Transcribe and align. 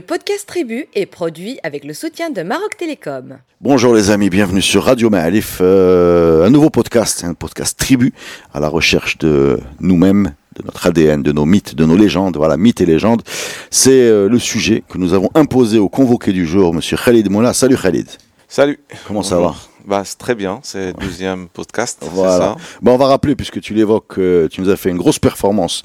Le 0.00 0.06
podcast 0.06 0.46
Tribu 0.46 0.86
est 0.94 1.04
produit 1.04 1.58
avec 1.62 1.84
le 1.84 1.92
soutien 1.92 2.30
de 2.30 2.42
Maroc 2.42 2.74
Télécom. 2.78 3.36
Bonjour 3.60 3.94
les 3.94 4.08
amis, 4.08 4.30
bienvenue 4.30 4.62
sur 4.62 4.84
Radio 4.84 5.10
Ma'alif, 5.10 5.58
euh, 5.60 6.46
un 6.46 6.48
nouveau 6.48 6.70
podcast, 6.70 7.22
un 7.22 7.34
podcast 7.34 7.78
Tribu, 7.78 8.14
à 8.54 8.60
la 8.60 8.68
recherche 8.68 9.18
de 9.18 9.60
nous-mêmes, 9.78 10.32
de 10.56 10.62
notre 10.64 10.86
ADN, 10.86 11.22
de 11.22 11.32
nos 11.32 11.44
mythes, 11.44 11.74
de 11.74 11.84
nos 11.84 11.98
légendes. 11.98 12.38
Voilà, 12.38 12.56
mythes 12.56 12.80
et 12.80 12.86
légendes. 12.86 13.20
C'est 13.68 13.90
euh, 13.90 14.26
le 14.26 14.38
sujet 14.38 14.82
que 14.88 14.96
nous 14.96 15.12
avons 15.12 15.28
imposé 15.34 15.78
au 15.78 15.90
convoqué 15.90 16.32
du 16.32 16.46
jour, 16.46 16.72
monsieur 16.72 16.96
Khalid 16.96 17.30
Moula. 17.30 17.52
Salut 17.52 17.76
Khalid. 17.76 18.08
Salut. 18.48 18.80
Comment 19.06 19.22
ça 19.22 19.38
va? 19.38 19.54
Bah, 19.86 20.02
c'est 20.04 20.18
très 20.18 20.34
bien, 20.34 20.60
c'est 20.62 20.88
le 20.88 20.92
deuxième 20.94 21.48
podcast. 21.48 22.04
Voilà. 22.12 22.38
Ça 22.38 22.56
bon, 22.82 22.94
on 22.94 22.96
va 22.96 23.06
rappeler, 23.06 23.36
puisque 23.36 23.60
tu 23.60 23.74
l'évoques, 23.74 24.18
euh, 24.18 24.48
tu 24.48 24.60
nous 24.60 24.70
as 24.70 24.76
fait 24.76 24.90
une 24.90 24.98
grosse 24.98 25.18
performance 25.18 25.82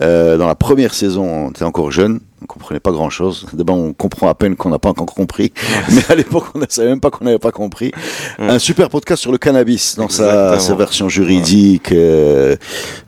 euh, 0.00 0.36
dans 0.36 0.46
la 0.46 0.54
première 0.54 0.94
saison. 0.94 1.52
Tu 1.52 1.62
es 1.62 1.66
encore 1.66 1.90
jeune, 1.90 2.20
on 2.42 2.46
comprenait 2.46 2.80
pas 2.80 2.92
grand 2.92 3.10
chose. 3.10 3.46
D'abord, 3.52 3.76
on 3.76 3.92
comprend 3.92 4.28
à 4.28 4.34
peine 4.34 4.56
qu'on 4.56 4.70
n'a 4.70 4.78
pas 4.78 4.90
encore 4.90 5.14
compris. 5.14 5.52
Mais 5.90 6.02
à 6.08 6.14
l'époque, 6.14 6.44
on 6.54 6.58
ne 6.58 6.66
savait 6.68 6.88
même 6.88 7.00
pas 7.00 7.10
qu'on 7.10 7.24
n'avait 7.24 7.38
pas 7.38 7.52
compris. 7.52 7.92
Un 8.38 8.58
super 8.58 8.90
podcast 8.90 9.22
sur 9.22 9.32
le 9.32 9.38
cannabis 9.38 9.96
dans 9.96 10.08
sa, 10.08 10.58
sa, 10.58 10.74
version 10.74 11.08
juridique, 11.08 11.92
euh, 11.92 12.56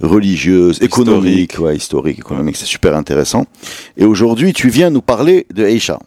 religieuse, 0.00 0.82
économique. 0.82 1.58
Ouais, 1.58 1.76
historique, 1.76 2.18
économique. 2.18 2.56
C'est 2.56 2.66
super 2.66 2.96
intéressant. 2.96 3.46
Et 3.96 4.04
aujourd'hui, 4.04 4.52
tu 4.52 4.68
viens 4.68 4.90
nous 4.90 5.02
parler 5.02 5.46
de 5.52 5.64
Aisha. 5.64 5.98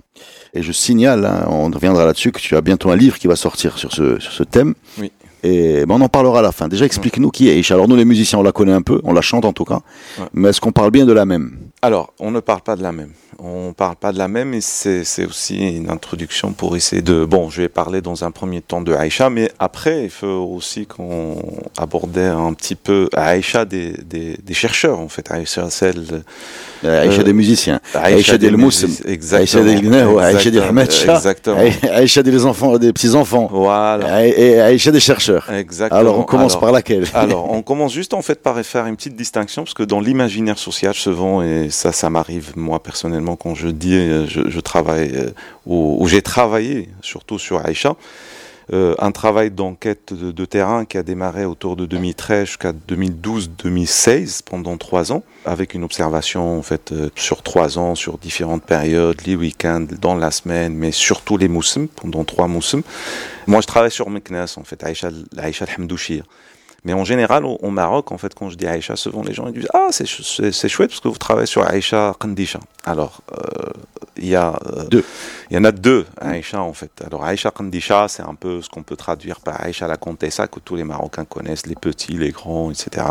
Et 0.53 0.63
je 0.63 0.71
signale, 0.71 1.25
hein, 1.25 1.45
on 1.47 1.69
reviendra 1.69 2.05
là-dessus, 2.05 2.31
que 2.31 2.39
tu 2.39 2.55
as 2.55 2.61
bientôt 2.61 2.89
un 2.89 2.95
livre 2.95 3.17
qui 3.17 3.27
va 3.27 3.35
sortir 3.35 3.77
sur 3.77 3.91
ce, 3.91 4.19
sur 4.19 4.31
ce 4.31 4.43
thème. 4.43 4.73
Oui. 4.99 5.11
Et 5.43 5.85
ben 5.85 5.95
on 5.95 6.01
en 6.01 6.09
parlera 6.09 6.39
à 6.39 6.41
la 6.41 6.51
fin. 6.51 6.67
Déjà, 6.67 6.85
explique-nous 6.85 7.29
qui 7.29 7.47
est 7.47 7.57
Aisha. 7.57 7.75
Alors 7.75 7.87
nous, 7.87 7.95
les 7.95 8.03
musiciens, 8.03 8.39
on 8.39 8.43
la 8.43 8.51
connaît 8.51 8.73
un 8.73 8.81
peu, 8.81 8.99
on 9.03 9.13
la 9.13 9.21
chante 9.21 9.45
en 9.45 9.53
tout 9.53 9.63
cas. 9.63 9.79
Ouais. 10.17 10.25
Mais 10.33 10.49
est-ce 10.49 10.59
qu'on 10.59 10.71
parle 10.73 10.91
bien 10.91 11.05
de 11.05 11.13
la 11.13 11.25
même? 11.25 11.57
Alors, 11.81 12.13
on 12.19 12.31
ne 12.31 12.41
parle 12.41 12.61
pas 12.61 12.75
de 12.75 12.83
la 12.83 12.91
même. 12.91 13.13
On 13.41 13.73
parle 13.73 13.95
pas 13.95 14.11
de 14.11 14.17
la 14.17 14.27
même, 14.27 14.53
et 14.53 14.59
c'est 14.61 15.25
aussi 15.25 15.77
une 15.77 15.89
introduction 15.89 16.51
pour 16.51 16.75
essayer 16.75 17.01
de. 17.01 17.23
Bon, 17.23 17.49
je 17.49 17.61
vais 17.61 17.69
parler 17.69 18.01
dans 18.01 18.25
un 18.25 18.31
premier 18.31 18.61
temps 18.61 18.81
de 18.81 18.93
Aïcha, 18.93 19.29
mais 19.29 19.49
après, 19.59 20.03
il 20.03 20.09
faut 20.09 20.27
aussi 20.27 20.85
qu'on 20.85 21.37
aborde 21.77 22.17
un 22.17 22.53
petit 22.53 22.75
peu 22.75 23.09
Aïcha 23.13 23.63
des, 23.63 23.93
des, 24.03 24.37
des, 24.43 24.53
chercheurs, 24.53 24.99
en 24.99 25.07
fait. 25.07 25.31
Aïcha, 25.31 25.69
celle. 25.69 26.23
Aïcha 26.83 27.21
euh, 27.21 27.23
des 27.23 27.33
musiciens. 27.33 27.79
Aïcha 27.93 28.37
des 28.37 28.51
Moussim. 28.51 28.89
Aïcha 29.31 29.61
des 29.61 29.75
Gnaou, 29.81 30.19
Aïcha 30.19 30.51
des. 30.51 30.59
Exactement. 30.59 31.57
Aïcha 31.91 32.23
des 32.23 32.45
enfants, 32.45 32.77
des 32.77 32.91
petits-enfants. 32.91 33.47
Voilà. 33.51 34.27
Et 34.27 34.59
Aïcha 34.59 34.91
des 34.91 34.99
chercheurs. 34.99 35.49
Exactement. 35.49 35.99
Alors, 35.99 36.19
on 36.19 36.23
commence 36.23 36.53
alors, 36.53 36.61
par 36.61 36.71
laquelle? 36.71 37.05
Alors, 37.13 37.51
on 37.51 37.61
commence 37.61 37.93
juste, 37.93 38.13
en 38.13 38.21
fait, 38.21 38.41
par 38.41 38.59
faire 38.65 38.85
une 38.85 38.95
petite 38.95 39.15
distinction, 39.15 39.63
parce 39.63 39.73
que 39.73 39.83
dans 39.83 39.99
l'imaginaire 39.99 40.57
social, 40.57 40.93
souvent, 40.93 41.41
et 41.41 41.69
ça, 41.69 41.91
ça 41.91 42.09
m'arrive, 42.09 42.53
moi, 42.55 42.81
personnellement, 42.81 43.28
quand 43.35 43.55
je 43.55 43.67
dis, 43.67 44.27
je, 44.27 44.49
je 44.49 44.59
travaille, 44.59 45.15
euh, 45.15 45.31
où 45.65 46.07
j'ai 46.07 46.21
travaillé, 46.21 46.89
surtout 47.01 47.39
sur 47.39 47.65
Aïcha, 47.65 47.95
euh, 48.71 48.93
un 48.99 49.11
travail 49.11 49.49
d'enquête 49.49 50.13
de, 50.13 50.45
terrain 50.45 50.85
qui 50.85 50.99
a 50.99 51.03
démarré 51.03 51.43
autour 51.43 51.75
de 51.75 51.87
2013 51.87 52.45
jusqu'à 52.45 52.71
2012-2016, 52.71 54.41
pendant 54.43 54.77
trois 54.77 55.11
ans, 55.11 55.23
avec 55.43 55.73
une 55.73 55.83
observation 55.83 56.59
en 56.59 56.61
fait 56.61 56.91
euh, 56.91 57.09
sur 57.15 57.41
trois 57.41 57.79
ans, 57.79 57.95
sur 57.95 58.19
différentes 58.19 58.63
périodes, 58.63 59.19
les 59.25 59.35
week-ends, 59.35 59.87
dans 59.99 60.13
la 60.13 60.29
semaine, 60.29 60.75
mais 60.75 60.91
surtout 60.91 61.37
les 61.37 61.47
moussem, 61.47 61.87
pendant 61.87 62.23
trois 62.23 62.47
moussem. 62.47 62.83
Moi, 63.47 63.61
je 63.61 63.67
travaille 63.67 63.89
sur 63.89 64.07
Meknes, 64.11 64.45
en 64.57 64.63
fait, 64.63 64.83
Aïcha, 64.83 65.09
Aïcha 65.37 65.65
al-Hamdouchir. 65.65 66.25
Mais 66.83 66.93
en 66.93 67.03
général, 67.03 67.45
au, 67.45 67.57
au, 67.61 67.69
Maroc, 67.69 68.11
en 68.11 68.17
fait, 68.17 68.33
quand 68.33 68.49
je 68.49 68.55
dis 68.55 68.67
Aïcha, 68.67 68.95
souvent 68.95 69.23
les 69.23 69.33
gens 69.33 69.47
ils 69.47 69.53
disent 69.53 69.67
Ah, 69.73 69.89
c'est 69.91 70.05
chouette 70.05 70.89
parce 70.89 70.99
que 70.99 71.07
vous 71.07 71.17
travaillez 71.17 71.47
sur 71.47 71.65
Aïcha 71.65 72.15
Kandisha. 72.19 72.59
Alors, 72.85 73.21
il 74.17 74.25
euh, 74.25 74.29
y, 74.29 74.35
a, 74.35 74.59
euh, 74.67 74.85
deux. 74.85 75.03
y 75.51 75.57
en 75.57 75.63
a 75.63 75.71
deux 75.71 76.05
Aïcha, 76.19 76.61
en 76.61 76.73
fait. 76.73 76.91
Alors, 77.05 77.23
Aïcha 77.23 77.51
Kandisha, 77.51 78.07
c'est 78.07 78.23
un 78.23 78.35
peu 78.35 78.61
ce 78.61 78.69
qu'on 78.69 78.83
peut 78.83 78.95
traduire 78.95 79.39
par 79.41 79.61
Aïcha 79.61 79.87
la 79.87 79.97
Comtessa, 79.97 80.47
que 80.47 80.59
tous 80.59 80.75
les 80.75 80.83
Marocains 80.83 81.25
connaissent, 81.25 81.65
les 81.65 81.75
petits, 81.75 82.17
les 82.17 82.31
grands, 82.31 82.71
etc. 82.71 83.05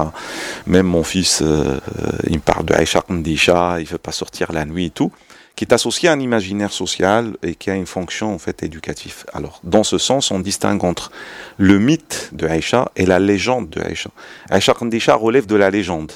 Même 0.67 0.87
mon 0.87 1.05
fils, 1.05 1.43
euh, 1.43 1.79
il 2.27 2.37
me 2.37 2.41
parle 2.41 2.65
de 2.65 2.75
Aïcha 2.75 3.03
Kandisha, 3.03 3.77
il 3.79 3.85
ne 3.85 3.89
veut 3.89 3.99
pas 3.99 4.13
sortir 4.13 4.53
la 4.53 4.65
nuit 4.65 4.87
et 4.87 4.91
tout 4.91 5.13
qui 5.59 5.65
est 5.65 5.73
associé 5.73 6.09
à 6.09 6.13
un 6.13 6.21
imaginaire 6.21 6.71
social 6.71 7.37
et 7.43 7.57
qui 7.57 7.69
a 7.69 7.75
une 7.75 7.85
fonction 7.85 8.33
en 8.33 8.39
fait 8.39 8.63
éducative. 8.63 9.25
Alors, 9.33 9.59
dans 9.65 9.83
ce 9.83 9.99
sens, 9.99 10.31
on 10.31 10.39
distingue 10.39 10.85
entre 10.85 11.11
le 11.57 11.81
mythe 11.81 12.31
de 12.33 12.47
Aïcha 12.47 12.93
et 12.95 13.07
la 13.07 13.19
légende 13.19 13.69
de 13.69 13.81
Aïcha. 13.81 14.09
Aïcha 14.51 14.73
Kandisha 14.73 15.17
relève 15.17 15.47
de 15.47 15.57
la 15.57 15.69
légende. 15.71 16.13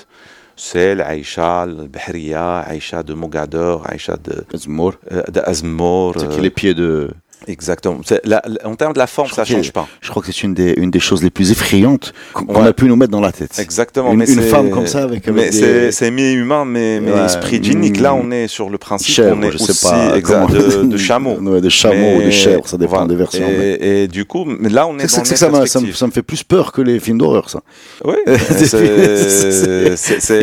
C'est 0.54 0.94
l'Aïcha, 0.94 1.66
le 1.66 1.88
Bahriya, 1.88 2.60
Aïcha 2.60 3.03
de 3.03 3.14
Mogador, 3.14 3.84
Aïcha 3.91 4.16
de 4.16 4.44
Azmour. 4.54 4.94
Euh, 5.10 5.25
de 5.25 5.41
Azmour 5.41 6.14
les 6.38 6.50
pieds 6.50 6.74
de 6.74 7.10
Exactement. 7.47 8.00
La, 8.25 8.42
la, 8.47 8.69
en 8.69 8.75
termes 8.75 8.92
de 8.92 8.98
la 8.98 9.06
forme, 9.06 9.28
ça 9.30 9.44
change 9.44 9.72
pas. 9.72 9.88
Je 10.00 10.10
crois 10.10 10.22
que 10.22 10.32
c'est 10.32 10.42
une 10.42 10.54
des, 10.54 10.75
une 10.76 10.91
des 10.91 11.00
choses 11.00 11.22
les 11.22 11.30
plus 11.30 11.50
effrayantes 11.50 12.12
qu'on 12.32 12.47
ouais. 12.47 12.69
a 12.69 12.72
pu 12.72 12.86
nous 12.86 12.97
mettre 12.97 13.12
dans 13.12 13.20
la 13.20 13.32
tête. 13.32 13.58
Exactement. 13.58 14.12
Une, 14.12 14.19
mais 14.19 14.30
une 14.30 14.42
femme 14.42 14.70
comme 14.70 14.86
ça 14.86 15.03
avec. 15.03 15.26
mais 15.28 15.50
des... 15.50 15.92
c'est 15.92 16.10
mi-humain, 16.10 16.64
mais, 16.64 17.00
mais 17.00 17.12
ouais. 17.12 17.25
esprit 17.25 17.62
djinnique. 17.62 18.00
Là, 18.00 18.14
on 18.14 18.30
est 18.30 18.48
sur 18.48 18.70
le 18.70 18.78
principe. 18.78 19.14
Chèvre, 19.14 19.36
on 19.38 19.42
est 19.42 19.50
je 19.50 19.56
aussi 19.56 19.72
sais 19.72 19.88
pas, 19.88 20.16
exact, 20.16 20.50
de, 20.50 20.84
de, 20.84 20.97
chameau. 20.97 21.36
Ouais, 21.41 21.60
de 21.60 21.69
chameau 21.69 21.94
mais, 21.94 22.16
ou 22.16 22.22
de 22.26 22.30
chèvre, 22.30 22.66
ça 22.66 22.78
dépend 22.78 22.92
voilà. 22.92 23.08
des 23.08 23.16
versions. 23.16 23.48
Et, 23.48 23.78
mais... 23.80 24.03
et, 24.03 24.09
du 24.09 24.24
coup, 24.24 24.47
là, 24.60 24.86
on 24.86 24.98
est, 24.98 25.04
est 25.04 25.16
dans 25.16 25.22
que 25.22 25.28
ça, 25.28 25.36
ça, 25.36 25.80
me, 25.80 25.92
ça 25.92 26.06
me 26.06 26.12
fait 26.12 26.22
plus 26.22 26.42
peur 26.42 26.72
que 26.72 26.80
les 26.80 27.00
films 27.00 27.19
d'horreur, 27.19 27.50
ça. 27.50 27.60
Oui. 28.04 28.16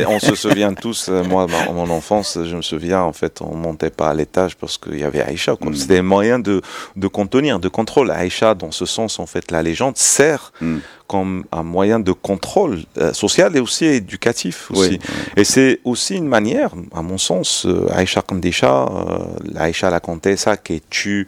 on 0.08 0.20
se 0.20 0.36
souvient 0.36 0.74
tous. 0.74 1.10
Moi, 1.10 1.48
dans 1.68 1.74
mon 1.74 1.90
enfance, 1.90 2.38
je 2.44 2.56
me 2.56 2.62
souviens, 2.62 3.02
en 3.02 3.14
fait, 3.14 3.42
on 3.42 3.56
montait 3.56 3.90
pas 3.90 4.10
à 4.10 4.14
l'étage 4.14 4.56
parce 4.56 4.78
qu'il 4.78 5.00
y 5.00 5.04
avait 5.04 5.22
Aïcha. 5.22 5.54
Mm. 5.60 5.74
C'était 5.74 5.98
un 6.00 6.04
moyen 6.04 6.40
de, 6.40 6.62
de 6.96 7.08
contenir, 7.08 7.60
de 7.60 7.68
contrôle. 7.68 8.12
Aïcha, 8.12 8.56
dans 8.56 8.72
ce 8.72 8.86
sens, 8.86 9.20
en 9.20 9.26
fait, 9.26 9.52
la 9.52 9.64
légende 9.64 9.98
sert 9.98 10.52
mm. 10.62 10.78
Comme 11.09 11.44
un 11.52 11.64
moyen 11.64 12.00
de 12.00 12.12
contrôle 12.12 12.78
euh, 13.00 13.14
social 13.14 13.58
et 13.58 13.59
aussi 13.59 13.86
éducatif. 13.86 14.70
Aussi. 14.70 14.92
Oui. 14.92 15.00
Et 15.36 15.44
c'est 15.44 15.80
aussi 15.84 16.16
une 16.16 16.28
manière, 16.28 16.75
à 16.96 17.02
mon 17.02 17.18
sens, 17.18 17.66
euh, 17.66 17.88
Aïcha 17.92 18.22
Kandisha, 18.22 18.86
euh, 18.86 19.58
Aïcha 19.58 19.90
la 19.90 20.00
comtesse 20.00 20.46
qui 20.64 20.84
tue 20.88 21.25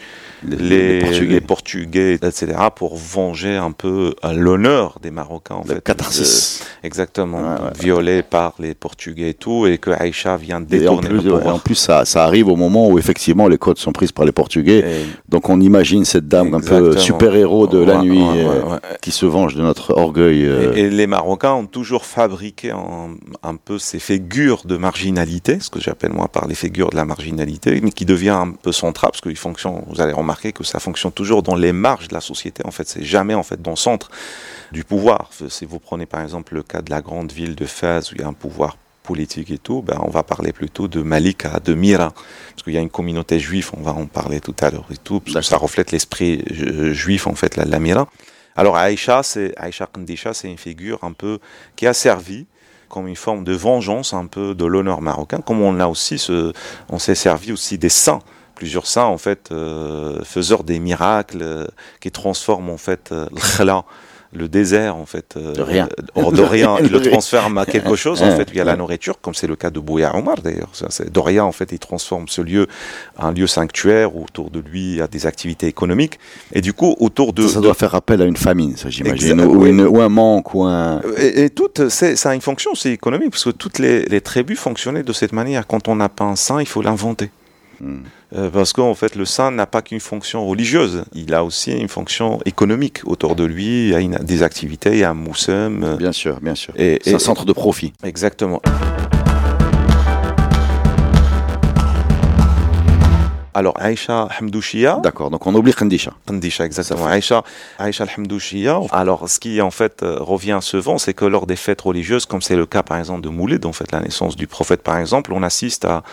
les, 0.48 1.00
les, 1.00 1.00
Portugais. 1.02 1.34
les, 1.34 1.42
Portugais. 1.42 2.14
etc., 2.14 2.54
pour 2.76 2.96
venger 2.96 3.56
un 3.56 3.72
peu 3.72 4.14
l'honneur 4.32 5.00
des 5.02 5.10
Marocains. 5.10 5.56
En 5.56 5.64
Le 5.68 5.76
fait, 5.76 5.84
catharsis. 5.84 6.60
De, 6.62 6.88
exactement. 6.88 7.56
Ouais, 7.84 7.92
ouais. 7.92 8.22
par 8.22 8.54
les 8.60 8.76
Portugais 8.76 9.32
et 9.32 9.34
tout, 9.34 9.66
et 9.66 9.80
que 9.80 9.90
Aïcha 9.90 10.38
vient 10.38 10.62
détourner 10.62 11.08
et 11.08 11.12
en 11.12 11.20
plus, 11.20 11.24
le 11.24 11.34
en 11.48 11.60
plus 11.60 11.76
ça, 11.76 12.06
ça, 12.06 12.24
arrive 12.24 12.50
au 12.50 12.56
moment 12.56 12.88
où 12.88 13.00
effectivement 13.00 13.48
les 13.48 13.58
côtes 13.58 13.80
sont 13.80 13.94
prises 13.94 14.12
par 14.12 14.26
les 14.26 14.32
Portugais. 14.32 14.80
Et 14.80 15.06
donc 15.28 15.50
on 15.50 15.60
imagine 15.60 16.06
cette 16.06 16.28
dame 16.28 16.54
Exactement. 16.54 16.78
un 16.78 16.92
peu 16.92 16.98
super-héros 16.98 17.66
de 17.66 17.80
la 17.80 18.02
nuit 18.02 18.22
euh, 18.22 18.78
qui 19.02 19.12
se 19.12 19.26
venge 19.26 19.56
de 19.56 19.62
notre 19.62 19.71
orgueil. 19.80 20.46
Euh... 20.46 20.74
Et, 20.76 20.82
et, 20.82 20.90
les 20.90 21.08
Marocains 21.08 21.54
ont 21.54 21.66
toujours 21.66 22.06
fabriqué 22.06 22.72
un, 22.72 23.16
un, 23.44 23.56
peu 23.56 23.80
ces 23.80 24.00
figures 24.00 24.64
de 24.66 24.78
marginalité, 24.78 25.60
ce 25.60 25.70
que 25.70 25.80
j'appelle 25.80 26.14
moi 26.14 26.28
par 26.28 26.48
les 26.48 26.56
figures 26.56 26.90
de 26.90 26.96
la 26.96 27.06
marginalité, 27.06 27.80
mais 27.82 27.92
qui 27.92 28.06
devient 28.06 28.30
un 28.30 28.52
peu 28.52 28.72
central, 28.72 29.12
parce 29.12 29.22
qu'il 29.22 29.38
fonctionne, 29.38 29.84
vous 29.88 30.02
allez 30.02 30.14
remarquer 30.14 30.52
que 30.52 30.64
ça 30.64 30.80
fonctionne 30.80 31.12
toujours 31.12 31.44
dans 31.44 31.56
les 31.56 31.74
marges 31.74 32.08
de 32.08 32.14
la 32.14 32.22
société, 32.22 32.64
en 32.66 32.72
fait, 32.72 32.88
c'est 32.88 33.04
jamais 33.04 33.34
en 33.34 33.44
fait 33.44 33.62
dans 33.62 33.72
le 33.72 33.78
centre 33.78 34.10
du 34.72 34.84
pouvoir. 34.84 35.30
Si 35.50 35.66
vous 35.66 35.80
prenez 35.80 36.06
par 36.06 36.22
exemple 36.22 36.54
le 36.56 36.64
cas 36.64 36.82
de 36.82 36.90
la 36.90 37.02
grande 37.02 37.32
ville 37.32 37.56
de 37.56 37.66
Fès, 37.66 38.12
où 38.12 38.16
il 38.16 38.22
y 38.22 38.24
a 38.24 38.28
un 38.28 38.34
pouvoir 38.34 38.78
politique 39.04 39.52
et 39.52 39.58
tout, 39.58 39.82
ben, 39.82 40.00
on 40.02 40.10
va 40.10 40.24
parler 40.24 40.54
plutôt 40.54 40.88
de 40.88 41.02
Malika, 41.02 41.60
de 41.60 41.74
Mira, 41.74 42.12
parce 42.12 42.64
qu'il 42.64 42.74
y 42.74 42.78
a 42.78 42.82
une 42.82 42.90
communauté 42.90 43.40
juive, 43.40 43.72
on 43.78 43.82
va 43.82 43.94
en 43.94 44.06
parler 44.06 44.40
tout 44.40 44.56
à 44.62 44.70
l'heure 44.70 44.88
et 44.92 44.98
tout, 44.98 45.20
parce 45.20 45.36
que 45.36 45.42
ça 45.42 45.58
reflète 45.58 45.92
l'esprit 45.92 46.44
juif 46.94 47.28
en 47.28 47.36
fait, 47.36 47.56
la, 47.56 47.66
la 47.66 47.80
Mira. 47.80 48.08
Alors 48.56 48.76
Aïcha, 48.76 49.24
c'est 49.24 49.54
Aïcha 49.58 49.88
Kandisha, 49.88 50.34
c'est 50.34 50.50
une 50.50 50.58
figure 50.58 51.04
un 51.04 51.14
peu 51.14 51.40
qui 51.76 51.88
a 51.88 51.94
servi 51.94 52.46
comme 52.92 53.08
une 53.08 53.16
forme 53.16 53.44
de 53.44 53.54
vengeance 53.54 54.14
un 54.14 54.28
peu 54.28 54.54
de 54.54 54.66
l'honneur 54.66 55.02
marocain, 55.02 55.40
comme 55.40 55.62
on 55.62 55.80
a 55.80 55.88
aussi, 55.88 56.24
on 56.90 57.00
s'est 57.00 57.16
servi 57.16 57.54
aussi 57.54 57.78
des 57.78 57.90
saints. 57.90 58.20
Plusieurs 58.56 58.86
saints 58.86 59.06
en 59.06 59.18
fait 59.18 59.50
euh, 59.52 60.24
faiseurs 60.24 60.64
des 60.64 60.78
miracles 60.78 61.42
euh, 61.42 61.68
qui 62.00 62.12
transforment 62.12 62.70
en 62.70 62.78
fait 62.78 63.12
euh, 63.12 63.28
le 63.32 63.40
le 64.34 64.48
désert 64.48 64.96
en 64.96 65.06
fait 65.06 65.36
euh, 65.36 65.54
de 65.54 65.62
rien, 65.62 65.90
euh, 66.18 66.32
de 66.32 66.42
rien 66.42 66.78
il 66.84 66.90
le 66.90 67.02
transforme 67.02 67.58
à 67.58 67.66
quelque 67.66 67.96
chose 67.96 68.22
en 68.22 68.36
fait 68.36 68.50
via 68.50 68.64
la 68.64 68.76
nourriture 68.76 69.20
comme 69.20 69.34
c'est 69.34 69.48
le 69.48 69.56
cas 69.56 69.70
de 69.70 69.80
Bouya 69.80 70.16
Omar 70.16 70.42
d'ailleurs. 70.42 70.72
De 71.12 71.20
rien 71.20 71.44
en 71.44 71.52
fait 71.52 71.72
il 71.72 71.80
transforme 71.80 72.28
ce 72.28 72.42
lieu 72.42 72.68
en 73.18 73.28
un 73.28 73.34
lieu 73.34 73.48
sanctuaire 73.48 74.16
où 74.16 74.24
autour 74.24 74.50
de 74.50 74.60
lui 74.60 74.82
il 74.82 74.96
y 74.98 75.02
a 75.02 75.08
des 75.08 75.26
activités 75.26 75.68
économiques. 75.68 76.20
Et 76.54 76.62
du 76.62 76.74
coup 76.74 76.96
autour 77.00 77.34
de 77.34 77.44
ça, 77.44 77.56
ça 77.56 77.60
de... 77.60 77.64
doit 77.66 77.74
faire 77.74 77.96
appel 77.96 78.22
à 78.22 78.26
une 78.26 78.38
famine 78.38 78.76
ça 78.78 78.90
j'imagine 78.90 79.42
ou, 79.42 79.64
oui. 79.64 79.72
ou, 79.72 80.02
un 80.02 80.10
manque 80.10 80.54
ou 80.54 80.64
un 80.64 81.02
et, 81.18 81.46
et 81.46 81.50
tout 81.50 81.70
ça 81.90 82.30
a 82.30 82.36
une 82.36 82.42
fonction 82.42 82.74
c'est 82.76 82.92
économique 82.92 83.32
parce 83.32 83.44
que 83.44 83.50
toutes 83.50 83.80
les, 83.80 84.06
les 84.06 84.22
tribus 84.22 84.60
fonctionnaient 84.60 85.04
de 85.04 85.14
cette 85.14 85.34
manière. 85.34 85.68
Quand 85.68 85.88
on 85.88 85.96
n'a 85.96 86.10
pas 86.10 86.26
un 86.26 86.36
saint 86.36 86.60
il 86.60 86.68
faut 86.68 86.82
l'inventer 86.82 87.30
Euh, 88.34 88.50
parce 88.50 88.74
qu'en 88.74 88.96
fait, 88.96 89.16
le 89.16 89.26
saint 89.26 89.52
n'a 89.52 89.66
pas 89.66 89.82
qu'une 89.82 90.00
fonction 90.00 90.46
religieuse, 90.46 91.04
il 91.14 91.34
a 91.34 91.44
aussi 91.44 91.72
une 91.72 91.88
fonction 91.88 92.40
économique 92.46 93.02
autour 93.06 93.36
de 93.36 93.44
lui, 93.44 93.88
il 93.88 93.90
y 93.90 93.96
a 93.96 94.00
une, 94.00 94.16
des 94.16 94.44
activités, 94.44 94.92
il 94.92 95.00
y 95.00 95.04
a 95.04 95.12
un 95.12 95.16
moussem. 95.16 95.98
Bien 95.98 96.12
sûr, 96.12 96.40
bien 96.42 96.56
sûr. 96.56 96.74
C'est 96.78 97.14
un 97.14 97.20
centre 97.20 97.46
de 97.46 97.54
profit. 97.54 97.94
Exactement. 98.04 98.62
Alors, 103.54 103.74
Aïcha 103.80 104.30
Hamdouchia. 104.40 105.00
D'accord, 105.04 105.30
donc 105.30 105.46
on 105.46 105.54
oublie 105.56 105.74
Khandisha. 105.74 106.14
Khandisha, 106.28 106.66
exactement. 106.66 107.06
Aïcha, 107.06 107.44
Aïcha 107.80 108.06
Hamdouchia. 108.18 108.80
Alors, 108.92 109.30
ce 109.30 109.40
qui 109.40 109.62
en 109.62 109.72
fait 109.72 110.04
euh, 110.04 110.18
revient 110.20 110.60
souvent, 110.62 110.98
c'est 110.98 111.14
que 111.14 111.26
lors 111.26 111.46
des 111.48 111.56
fêtes 111.56 111.82
religieuses, 111.82 112.26
comme 112.26 112.42
c'est 112.42 112.56
le 112.56 112.66
cas 112.66 112.84
par 112.84 112.98
exemple 112.98 113.22
de 113.22 113.30
Moulid, 113.30 113.66
en 113.66 113.74
fait 113.74 113.92
la 113.92 114.00
naissance 114.00 114.36
du 114.36 114.48
prophète 114.48 114.84
par 114.84 114.98
exemple, 114.98 115.34
on 115.34 115.44
assiste 115.44 115.86
à, 115.86 116.04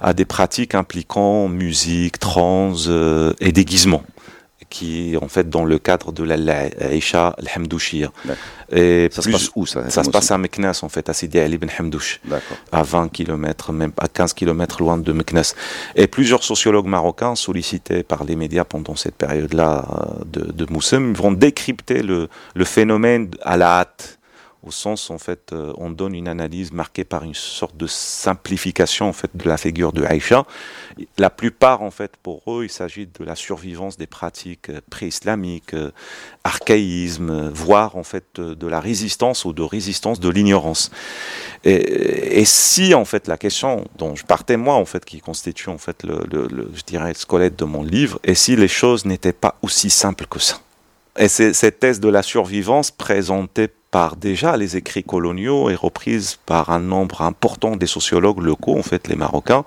à 0.00 0.14
des 0.14 0.24
pratiques 0.24 0.74
impliquant 0.74 1.48
musique, 1.48 2.18
trance 2.18 2.86
euh, 2.88 3.32
et 3.40 3.52
déguisement 3.52 4.02
qui 4.68 5.14
est 5.14 5.16
en 5.16 5.28
fait 5.28 5.48
dans 5.48 5.64
le 5.64 5.78
cadre 5.78 6.12
de 6.12 6.24
la 6.24 6.34
Aïcha 6.80 7.34
al-Hamdouchia. 7.38 8.10
Et 8.72 9.08
ça 9.12 9.22
se 9.22 9.30
passe 9.30 9.50
où 9.54 9.66
ça 9.66 9.88
Ça 9.90 10.04
se 10.04 10.10
passe 10.10 10.30
à 10.30 10.38
Meknes 10.38 10.72
en 10.82 10.88
fait, 10.88 11.08
à 11.08 11.12
Sidi 11.12 11.38
Ali 11.38 11.54
ibn 11.54 11.68
Hamdouch, 11.78 12.20
à 12.72 12.82
20 12.82 13.08
km, 13.08 13.72
même 13.72 13.92
à 13.98 14.08
15 14.08 14.32
km 14.32 14.80
loin 14.80 14.98
de 14.98 15.12
Meknes. 15.12 15.42
Et 15.94 16.06
plusieurs 16.06 16.42
sociologues 16.42 16.86
marocains 16.86 17.34
sollicités 17.34 18.02
par 18.02 18.24
les 18.24 18.36
médias 18.36 18.64
pendant 18.64 18.96
cette 18.96 19.14
période-là 19.14 19.86
euh, 19.90 20.24
de, 20.26 20.52
de 20.52 20.72
Moussem 20.72 21.14
vont 21.14 21.32
décrypter 21.32 22.02
le, 22.02 22.28
le 22.54 22.64
phénomène 22.64 23.30
à 23.42 23.56
la 23.56 23.80
hâte 23.80 24.15
au 24.62 24.70
sens 24.70 25.10
en 25.10 25.18
fait 25.18 25.52
euh, 25.52 25.72
on 25.78 25.90
donne 25.90 26.14
une 26.14 26.28
analyse 26.28 26.72
marquée 26.72 27.04
par 27.04 27.24
une 27.24 27.34
sorte 27.34 27.76
de 27.76 27.86
simplification 27.86 29.08
en 29.08 29.12
fait 29.12 29.30
de 29.34 29.48
la 29.48 29.56
figure 29.56 29.92
de 29.92 30.04
Aïcha. 30.04 30.44
La 31.18 31.30
plupart 31.30 31.82
en 31.82 31.90
fait 31.90 32.16
pour 32.22 32.42
eux 32.48 32.64
il 32.64 32.70
s'agit 32.70 33.06
de 33.06 33.24
la 33.24 33.36
survivance 33.36 33.96
des 33.96 34.06
pratiques 34.06 34.70
euh, 34.70 34.80
pré-islamiques, 34.90 35.74
euh, 35.74 35.90
archaïsme, 36.44 37.50
voire 37.50 37.96
en 37.96 38.02
fait 38.02 38.40
de 38.40 38.66
la 38.66 38.80
résistance 38.80 39.44
ou 39.44 39.52
de 39.52 39.62
résistance 39.62 40.20
de 40.20 40.28
l'ignorance. 40.28 40.90
Et, 41.64 42.44
si 42.44 42.94
en 42.94 43.04
fait 43.04 43.26
la 43.26 43.36
question 43.36 43.84
dont 43.98 44.14
je 44.14 44.24
partais 44.24 44.56
moi 44.56 44.74
en 44.74 44.84
fait 44.84 45.04
qui 45.04 45.20
constitue 45.20 45.68
en 45.68 45.78
fait 45.78 46.04
le, 46.04 46.20
je 46.74 46.82
dirais 46.82 47.08
le 47.08 47.14
squelette 47.14 47.56
de 47.56 47.64
mon 47.64 47.82
livre, 47.82 48.20
et 48.22 48.34
si 48.34 48.56
les 48.56 48.68
choses 48.68 49.04
n'étaient 49.04 49.32
pas 49.32 49.56
aussi 49.62 49.90
simples 49.90 50.26
que 50.26 50.38
ça. 50.38 50.60
Et 51.18 51.28
cette 51.28 51.80
thèse 51.80 51.98
de 51.98 52.08
la 52.08 52.22
survivance 52.22 52.90
présentée 52.90 53.68
par 53.96 54.16
déjà 54.16 54.58
les 54.58 54.76
écrits 54.76 55.04
coloniaux 55.04 55.70
et 55.70 55.74
reprise 55.74 56.36
par 56.44 56.68
un 56.68 56.80
nombre 56.80 57.22
important 57.22 57.76
des 57.76 57.86
sociologues 57.86 58.42
locaux, 58.42 58.78
en 58.78 58.82
fait, 58.82 59.08
les 59.08 59.16
Marocains, 59.16 59.64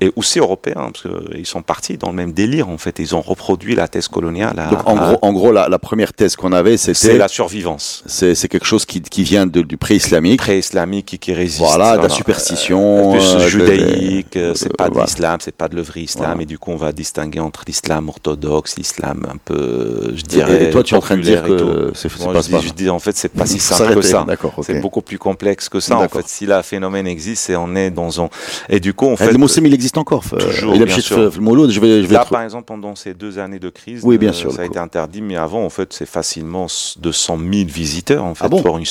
et 0.00 0.10
aussi 0.16 0.40
européens, 0.40 0.90
parce 0.92 1.02
qu'ils 1.02 1.46
sont 1.46 1.62
partis 1.62 1.96
dans 1.96 2.08
le 2.08 2.16
même 2.16 2.32
délire, 2.32 2.68
en 2.70 2.78
fait. 2.78 2.98
Ils 2.98 3.14
ont 3.14 3.20
reproduit 3.20 3.76
la 3.76 3.86
thèse 3.86 4.08
coloniale. 4.08 4.56
Donc, 4.68 4.80
en 4.84 4.96
gros, 4.96 5.18
en 5.22 5.32
gros 5.32 5.52
la, 5.52 5.78
première 5.78 6.12
thèse 6.12 6.34
qu'on 6.34 6.50
avait, 6.50 6.76
c'était... 6.76 6.98
C'est 6.98 7.18
la 7.18 7.28
survivance. 7.28 8.02
C'est 8.08 8.48
quelque 8.48 8.66
chose 8.66 8.84
qui, 8.84 9.00
qui 9.00 9.22
vient 9.22 9.46
de, 9.46 9.60
du 9.60 9.76
pré-islamique. 9.76 10.40
Pré-islamique 10.40 11.06
qui, 11.06 11.20
qui 11.20 11.32
résiste. 11.32 11.60
Voilà, 11.60 11.98
de 11.98 12.02
la 12.02 12.08
superstition. 12.08 13.14
Euh, 13.14 13.20
euh, 13.20 13.46
judaïque, 13.46 14.36
euh, 14.36 14.54
c'est 14.56 14.76
pas 14.76 14.88
de 14.90 14.98
l'islam, 14.98 15.38
c'est 15.40 15.54
pas 15.54 15.68
de 15.68 15.76
l'œuvre 15.76 15.98
islam, 15.98 16.40
et 16.40 16.46
du 16.46 16.58
coup, 16.58 16.72
on 16.72 16.76
va 16.76 16.90
distinguer 16.90 17.38
entre 17.38 17.62
l'islam 17.64 18.08
orthodoxe, 18.08 18.74
l'islam 18.76 19.24
un 19.32 19.36
peu, 19.36 20.14
je 20.16 20.22
dirais... 20.22 20.64
Et 20.64 20.70
toi, 20.70 20.82
tu 20.82 20.94
es 20.94 20.96
en 20.96 21.00
train 21.00 21.16
de 21.16 21.22
dire 21.22 21.44
que 21.44 21.92
c'est 21.94 22.08
pas 22.12 22.40
je, 22.40 22.66
je 22.66 22.72
dis, 22.72 22.90
en 22.90 22.98
fait, 22.98 23.16
c'est 23.16 23.28
pas 23.28 23.46
si 23.46 23.60
simple 23.74 23.94
que 23.94 24.02
ça. 24.02 24.26
C'est 24.62 24.80
beaucoup 24.80 25.02
plus 25.02 25.18
complexe 25.18 25.68
que 25.68 25.80
ça. 25.80 25.98
En 25.98 26.08
fait, 26.08 26.28
si 26.28 26.46
la 26.46 26.62
phénomène 26.62 27.06
existe, 27.06 27.44
c'est 27.44 27.56
on 27.56 27.74
est 27.74 27.90
dans 27.90 28.22
un. 28.22 28.28
Et 28.68 28.80
du 28.80 28.94
coup, 28.94 29.06
en 29.06 29.16
fait. 29.16 29.32
Le 29.32 29.38
Moussim, 29.38 29.64
il 29.66 29.74
existe 29.74 29.98
encore. 29.98 30.24
Toujours, 30.24 30.74
il 30.74 30.84
bien 30.84 31.00
sûr. 31.00 31.30
Je 31.30 31.80
vais, 31.80 32.02
je 32.02 32.06
vais 32.06 32.14
Là, 32.14 32.24
par 32.24 32.42
exemple, 32.42 32.64
pendant 32.64 32.94
ces 32.94 33.14
deux 33.14 33.38
années 33.38 33.58
de 33.58 33.70
crise, 33.70 34.00
oui, 34.04 34.18
bien 34.18 34.32
sûr, 34.32 34.52
ça 34.52 34.62
a 34.62 34.64
été 34.64 34.78
interdit, 34.78 35.22
mais 35.22 35.36
avant, 35.36 35.64
en 35.64 35.70
fait, 35.70 35.92
c'est 35.92 36.06
facilement 36.06 36.66
200 36.98 37.38
000 37.38 37.50
visiteurs, 37.66 38.24
en 38.24 38.34
fait, 38.34 38.44
ah 38.44 38.48
bon 38.48 38.62
pour 38.62 38.78
une, 38.78 38.84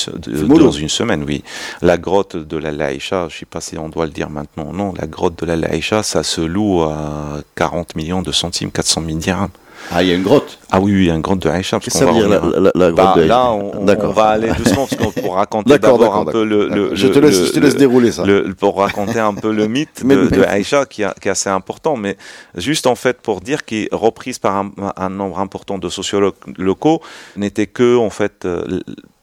dans 0.46 0.70
une 0.70 0.88
semaine, 0.88 1.24
oui. 1.26 1.42
La 1.82 1.98
grotte 1.98 2.36
de 2.36 2.56
la 2.56 2.72
Laïcha, 2.72 3.28
je 3.28 3.34
ne 3.34 3.38
sais 3.40 3.46
pas 3.46 3.60
si 3.60 3.78
on 3.78 3.88
doit 3.88 4.06
le 4.06 4.12
dire 4.12 4.30
maintenant, 4.30 4.72
non, 4.72 4.94
la 4.98 5.06
grotte 5.06 5.38
de 5.40 5.46
la 5.46 5.56
Laïcha, 5.56 6.02
ça 6.02 6.22
se 6.22 6.40
loue 6.40 6.82
à 6.82 7.40
40 7.54 7.96
millions 7.96 8.22
de 8.22 8.32
centimes, 8.32 8.70
400 8.70 9.02
000 9.06 9.18
dirhams. 9.18 9.48
Ah, 9.90 10.02
il 10.02 10.08
y 10.08 10.12
a 10.12 10.14
une 10.14 10.22
grotte 10.22 10.58
Ah 10.70 10.80
oui, 10.80 10.92
il 10.92 11.04
y 11.04 11.10
a 11.10 11.14
une 11.14 11.20
grotte 11.20 11.40
de 11.40 11.48
Aïcha. 11.48 11.78
Qu'est-ce 11.80 11.98
que 11.98 12.04
ça 12.04 12.06
veut 12.06 12.12
dire 12.12 12.28
la, 12.28 12.40
la, 12.74 12.92
bah, 12.92 13.12
grotte 13.12 13.18
de 13.18 13.28
Là, 13.28 13.50
on, 13.52 13.86
on, 13.88 14.12
va 14.12 14.24
aller 14.24 14.48
doucement 14.52 14.86
parce 14.86 14.96
qu'on 14.96 15.10
pour 15.10 15.34
raconter 15.34 15.78
d'abord 15.78 16.14
un 16.16 16.24
peu 16.24 16.44
le, 16.44 16.68
le, 16.68 16.94
Je 16.94 17.08
te 17.08 17.18
laisse, 17.18 17.40
le, 17.40 17.46
je 17.46 17.52
te 17.52 17.60
laisse 17.60 17.76
dérouler 17.76 18.12
ça. 18.12 18.24
pour 18.58 18.78
raconter 18.78 19.18
un 19.18 19.34
peu 19.34 19.52
le 19.52 19.66
mythe 19.66 20.04
de, 20.04 20.26
de 20.28 20.42
Aïcha 20.42 20.84
qui, 20.84 21.04
a, 21.04 21.14
qui, 21.20 21.28
est 21.28 21.30
assez 21.30 21.50
important, 21.50 21.96
mais 21.96 22.16
juste 22.54 22.86
en 22.86 22.94
fait 22.94 23.20
pour 23.20 23.40
dire 23.40 23.64
qu'il 23.64 23.84
est 23.84 23.88
reprise 23.92 24.38
par 24.38 24.56
un, 24.56 24.70
un, 24.96 25.10
nombre 25.10 25.38
important 25.38 25.78
de 25.78 25.88
sociologues 25.88 26.34
locaux 26.56 27.00
n'était 27.36 27.66
que 27.66 27.96
en 27.96 28.10
fait. 28.10 28.44
Euh, 28.44 28.80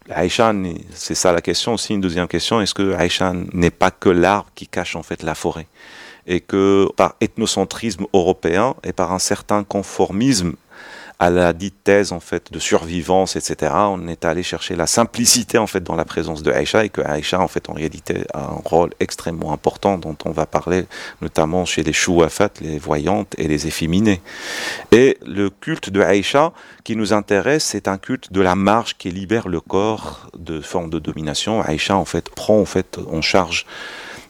Aïcha, 0.07 0.53
c'est 0.93 1.15
ça 1.15 1.31
la 1.31 1.41
question 1.41 1.73
aussi, 1.73 1.95
une 1.95 2.01
deuxième 2.01 2.27
question, 2.27 2.61
est-ce 2.61 2.75
que 2.75 2.93
Aïcha 2.93 3.33
n'est 3.53 3.71
pas 3.71 3.89
que 3.89 4.09
l'arbre 4.09 4.49
qui 4.53 4.67
cache 4.67 4.95
en 4.95 5.01
fait 5.01 5.23
la 5.23 5.33
forêt? 5.33 5.65
Et 6.27 6.39
que 6.39 6.87
par 6.95 7.15
ethnocentrisme 7.21 8.05
européen 8.13 8.75
et 8.83 8.93
par 8.93 9.13
un 9.13 9.19
certain 9.19 9.63
conformisme 9.63 10.55
à 11.19 11.29
la 11.29 11.53
dite 11.53 11.75
thèse 11.83 12.11
en 12.11 12.19
fait 12.19 12.51
de 12.51 12.59
survivance, 12.59 13.35
etc. 13.35 13.71
On 13.73 14.07
est 14.07 14.25
allé 14.25 14.43
chercher 14.43 14.75
la 14.75 14.87
simplicité 14.87 15.57
en 15.57 15.67
fait 15.67 15.81
dans 15.81 15.95
la 15.95 16.05
présence 16.05 16.43
de 16.43 16.51
Aïcha 16.51 16.83
et 16.83 16.89
que 16.89 17.01
Aïcha 17.01 17.39
en 17.39 17.47
fait 17.47 17.69
en 17.69 17.73
réalité 17.73 18.25
a 18.33 18.45
un 18.45 18.61
rôle 18.63 18.91
extrêmement 18.99 19.53
important 19.53 19.97
dont 19.97 20.17
on 20.25 20.31
va 20.31 20.45
parler 20.45 20.85
notamment 21.21 21.65
chez 21.65 21.83
les 21.83 21.93
chouafat, 21.93 22.49
les 22.61 22.77
voyantes 22.77 23.33
et 23.37 23.47
les 23.47 23.67
efféminées. 23.67 24.21
Et 24.91 25.17
le 25.25 25.49
culte 25.49 25.89
de 25.89 26.01
Aïcha 26.01 26.51
qui 26.83 26.95
nous 26.95 27.13
intéresse, 27.13 27.63
c'est 27.63 27.87
un 27.87 27.97
culte 27.97 28.33
de 28.33 28.41
la 28.41 28.55
marge 28.55 28.97
qui 28.97 29.09
libère 29.09 29.47
le 29.47 29.61
corps 29.61 30.29
de 30.37 30.59
forme 30.59 30.89
de 30.89 30.99
domination. 30.99 31.61
Aïcha 31.61 31.95
en 31.95 32.05
fait 32.05 32.29
prend 32.29 32.59
en 32.59 32.65
fait 32.65 32.99
en 33.09 33.21
charge 33.21 33.65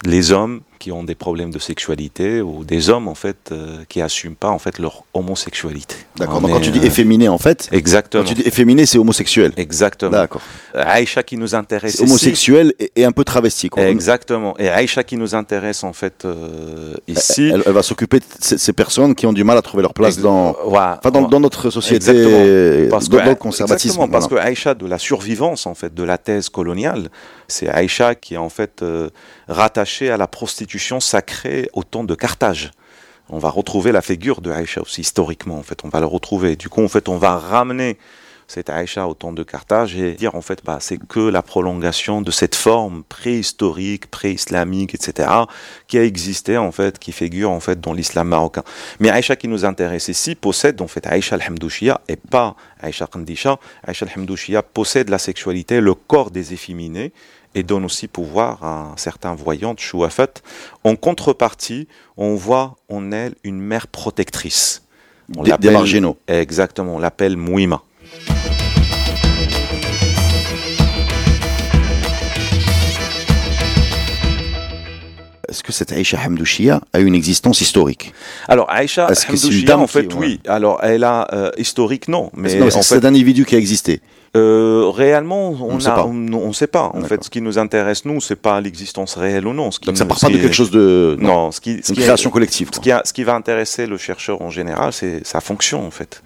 les 0.04 0.32
hommes 0.32 0.62
qui 0.86 0.92
ont 0.92 1.04
des 1.04 1.16
problèmes 1.16 1.50
de 1.50 1.58
sexualité 1.58 2.42
ou 2.42 2.64
des 2.64 2.92
hommes 2.92 3.08
en 3.08 3.16
fait 3.16 3.50
euh, 3.52 3.84
qui 3.90 4.04
assument 4.04 4.36
pas 4.36 4.50
en 4.50 4.60
fait 4.60 4.78
leur 4.78 5.04
homosexualité. 5.16 5.96
D'accord. 6.16 6.42
Donc 6.42 6.52
quand 6.52 6.60
tu 6.60 6.70
dis 6.70 6.78
euh, 6.78 6.84
efféminé 6.92 7.28
en 7.28 7.40
fait. 7.40 7.70
Exactement. 7.72 8.22
Quand 8.22 8.30
tu 8.30 8.36
dis 8.36 8.48
efféminé, 8.48 8.86
c'est 8.86 9.00
homosexuel. 9.00 9.52
Exactement. 9.58 10.12
D'accord. 10.12 10.44
Aïcha 10.76 11.24
qui 11.24 11.38
nous 11.38 11.56
intéresse. 11.56 12.00
Homosexuel 12.02 12.76
et, 12.96 13.04
un 13.04 13.12
peu 13.12 13.24
travesti. 13.24 13.70
Quoi. 13.70 13.88
Exactement. 13.88 14.56
Et 14.60 14.70
Aïcha 14.70 15.04
qui 15.04 15.18
nous 15.18 15.34
intéresse 15.34 15.84
en 15.84 15.94
fait 15.94 16.24
euh, 16.24 16.94
ici. 17.08 17.50
Elle, 17.52 17.62
va 17.74 17.82
s'occuper 17.82 18.20
de 18.20 18.26
ces, 18.40 18.74
personnes 18.74 19.16
qui 19.16 19.26
ont 19.26 19.34
du 19.34 19.44
mal 19.44 19.58
à 19.58 19.64
trouver 19.64 19.82
leur 19.82 19.96
place 19.96 20.20
dans, 20.20 20.56
enfin, 20.68 21.00
dans, 21.12 21.24
dans, 21.24 21.40
notre 21.40 21.72
société, 21.72 22.12
exactement. 22.12 22.90
parce 22.92 23.10
dans, 23.10 23.18
que, 23.18 23.30
le 23.30 23.34
conservatisme. 23.34 23.88
Exactement. 23.88 24.08
Parce 24.08 24.28
que 24.28 24.36
Aïcha 24.36 24.76
de 24.76 24.86
la 24.86 25.00
survivance 25.00 25.66
en 25.66 25.74
fait 25.74 25.96
de 25.96 26.04
la 26.04 26.20
thèse 26.20 26.50
coloniale, 26.50 27.10
c'est 27.48 27.70
Aïcha 27.70 28.14
qui 28.14 28.36
est 28.36 28.38
en 28.38 28.50
fait 28.50 28.84
euh, 28.84 29.10
rattachée 29.48 30.12
à 30.12 30.18
la 30.18 30.28
prostitution 30.28 30.75
sacrée 31.00 31.70
au 31.74 31.84
temps 31.84 32.04
de 32.04 32.16
Carthage. 32.16 32.72
On 33.30 33.40
va 33.40 33.50
retrouver 33.50 33.92
la 33.92 34.02
figure 34.02 34.42
de 34.42 34.52
Aïcha 34.52 34.82
aussi 34.82 35.02
historiquement, 35.02 35.58
en 35.58 35.64
fait, 35.64 35.80
on 35.84 35.90
va 35.90 36.00
le 36.00 36.06
retrouver. 36.06 36.56
Du 36.56 36.70
coup, 36.70 36.84
en 36.84 36.88
fait, 36.88 37.10
on 37.10 37.18
va 37.18 37.38
ramener 37.38 37.98
cette 38.48 38.70
Aïcha 38.70 39.08
au 39.08 39.14
temps 39.14 39.34
de 39.34 39.44
Carthage 39.44 39.96
et 39.96 40.14
dire 40.14 40.36
en 40.36 40.42
fait 40.42 40.64
bah, 40.64 40.78
c'est 40.80 40.98
que 40.98 41.20
la 41.20 41.42
prolongation 41.42 42.22
de 42.22 42.32
cette 42.32 42.56
forme 42.56 43.04
préhistorique, 43.04 44.08
pré-islamique, 44.12 44.94
etc. 44.94 45.30
qui 45.88 45.98
a 45.98 46.04
existé 46.04 46.58
en 46.58 46.72
fait, 46.72 47.00
qui 47.00 47.12
figure 47.12 47.52
en 47.52 47.60
fait 47.60 47.80
dans 47.80 47.94
l'islam 47.94 48.28
marocain. 48.28 48.64
Mais 49.00 49.10
Aïcha 49.10 49.36
qui 49.36 49.48
nous 49.48 49.66
intéresse 49.66 50.08
ici 50.08 50.36
possède 50.36 50.82
en 50.82 50.88
fait 50.88 51.06
Aïcha 51.08 51.36
al-Hamdouchia 51.36 52.02
et 52.08 52.16
pas 52.18 52.56
Aïcha 52.80 53.08
Kandisha. 53.08 53.58
Aïcha 53.84 54.06
al-Hamdouchia 54.06 54.62
possède 54.62 55.10
la 55.10 55.18
sexualité, 55.18 55.82
le 55.82 55.94
corps 55.94 56.32
des 56.32 56.54
efféminés 56.54 57.14
et 57.56 57.64
donne 57.64 57.86
aussi 57.86 58.08
pouvoir 58.08 58.64
à 58.64 58.92
un 58.92 58.98
certain 58.98 59.34
voyant, 59.34 59.74
Chouafat. 59.78 60.28
En 60.84 60.96
contrepartie, 60.96 61.88
on 62.18 62.36
voit 62.36 62.76
en 62.90 63.12
elle 63.14 63.34
une 63.44 63.60
mère 63.60 63.88
protectrice. 63.88 64.84
On 65.36 65.42
des, 65.42 65.58
des 65.58 65.72
marginaux. 65.72 66.18
Exactement, 66.28 66.96
on 66.96 67.00
l'appelle 67.00 67.38
Mouima. 67.38 67.82
Est-ce 75.48 75.64
que 75.64 75.72
cette 75.72 75.94
Aïcha 75.94 76.20
Hamdouchia 76.20 76.82
a 76.92 77.00
une 77.00 77.16
existence 77.16 77.62
historique? 77.62 78.14
Alors 78.50 78.70
Aïcha 78.70 79.08
Hamdouchia, 79.08 79.78
en 79.78 79.88
fait, 79.88 80.14
oui. 80.14 80.42
Alors 80.48 80.80
elle 80.84 81.06
a 81.06 81.28
euh, 81.32 81.50
historique, 81.58 82.10
non. 82.10 82.30
Mais 82.36 82.50
c'est 82.50 82.84
fait... 82.84 83.06
un 83.06 83.08
individu 83.08 83.46
qui 83.46 83.56
a 83.56 83.58
existé? 83.58 84.02
Euh, 84.36 84.90
réellement, 84.90 85.50
on 85.50 85.76
ne 85.76 85.80
sait, 85.80 85.90
on, 85.92 86.54
sait 86.54 86.68
pas. 86.68 86.92
En 86.94 87.02
fait, 87.02 87.24
ce 87.24 87.30
qui 87.30 87.42
nous 87.42 87.58
intéresse, 87.58 88.04
nous, 88.04 88.20
c'est 88.20 88.36
pas 88.36 88.60
l'existence 88.60 89.16
réelle 89.16 89.48
ou 89.48 89.54
non. 89.54 89.72
Ce 89.72 89.80
qui 89.80 89.86
Donc 89.86 89.98
ça 89.98 90.04
nous, 90.04 90.10
part 90.10 90.20
pas 90.20 90.30
de 90.30 90.38
quelque 90.38 90.54
chose 90.54 90.72
de... 90.72 91.16
Non, 91.20 91.52
ce 91.52 91.62
qui, 91.62 91.82
ce 91.82 91.92
une 91.92 91.96
qui 91.96 92.02
création 92.02 92.30
est, 92.30 92.34
collective. 92.34 92.70
Ce 92.74 92.80
qui, 92.80 92.92
a, 92.92 93.02
ce 93.06 93.14
qui, 93.14 93.24
va 93.24 93.36
intéresser 93.36 93.88
le 93.88 93.98
chercheur 93.98 94.42
en 94.42 94.50
général, 94.50 94.92
c'est 94.92 95.26
sa 95.26 95.40
fonction, 95.40 95.86
en 95.86 95.92
fait. 95.92 96.22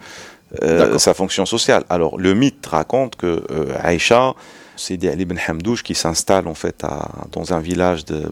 Euh, 0.62 0.98
sa 0.98 1.14
fonction 1.14 1.46
sociale. 1.46 1.84
Alors, 1.88 2.18
le 2.18 2.34
mythe 2.34 2.66
raconte 2.66 3.14
que 3.14 3.44
euh, 3.52 3.66
Aïcha, 3.80 4.34
c'est 4.74 4.94
Ali 5.06 5.22
ibn 5.22 5.36
Hamdouche 5.46 5.84
qui 5.84 5.94
s'installe, 5.94 6.48
en 6.48 6.54
fait, 6.54 6.82
à, 6.82 7.08
dans 7.30 7.52
un 7.52 7.60
village 7.60 8.04
de 8.06 8.22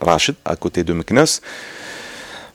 Rachid, 0.00 0.36
à 0.46 0.56
côté 0.56 0.84
de 0.84 0.94
Meknes 0.94 1.26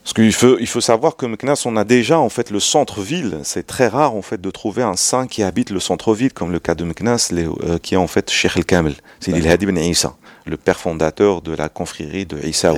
Parce 0.02 0.14
qu'il 0.14 0.32
faut, 0.32 0.58
il 0.58 0.66
faut 0.66 0.80
savoir 0.80 1.16
que 1.16 1.26
Meknas, 1.26 1.62
on 1.64 1.76
a 1.76 1.84
déjà 1.84 2.18
en 2.18 2.28
fait 2.28 2.50
le 2.50 2.58
centre-ville. 2.58 3.38
C'est 3.44 3.66
très 3.66 3.86
rare 3.86 4.16
en 4.16 4.22
fait 4.22 4.40
de 4.40 4.50
trouver 4.50 4.82
un 4.82 4.96
saint 4.96 5.28
qui 5.28 5.44
habite 5.44 5.70
le 5.70 5.78
centre-ville, 5.78 6.32
comme 6.32 6.50
le 6.50 6.58
cas 6.58 6.74
de 6.74 6.82
Meknas, 6.82 7.30
euh, 7.32 7.78
qui 7.78 7.94
est 7.94 7.98
en 7.98 8.08
fait 8.08 8.28
Sheikh 8.28 8.56
el-Kamel. 8.56 8.94
C'est 9.20 9.46
Hadi 9.46 9.64
ben 9.64 9.78
Isa, 9.78 10.16
le 10.44 10.56
père 10.56 10.80
fondateur 10.80 11.40
de 11.40 11.54
la 11.54 11.68
confrérie 11.68 12.26
de 12.26 12.36
Isa. 12.44 12.74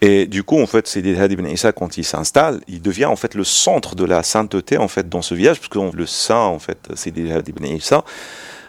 Et 0.00 0.26
du 0.26 0.42
coup, 0.42 0.58
en 0.58 0.66
fait, 0.66 0.86
c'est 0.86 1.06
Hadi 1.18 1.36
ben 1.36 1.46
Isa, 1.46 1.72
quand 1.72 1.98
il 1.98 2.04
s'installe, 2.04 2.60
il 2.68 2.80
devient 2.80 3.04
en 3.04 3.16
fait 3.16 3.34
le 3.34 3.44
centre 3.44 3.94
de 3.94 4.04
la 4.06 4.22
sainteté 4.22 4.78
en 4.78 4.88
fait 4.88 5.10
dans 5.10 5.22
ce 5.22 5.34
village, 5.34 5.58
parce 5.60 5.68
que 5.68 5.94
le 5.94 6.06
saint, 6.06 6.36
en 6.36 6.58
fait, 6.58 6.78
c'est 6.94 7.10
Hadi 7.10 7.52
ben 7.52 7.66
Isa 7.66 8.02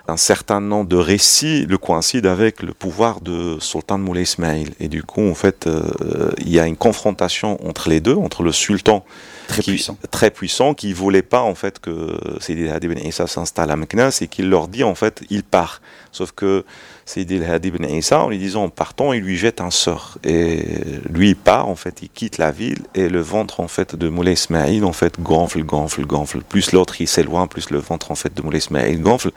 un 0.08 0.17
certain 0.17 0.60
nombre 0.60 0.89
de 0.89 0.98
récits 0.98 1.65
le 1.65 1.77
coïncident 1.77 2.29
avec 2.29 2.62
le 2.62 2.74
pouvoir 2.74 3.22
de 3.22 3.58
Sultan 3.60 3.98
Moulay 3.98 4.24
Ismail. 4.24 4.70
Et 4.79 4.88
du 4.88 5.03
coup, 5.03 5.27
en 5.29 5.36
fait, 5.36 5.67
euh, 5.67 6.31
il 6.38 6.50
y 6.50 6.60
a 6.60 6.67
une 6.67 6.77
confrontation 6.77 7.58
entre 7.67 7.89
les 7.89 8.00
deux, 8.00 8.15
entre 8.15 8.43
le 8.43 8.51
sultan 8.51 9.05
très 9.48 9.62
qui, 9.62 9.72
puissant, 9.72 9.98
très 10.10 10.31
puissant, 10.31 10.74
qui 10.74 10.93
voulait 10.93 11.22
pas 11.22 11.41
en 11.41 11.55
fait 11.55 11.79
que 11.79 12.17
Sidi 12.39 12.70
Hadi 12.70 12.88
Ben 12.88 13.00
Issa 13.00 13.27
s'installe 13.27 13.72
à 13.72 13.75
Meknas 13.75 14.20
et 14.22 14.27
qu'il 14.27 14.50
leur 14.50 14.67
dit 14.67 14.84
en 14.84 14.96
fait 14.96 15.24
il 15.29 15.43
part. 15.43 15.81
Sauf 16.12 16.31
que 16.31 16.65
Sidi 17.11 17.43
Hadi 17.43 17.71
Ben 17.71 17.83
Issa, 17.89 18.21
en 18.21 18.29
lui 18.29 18.37
disant 18.37 18.63
en 18.63 18.69
partant, 18.69 19.11
il 19.11 19.21
lui 19.21 19.35
jette 19.35 19.59
un 19.59 19.69
sort 19.69 20.17
et 20.23 20.63
lui 21.09 21.31
il 21.31 21.35
part 21.35 21.67
en 21.67 21.75
fait, 21.75 22.01
il 22.01 22.09
quitte 22.09 22.37
la 22.37 22.51
ville 22.51 22.83
et 22.95 23.09
le 23.09 23.19
ventre 23.19 23.59
en 23.59 23.67
fait 23.67 23.97
de 23.97 24.07
Moulay 24.07 24.31
Ismail 24.31 24.85
en 24.85 24.93
fait 24.93 25.19
gonfle, 25.19 25.63
gonfle, 25.63 26.05
gonfle. 26.05 26.39
Plus 26.47 26.71
l'autre 26.71 27.01
il 27.01 27.09
s'éloigne, 27.09 27.49
plus 27.49 27.69
le 27.69 27.79
ventre 27.79 28.11
en 28.11 28.15
fait 28.15 28.33
de 28.33 28.41
Moulay 28.41 28.59
Ismail 28.59 28.97
gonfle. 28.99 29.31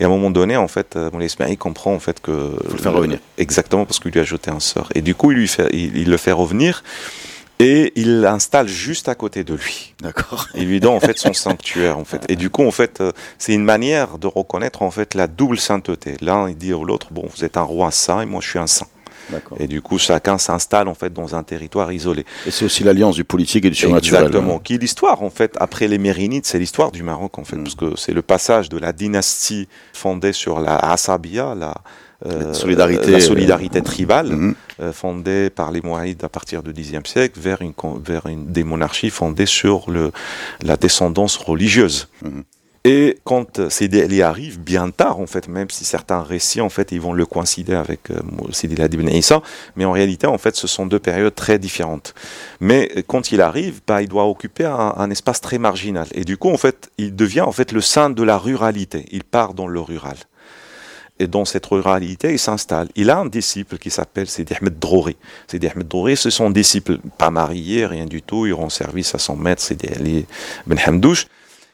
Et 0.00 0.04
à 0.04 0.06
un 0.08 0.10
moment 0.10 0.32
donné 0.32 0.56
en 0.56 0.66
fait, 0.66 0.96
Moulay 1.12 1.26
Ismail 1.26 1.56
comprend 1.56 1.94
en 1.94 2.00
fait 2.00 2.18
que 2.20 2.52
faut 2.66 2.76
le 2.76 2.82
faire 2.82 2.94
revenir. 2.94 3.20
Exactement 3.38 3.84
parce 3.84 4.00
qu'il 4.00 4.10
lui 4.10 4.18
a 4.18 4.24
jeté 4.24 4.50
un 4.50 4.58
sort 4.58 4.88
et 4.96 5.00
du 5.00 5.14
coup 5.14 5.30
il 5.30 5.38
lui 5.38 5.46
fait, 5.46 5.68
il, 5.72 5.96
il 5.96 6.10
le 6.10 6.16
fait 6.16 6.32
revenir 6.32 6.82
et 7.60 7.92
il 7.94 8.20
l'installe 8.20 8.68
juste 8.68 9.08
à 9.08 9.14
côté 9.14 9.44
de 9.44 9.54
lui. 9.54 9.94
D'accord. 10.00 10.48
Il 10.54 10.66
lui 10.66 10.80
donne 10.80 10.94
en 10.94 11.00
fait 11.00 11.18
son 11.18 11.32
sanctuaire 11.32 11.98
en 11.98 12.04
fait. 12.04 12.24
Et 12.28 12.36
du 12.36 12.50
coup 12.50 12.64
en 12.64 12.70
fait 12.70 13.00
euh, 13.00 13.12
c'est 13.38 13.52
une 13.52 13.64
manière 13.64 14.18
de 14.18 14.26
reconnaître 14.26 14.82
en 14.82 14.90
fait 14.90 15.14
la 15.14 15.26
double 15.26 15.58
sainteté. 15.58 16.16
L'un 16.20 16.48
il 16.48 16.56
dit 16.56 16.72
à 16.72 16.82
l'autre 16.82 17.08
bon 17.10 17.28
vous 17.34 17.44
êtes 17.44 17.56
un 17.56 17.62
roi 17.62 17.90
saint 17.90 18.22
et 18.22 18.26
moi 18.26 18.40
je 18.40 18.48
suis 18.48 18.58
un 18.58 18.66
saint. 18.66 18.86
Et 19.58 19.66
du 19.66 19.80
coup, 19.80 19.98
chacun 19.98 20.38
s'installe 20.38 20.88
en 20.88 20.94
fait 20.94 21.12
dans 21.12 21.34
un 21.34 21.42
territoire 21.42 21.92
isolé. 21.92 22.24
Et 22.46 22.50
c'est 22.50 22.64
aussi 22.64 22.84
l'alliance 22.84 23.14
du 23.14 23.24
politique 23.24 23.64
et 23.64 23.70
du 23.70 23.76
surnaturel. 23.76 24.24
Exactement. 24.24 24.58
Qui 24.58 24.74
est 24.74 24.78
l'histoire 24.78 25.22
en 25.22 25.30
fait 25.30 25.56
après 25.60 25.88
les 25.88 25.98
Mérinides, 25.98 26.46
c'est 26.46 26.58
l'histoire 26.58 26.90
du 26.90 27.02
Maroc 27.02 27.38
en 27.38 27.44
fait, 27.44 27.56
mm. 27.56 27.62
parce 27.62 27.74
que 27.74 27.96
c'est 27.96 28.12
le 28.12 28.22
passage 28.22 28.68
de 28.68 28.78
la 28.78 28.92
dynastie 28.92 29.68
fondée 29.92 30.32
sur 30.32 30.60
la 30.60 30.76
Asabia, 30.76 31.54
la 31.54 31.74
la 32.24 32.54
solidarité, 32.54 33.10
la 33.10 33.20
solidarité 33.20 33.80
tribale 33.82 34.30
mm 34.32 34.54
-hmm. 34.78 34.92
fondée 34.92 35.50
par 35.50 35.70
les 35.74 35.80
Moaïdes 35.80 36.22
à 36.24 36.28
partir 36.28 36.62
du 36.62 36.72
Xe 36.72 36.92
siècle 37.04 37.38
vers 37.48 37.60
une, 37.62 37.74
vers 38.04 38.26
une 38.26 38.44
des 38.56 38.64
monarchies 38.64 39.10
fondées 39.10 39.50
sur 39.60 39.90
le, 39.90 40.04
la 40.70 40.76
descendance 40.76 41.34
religieuse. 41.50 42.08
Mm 42.22 42.28
-hmm. 42.28 42.42
Et 42.84 43.18
quand 43.24 43.68
Sidi 43.68 44.00
Ali 44.00 44.22
arrive, 44.22 44.58
bien 44.58 44.88
tard 44.90 45.20
en 45.20 45.26
fait, 45.26 45.48
même 45.48 45.68
si 45.68 45.84
certains 45.84 46.22
récits 46.22 46.62
en 46.62 46.70
fait 46.70 46.92
ils 46.92 47.00
vont 47.00 47.12
le 47.12 47.26
coïncider 47.26 47.74
avec 47.74 48.10
euh, 48.10 48.18
Sidi 48.52 48.80
Ali 48.80 48.94
ibn 48.94 49.08
Issa, 49.08 49.42
mais 49.76 49.84
en 49.84 49.92
réalité 49.92 50.26
en 50.26 50.38
fait 50.38 50.56
ce 50.56 50.66
sont 50.66 50.86
deux 50.86 50.98
périodes 50.98 51.34
très 51.34 51.58
différentes. 51.58 52.14
Mais 52.58 52.90
quand 53.06 53.32
il 53.32 53.42
arrive, 53.42 53.82
bah, 53.86 54.00
il 54.00 54.08
doit 54.08 54.24
occuper 54.24 54.64
un, 54.64 54.94
un, 54.96 55.10
espace 55.10 55.42
très 55.42 55.58
marginal 55.58 56.06
et 56.12 56.24
du 56.24 56.38
coup 56.38 56.48
en 56.50 56.56
fait 56.56 56.90
il 56.96 57.14
devient 57.14 57.42
en 57.42 57.52
fait 57.52 57.72
le 57.72 57.82
sein 57.82 58.08
de 58.08 58.22
la 58.22 58.38
ruralité. 58.38 59.04
Il 59.10 59.24
part 59.24 59.52
dans 59.52 59.66
le 59.66 59.80
rural 59.80 60.16
et 61.20 61.26
dans 61.26 61.44
cette 61.44 61.66
ruralité, 61.66 62.32
il 62.32 62.38
s'installe. 62.38 62.88
Il 62.96 63.10
a 63.10 63.18
un 63.18 63.26
disciple 63.26 63.76
qui 63.76 63.90
s'appelle 63.90 64.26
Sidi 64.26 64.54
Ahmed 64.54 64.78
Drouri. 64.78 65.16
Sidi 65.46 65.68
Ahmed 65.68 65.86
Drouri, 65.86 66.16
c'est 66.16 66.30
son 66.30 66.50
disciple, 66.50 66.98
pas 67.18 67.30
marié, 67.30 67.84
rien 67.86 68.06
du 68.06 68.22
tout. 68.22 68.46
Il 68.46 68.54
rend 68.54 68.70
service 68.70 69.14
à 69.14 69.18
son 69.18 69.36
maître, 69.36 69.62
Sidi 69.62 69.86
Ali 69.88 70.26
Ben 70.66 70.78
Hamdouche 70.84 71.26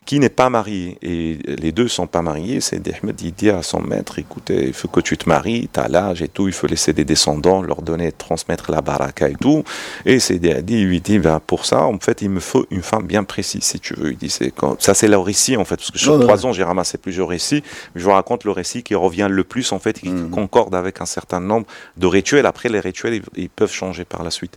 qui 0.07 0.21
n'est 0.21 0.29
pas 0.31 0.49
marié. 0.49 0.97
Et 1.03 1.39
les 1.47 1.73
deux 1.73 1.89
sont 1.89 2.07
pas 2.07 2.23
mariés. 2.23 2.61
C'est 2.61 2.81
Ahmed, 2.89 3.21
il 3.21 3.33
dit 3.33 3.51
à 3.51 3.63
son 3.63 3.81
maître, 3.81 4.19
écoutez, 4.19 4.67
il 4.69 4.73
faut 4.73 4.89
que 4.89 5.01
tu 5.01 5.19
te 5.19 5.29
maries, 5.29 5.69
tu 5.73 5.81
as 5.81 5.89
l'âge 5.89 6.23
et 6.23 6.29
tout, 6.29 6.47
il 6.47 6.55
faut 6.55 6.69
laisser 6.69 6.93
des 6.93 7.05
descendants, 7.05 7.61
leur 7.61 7.83
donner, 7.83 8.13
transmettre 8.13 8.71
la 8.71 8.81
baraka 8.81 9.29
et 9.29 9.35
tout. 9.35 9.65
Et 10.05 10.21
c'est 10.21 10.37
il 10.37 10.87
lui 10.87 11.01
dit, 11.01 11.19
ben, 11.19 11.41
pour 11.45 11.67
ça, 11.67 11.83
en 11.83 11.99
fait, 11.99 12.23
il 12.23 12.31
me 12.31 12.41
faut 12.41 12.67
une 12.71 12.83
femme 12.83 13.07
bien 13.07 13.25
précise, 13.25 13.65
si 13.65 13.81
tu 13.81 13.95
veux. 13.95 14.13
Il 14.13 14.17
dit, 14.17 14.31
c'est 14.31 14.53
quand... 14.53 14.81
ça, 14.81 14.95
c'est 14.95 15.09
le 15.09 15.19
récit, 15.19 15.57
en 15.57 15.65
fait, 15.65 15.77
parce 15.77 15.91
que 15.91 15.99
sur 15.99 16.21
trois 16.21 16.47
ans, 16.47 16.53
j'ai 16.53 16.63
ramassé 16.63 16.99
plusieurs 16.99 17.29
récits. 17.29 17.65
Je 17.97 18.05
vous 18.05 18.13
raconte 18.13 18.45
le 18.45 18.53
récit 18.53 18.85
qui 18.85 18.95
revient 18.95 19.27
le 19.29 19.43
plus, 19.43 19.73
en 19.73 19.81
fait, 19.81 19.99
qui 19.99 20.11
mmh. 20.11 20.31
concorde 20.31 20.75
avec 20.75 21.01
un 21.01 21.07
certain 21.07 21.41
nombre 21.41 21.67
de 21.97 22.07
rituels. 22.07 22.47
Après, 22.47 22.69
les 22.69 22.81
rituels, 22.81 23.23
ils, 23.37 23.49
peuvent 23.49 23.73
changer 23.73 24.05
par 24.05 24.23
la 24.23 24.31
suite. 24.31 24.57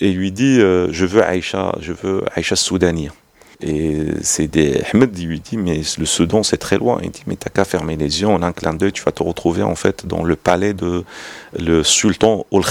Et 0.00 0.08
il 0.08 0.16
lui 0.16 0.32
dit, 0.32 0.60
euh, 0.60 0.88
je 0.90 1.06
veux 1.06 1.22
Aïcha, 1.22 1.76
je 1.80 1.92
veux 1.92 2.24
Aïcha 2.34 2.56
Soudania. 2.56 3.12
Et 3.62 4.06
c'est 4.22 4.46
des 4.46 4.82
Ahmed, 4.92 5.16
lui 5.18 5.40
dit, 5.40 5.56
mais 5.56 5.82
le 5.98 6.06
Soudan, 6.06 6.42
c'est 6.42 6.56
très 6.56 6.78
loin. 6.78 6.98
Il 7.02 7.10
dit, 7.10 7.22
mais 7.26 7.36
t'as 7.36 7.50
qu'à 7.50 7.64
fermer 7.64 7.96
les 7.96 8.22
yeux, 8.22 8.28
en 8.28 8.42
un 8.42 8.52
clin 8.52 8.74
d'œil, 8.74 8.92
tu 8.92 9.02
vas 9.02 9.12
te 9.12 9.22
retrouver 9.22 9.62
en 9.62 9.74
fait 9.74 10.06
dans 10.06 10.24
le 10.24 10.36
palais 10.36 10.72
de 10.72 11.04
le 11.58 11.82
sultan 11.82 12.46
Ol 12.50 12.64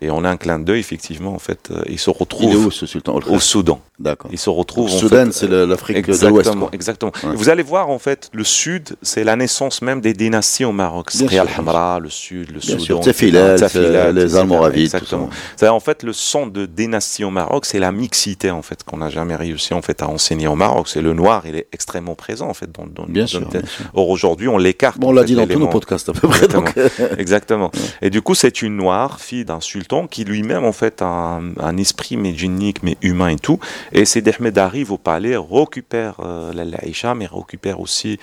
Et 0.00 0.10
en 0.10 0.24
un 0.24 0.36
clin 0.36 0.58
d'œil, 0.58 0.80
effectivement, 0.80 1.34
en 1.34 1.38
fait, 1.38 1.70
euh, 1.70 1.82
il 1.88 1.98
se 1.98 2.10
retrouve 2.10 2.52
il 2.52 2.52
est 2.52 2.56
où, 2.56 2.70
ce 2.70 2.86
sultan 2.86 3.14
au 3.14 3.40
Soudan. 3.40 3.80
D'accord. 3.98 4.30
Il 4.32 4.38
se 4.38 4.50
retrouve. 4.50 4.90
Le 4.90 4.98
Soudan, 4.98 5.28
c'est 5.32 5.48
l'Afrique 5.48 6.06
de 6.06 6.26
l'Ouest. 6.28 6.50
Exactement. 6.72 7.12
Ouais. 7.24 7.34
Vous 7.34 7.48
allez 7.48 7.62
voir, 7.62 7.88
en 7.88 7.98
fait, 7.98 8.28
le 8.32 8.44
Sud, 8.44 8.96
c'est 9.00 9.24
la 9.24 9.36
naissance 9.36 9.80
même 9.80 10.00
des 10.00 10.12
dynasties 10.12 10.64
au 10.64 10.72
Maroc. 10.72 11.10
C'est 11.10 11.38
al-Hamra, 11.38 11.98
le 12.00 12.10
Sud, 12.10 12.50
le 12.50 12.60
Bien 12.60 12.78
Soudan. 12.78 13.02
Tsefilet, 13.02 14.12
les 14.12 14.36
Almoravides. 14.36 14.84
Exactement. 14.84 15.30
C'est 15.56 15.68
en 15.68 15.80
fait 15.80 16.02
le 16.02 16.12
centre 16.12 16.52
de 16.52 16.66
dynastie 16.66 17.24
au 17.24 17.30
Maroc, 17.30 17.64
c'est 17.64 17.78
la 17.78 17.92
mixité, 17.92 18.50
en 18.50 18.62
fait, 18.62 18.84
qu'on 18.84 18.98
n'a 18.98 19.08
jamais 19.08 19.36
réussi, 19.36 19.72
en 19.72 19.82
fait, 19.82 20.02
à 20.02 20.08
enseigner 20.08 20.48
au 20.48 20.56
Maroc. 20.56 20.88
C'est 20.88 21.02
le 21.02 21.14
noir, 21.14 21.44
il 21.46 21.56
est 21.56 21.68
extrêmement 21.72 22.14
présent, 22.14 22.48
en 22.48 22.54
fait, 22.54 22.70
dans, 22.70 22.86
dans 22.86 23.06
Bien 23.06 23.22
dans 23.22 23.28
sûr. 23.28 23.48
Or, 23.94 24.10
aujourd'hui, 24.10 24.48
on 24.48 24.58
l'écarte. 24.58 24.98
Bon, 24.98 25.08
on 25.08 25.12
l'a 25.12 25.24
dit 25.24 25.34
dans 25.34 25.46
tous 25.46 25.58
nos 25.58 25.68
podcasts, 25.68 26.08
à 26.10 26.12
peu 26.12 26.28
près. 26.28 26.44
Exactement. 26.44 26.64
Donc... 26.64 27.18
Exactement. 27.18 27.70
Et 28.02 28.10
du 28.10 28.20
coup, 28.22 28.34
c'est 28.34 28.62
une 28.62 28.76
noire, 28.76 29.20
fille 29.20 29.44
d'un 29.44 29.60
sultan, 29.60 29.85
qui 30.10 30.24
lui-même, 30.24 30.64
en 30.64 30.72
fait, 30.72 31.02
a 31.02 31.40
un, 31.58 31.76
esprit 31.76 32.16
médjinique, 32.16 32.82
mais 32.82 32.96
humain 33.02 33.28
et 33.28 33.36
tout. 33.36 33.58
Et 33.92 34.04
c'est 34.04 34.20
d'Ahmed 34.20 34.56
arrive 34.58 34.92
au 34.92 34.98
palais, 34.98 35.36
récupère 35.36 36.16
euh, 36.20 36.52
la 36.52 36.64
Laïcha, 36.64 37.14
mais 37.14 37.26
récupère 37.26 37.80
aussi 37.80 38.18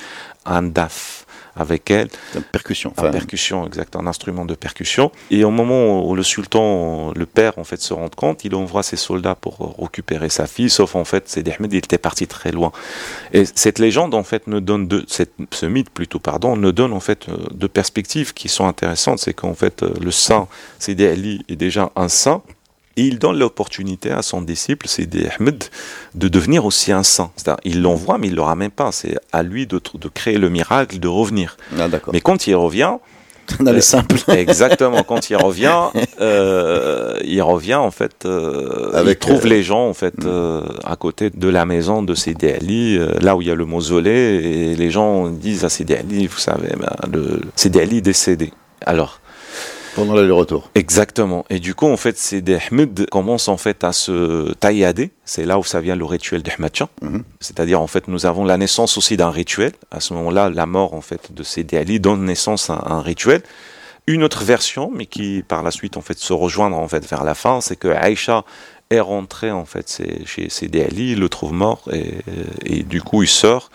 un 0.46 0.64
daf 0.64 1.23
avec 1.56 1.92
elle. 1.92 2.10
Percussion. 2.52 2.92
Percussion, 2.92 3.66
exact, 3.68 3.96
un 3.96 4.08
instrument 4.08 4.46
de 4.46 4.56
percussion. 4.56 5.12
Et 5.32 5.44
au 5.44 5.52
moment 5.52 6.08
où 6.08 6.16
le 6.16 6.24
sultan, 6.24 7.12
le 7.16 7.26
père, 7.26 7.58
en 7.58 7.64
fait, 7.64 7.82
se 7.82 7.94
rend 7.94 8.10
compte, 8.10 8.44
il 8.46 8.56
envoie 8.56 8.84
ses 8.84 8.96
soldats 8.96 9.36
pour 9.36 9.76
récupérer 9.80 10.30
sa 10.30 10.48
fille, 10.48 10.70
sauf 10.70 10.96
en 10.96 11.04
fait, 11.04 11.24
c'est 11.28 11.48
Ahmed, 11.48 11.74
il 11.74 11.78
était 11.78 11.98
parti 11.98 12.28
très 12.28 12.52
loin. 12.52 12.72
Et 13.34 13.46
cette 13.46 13.80
légende, 13.80 14.14
en 14.14 14.24
fait, 14.24 14.48
ne 14.48 14.60
donne 14.60 14.88
de, 14.88 15.06
cette, 15.08 15.34
ce 15.52 15.66
mythe 15.66 15.90
plutôt, 15.90 16.20
pardon, 16.20 16.56
ne 16.56 16.72
donne 16.72 16.94
en 16.94 17.00
fait 17.00 17.28
deux 17.54 17.68
perspectives 17.68 18.34
qui 18.34 18.50
sont 18.50 18.66
intéressantes. 18.66 19.20
C'est 19.20 19.34
qu'en 19.34 19.54
fait, 19.54 19.84
le 19.84 20.12
saint, 20.12 20.48
c'est 20.80 21.00
Ali, 21.04 21.44
est 21.50 21.56
déjà 21.56 21.92
un 21.96 22.08
saint, 22.08 22.42
et 22.96 23.04
il 23.04 23.20
donne 23.20 23.40
l'opportunité 23.40 24.12
à 24.12 24.22
son 24.22 24.42
disciple, 24.42 24.88
c'est 24.88 25.08
Ahmed, 25.38 25.64
de 26.16 26.28
devenir 26.28 26.66
aussi 26.66 26.92
un 26.92 27.04
saint. 27.04 27.32
Il 27.64 27.82
l'envoie, 27.82 28.18
mais 28.18 28.28
il 28.28 28.32
ne 28.32 28.36
le 28.36 28.42
ramène 28.44 28.72
pas. 28.72 28.92
C'est 28.92 29.18
à 29.32 29.42
lui 29.44 29.66
de, 29.66 29.82
de, 29.96 30.08
créer 30.10 30.38
le 30.38 30.50
miracle, 30.50 31.00
de 31.00 31.08
revenir. 31.08 31.58
Ah, 31.80 31.88
mais 32.12 32.22
quand 32.22 32.46
il 32.48 32.56
revient, 32.56 32.98
dans 33.60 33.72
les 33.72 33.82
simples. 33.82 34.18
Exactement. 34.30 35.04
Quand 35.04 35.30
il 35.30 35.36
revient, 35.36 35.90
euh, 36.22 37.20
il 37.24 37.42
revient 37.42 37.76
en 37.76 37.92
fait. 37.92 38.26
Euh, 38.26 38.92
Avec, 38.94 39.18
il 39.18 39.28
trouve 39.28 39.46
euh, 39.46 39.50
les 39.50 39.64
gens 39.64 39.88
en 39.88 39.94
fait 39.94 40.14
euh, 40.26 40.62
à 40.84 40.96
côté 40.96 41.30
de 41.30 41.50
la 41.50 41.66
maison 41.66 42.04
de 42.04 42.16
Sidi 42.16 42.48
Ali, 42.48 43.00
là 43.22 43.36
où 43.36 43.42
il 43.42 43.48
y 43.48 43.52
a 43.52 43.56
le 43.56 43.66
mausolée, 43.66 44.12
et 44.12 44.76
les 44.76 44.92
gens 44.92 45.28
disent 45.28 45.66
à 45.66 45.70
Sidi 45.70 45.94
Ali, 45.94 46.28
vous 46.28 46.38
savez, 46.38 46.70
ben, 46.78 46.96
le 47.12 47.42
Sidi 47.56 47.80
Ali 47.80 47.98
est 47.98 48.02
décédé. 48.02 48.54
Alors, 48.86 49.20
pendant 49.96 50.14
l'aller-retour. 50.14 50.70
Exactement. 50.76 51.46
Et 51.50 51.60
du 51.60 51.76
coup, 51.76 51.88
en 51.88 51.98
fait, 51.98 52.18
c'est 52.18 52.44
Ahmed 52.50 53.08
commence 53.10 53.48
en 53.48 53.58
fait 53.58 53.84
à 53.84 53.94
se 53.94 54.54
taillader. 54.54 55.12
C'est 55.26 55.46
là 55.46 55.58
où 55.60 55.64
ça 55.64 55.80
vient 55.82 55.96
le 55.96 56.06
rituel 56.06 56.42
d'Ahmed 56.44 56.72
mm 57.02 57.18
-hmm. 57.18 57.24
C'est-à-dire, 57.40 57.80
en 57.82 57.88
fait, 57.88 58.08
nous 58.08 58.26
avons 58.26 58.46
la 58.46 58.58
naissance 58.58 58.98
aussi 58.98 59.18
d'un 59.18 59.32
rituel. 59.32 59.72
À 59.92 60.00
ce 60.00 60.14
moment-là, 60.14 60.50
la 60.50 60.66
mort, 60.66 60.94
en 60.94 61.02
fait, 61.02 61.32
de 61.34 61.44
Sidi 61.44 61.76
Ali 61.78 62.00
donne 62.00 62.24
naissance 62.26 62.70
à 62.70 62.78
un 62.96 63.02
rituel. 63.02 63.42
Une 64.06 64.24
autre 64.24 64.44
version, 64.44 64.92
mais 64.94 65.06
qui, 65.06 65.44
par 65.48 65.64
la 65.64 65.72
suite, 65.72 65.96
en 65.96 66.02
fait, 66.02 66.18
se 66.18 66.34
rejoindre, 66.34 66.78
en 66.78 66.90
fait, 66.90 67.04
vers 67.14 67.24
la 67.24 67.36
fin, 67.36 67.62
c'est 67.62 67.78
que 67.78 67.88
Aïcha 67.88 68.44
est 68.94 69.00
rentré 69.00 69.52
en 69.52 69.66
fait 69.66 70.02
chez 70.26 70.50
Sidi 70.50 70.82
Ali, 70.82 71.12
il 71.12 71.20
le 71.20 71.30
trouve 71.30 71.54
mort 71.54 71.82
et, 71.92 72.16
et, 72.66 72.84
du 72.84 73.02
coup 73.02 73.24
il 73.24 73.28
sort. 73.28 73.70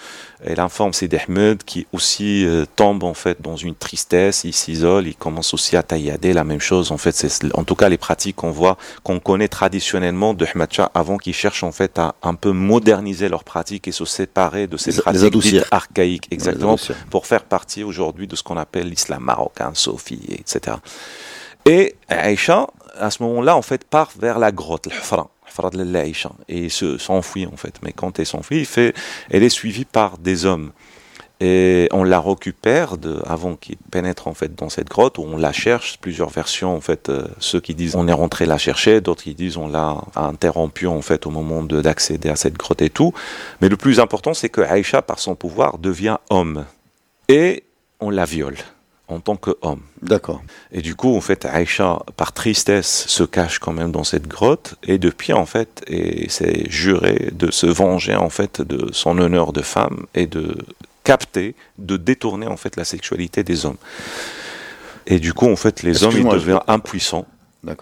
Elle 0.45 0.61
informe 0.61 0.93
Sidi 0.93 1.17
Ahmed 1.17 1.65
qui 1.65 1.87
aussi 1.93 2.47
euh, 2.47 2.65
tombe 2.77 3.03
en 3.03 3.15
fait 3.15 3.43
dans 3.43 3.57
une 3.57 3.75
tristesse, 3.75 4.45
il 4.45 4.53
s'isole, 4.53 5.09
il 5.09 5.17
commence 5.17 5.53
aussi 5.53 5.77
à 5.77 5.83
taillader 5.83 6.33
la 6.33 6.45
même 6.45 6.61
chose. 6.61 6.93
En 6.93 6.97
fait, 6.97 7.13
c'est 7.13 7.57
en 7.57 7.65
tout 7.65 7.75
cas 7.75 7.89
les 7.89 7.99
pratiques 7.99 8.37
qu'on 8.37 8.53
voit, 8.53 8.79
qu'on 9.03 9.19
connaît 9.19 9.49
traditionnellement 9.49 10.35
de 10.35 10.47
Ahmed 10.47 10.73
Shah 10.73 10.91
avant 10.95 11.17
qu'ils 11.19 11.35
cherchent 11.35 11.65
en 11.65 11.73
fait 11.73 11.99
à 11.99 12.15
un 12.23 12.35
peu 12.35 12.53
moderniser 12.53 13.29
leurs 13.29 13.45
pratiques 13.45 13.89
et 13.89 13.93
se 13.93 14.05
séparer 14.05 14.69
de 14.69 14.77
ces 14.77 14.93
les, 14.93 14.99
pratiques 14.99 15.23
les 15.23 15.31
dites 15.31 15.65
archaïques, 15.73 16.29
exactement, 16.31 16.77
pour 17.11 17.27
faire 17.27 17.43
partie 17.43 17.83
aujourd'hui 17.83 18.29
de 18.29 18.37
ce 18.37 18.45
qu'on 18.45 18.57
appelle 18.57 18.89
l'islam 18.89 19.25
marocain, 19.25 19.73
Sophie, 19.75 20.21
etc. 20.31 20.77
Et 21.67 21.97
Aïcha, 22.09 22.67
à 22.99 23.11
ce 23.11 23.23
moment-là, 23.23 23.57
en 23.57 23.63
fait, 23.63 23.85
part 23.85 24.11
vers 24.19 24.39
la 24.39 24.53
grotte, 24.53 24.87
le 24.87 24.93
Hufra. 24.93 25.31
et 26.49 26.69
s'enfuit 26.69 27.47
en 27.47 27.57
fait. 27.57 27.75
Mais 27.83 27.93
quand 27.93 28.19
elle 28.19 28.27
s'enfuit, 28.27 28.69
elle 29.31 29.43
est 29.43 29.49
suivie 29.49 29.85
par 29.85 30.19
des 30.19 30.45
hommes. 30.45 30.73
Et 31.41 31.89
on 31.93 32.03
la 32.03 32.21
récupère 32.21 32.99
de, 32.99 33.23
avant 33.25 33.55
qu'il 33.55 33.77
pénètre 33.77 34.27
en 34.27 34.35
fait 34.35 34.57
dans 34.57 34.69
cette 34.69 34.89
grotte 34.89 35.19
où 35.19 35.23
on 35.23 35.37
la 35.37 35.53
cherche. 35.53 35.99
Plusieurs 36.01 36.31
versions 36.31 36.75
en 36.75 36.81
fait. 36.81 37.09
Euh, 37.09 37.29
ceux 37.39 37.61
qui 37.61 37.77
disent 37.77 37.95
on 37.95 38.09
est 38.09 38.13
rentré 38.13 38.45
la 38.45 38.59
chercher, 38.59 39.01
d'autres 39.01 39.23
qui 39.23 39.35
disent 39.35 39.57
on 39.57 39.69
l'a 39.69 39.99
interrompu 40.17 40.89
en 40.89 41.01
fait 41.01 41.27
au 41.27 41.31
moment 41.31 41.63
d'accéder 41.63 42.29
à 42.29 42.37
cette 42.37 42.55
grotte 42.55 42.83
et 42.83 42.91
tout. 42.91 43.13
Mais 43.61 43.69
le 43.69 43.77
plus 43.77 44.01
important 44.01 44.35
c'est 44.35 44.49
que 44.49 44.63
Aïcha 44.63 45.01
par 45.01 45.21
son 45.21 45.37
pouvoir 45.37 45.79
devient 45.79 46.17
homme 46.29 46.65
et 47.29 47.63
on 48.01 48.11
la 48.11 48.25
viole 48.25 48.57
en 49.09 49.21
tant 49.21 49.37
qu'homme. 49.37 49.81
D'accord. 50.03 50.43
Et 50.71 50.83
du 50.83 50.95
coup, 50.95 51.17
en 51.17 51.21
fait, 51.21 51.47
Aïcha, 51.47 51.99
par 52.17 52.33
tristesse, 52.33 53.07
se 53.09 53.25
cache 53.25 53.59
quand 53.59 53.73
même 53.73 53.91
dans 53.91 54.05
cette 54.05 54.29
grotte, 54.29 54.75
et 54.85 54.99
depuis, 54.99 55.33
en 55.33 55.47
fait, 55.47 55.83
et 55.87 56.29
s'est 56.29 56.69
juré 56.69 57.31
de 57.33 57.51
se 57.51 57.67
venger, 57.67 58.15
en 58.15 58.31
fait, 58.31 58.61
de 58.61 58.93
son 58.93 59.19
honneur 59.19 59.53
de 59.53 59.63
femme, 59.63 60.07
et 60.15 60.27
de 60.27 60.57
capter, 61.05 61.55
de 61.79 61.97
détourner, 61.97 62.47
en 62.47 62.59
fait, 62.59 62.77
la 62.77 62.85
sexualité 62.85 63.43
des 63.43 63.65
hommes. 63.65 63.79
Et 65.07 65.19
du 65.19 65.33
coup, 65.33 65.51
en 65.51 65.57
fait, 65.57 65.83
les 65.83 66.05
hommes, 66.05 66.17
ils 66.17 66.29
deviennent 66.29 66.61
impuissants, 66.69 67.27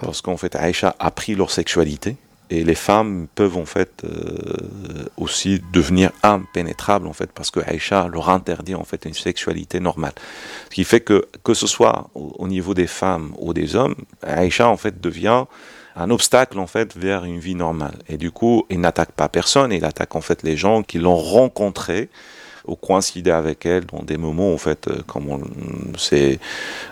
parce 0.01 0.21
qu'en 0.21 0.37
fait, 0.37 0.55
Aïcha 0.55 0.95
a 0.99 1.11
pris 1.11 1.35
leur 1.35 1.51
sexualité, 1.51 2.17
et 2.51 2.65
les 2.65 2.75
femmes 2.75 3.27
peuvent 3.35 3.57
en 3.57 3.65
fait 3.65 4.05
euh, 4.05 5.07
aussi 5.17 5.63
devenir 5.73 6.11
impénétrables 6.23 7.07
en 7.07 7.13
fait 7.13 7.31
parce 7.33 7.51
que 7.51 7.61
Aïcha 7.61 8.09
leur 8.09 8.29
interdit 8.29 8.75
en 8.75 8.85
fait 8.85 9.05
une 9.05 9.15
sexualité 9.15 9.81
normale. 9.81 10.13
Ce 10.71 10.75
qui 10.75 10.85
fait 10.85 11.01
que 11.01 11.27
que 11.43 11.55
ce 11.55 11.67
soit 11.67 12.09
au, 12.15 12.47
niveau 12.47 12.75
des 12.75 12.87
femmes 12.87 13.35
ou 13.39 13.53
des 13.53 13.75
hommes, 13.75 13.97
Aïcha 14.23 14.69
en 14.69 14.77
fait 14.77 15.01
devient 15.01 15.45
un 15.97 16.11
obstacle 16.11 16.59
en 16.59 16.67
fait 16.67 16.97
vers 16.97 17.25
une 17.25 17.39
vie 17.39 17.55
normale. 17.55 17.99
Et 18.09 18.17
du 18.19 18.31
coup, 18.31 18.67
il 18.71 18.81
n'attaque 18.81 19.13
pas 19.13 19.29
personne, 19.29 19.73
il 19.73 19.85
attaque 19.85 20.15
en 20.15 20.21
fait 20.21 20.43
les 20.43 20.57
gens 20.57 20.83
qui 20.83 20.99
l'ont 20.99 21.17
rencontré 21.17 22.11
ou 22.67 22.77
coïncider 22.77 23.31
avec 23.31 23.67
elle 23.67 23.85
dans 23.87 24.03
des 24.03 24.17
moments, 24.17 24.53
en 24.53 24.59
fait, 24.59 24.89
euh, 24.89 24.99
comme 25.07 25.29
on 25.29 25.41
c'est 25.99 26.39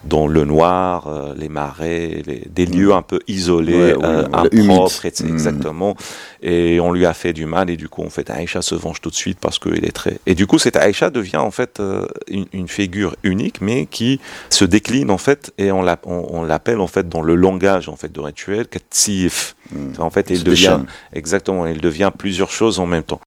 dans 0.05 0.27
le 0.27 0.45
noir, 0.45 1.07
euh, 1.07 1.35
les 1.37 1.49
marais, 1.49 2.23
des 2.49 2.67
lieux 2.67 2.93
un 2.93 3.03
peu 3.03 3.21
isolés, 3.27 3.95
euh, 4.03 4.27
impropres, 4.33 5.05
mm. 5.05 5.29
exactement. 5.29 5.97
Et 6.43 6.79
on 6.81 6.93
lui 6.93 7.07
a 7.07 7.15
fait 7.15 7.33
du 7.33 7.47
mal, 7.47 7.71
et 7.71 7.77
du 7.77 7.89
coup, 7.89 8.03
en 8.03 8.11
fait, 8.11 8.31
Aïcha 8.31 8.63
se 8.63 8.75
venge 8.75 9.01
tout 9.01 9.11
de 9.11 9.15
suite 9.15 9.39
parce 9.41 9.59
qu'il 9.59 9.85
est 9.85 9.93
très. 9.93 10.19
Et 10.27 10.35
du 10.35 10.47
coup, 10.47 10.59
cette 10.59 10.77
Aïcha 10.77 11.11
devient 11.11 11.39
en 11.39 11.51
fait 11.51 11.81
une, 12.29 12.69
figure 12.69 13.15
unique, 13.23 13.61
mais 13.61 13.87
qui 13.87 14.21
se 14.51 14.65
décline 14.65 15.11
en 15.11 15.19
fait, 15.19 15.53
et 15.59 15.71
on 15.71 15.83
l'appelle 15.83 16.81
en 16.81 16.87
fait 16.87 17.09
dans 17.09 17.23
le 17.23 17.35
langage 17.35 17.89
en 17.89 17.97
fait 17.97 18.13
de 18.13 18.21
rituel, 18.21 18.67
Katsif. 18.67 19.57
Mm. 19.73 19.93
En 19.99 20.11
fait, 20.11 20.31
il 20.31 20.45
devient 20.45 20.81
exactement, 21.13 21.67
il 21.67 21.81
devient 21.81 22.11
plusieurs 22.17 22.51
choses 22.51 22.79
en 22.79 22.87
même 22.87 23.03
temps. 23.03 23.21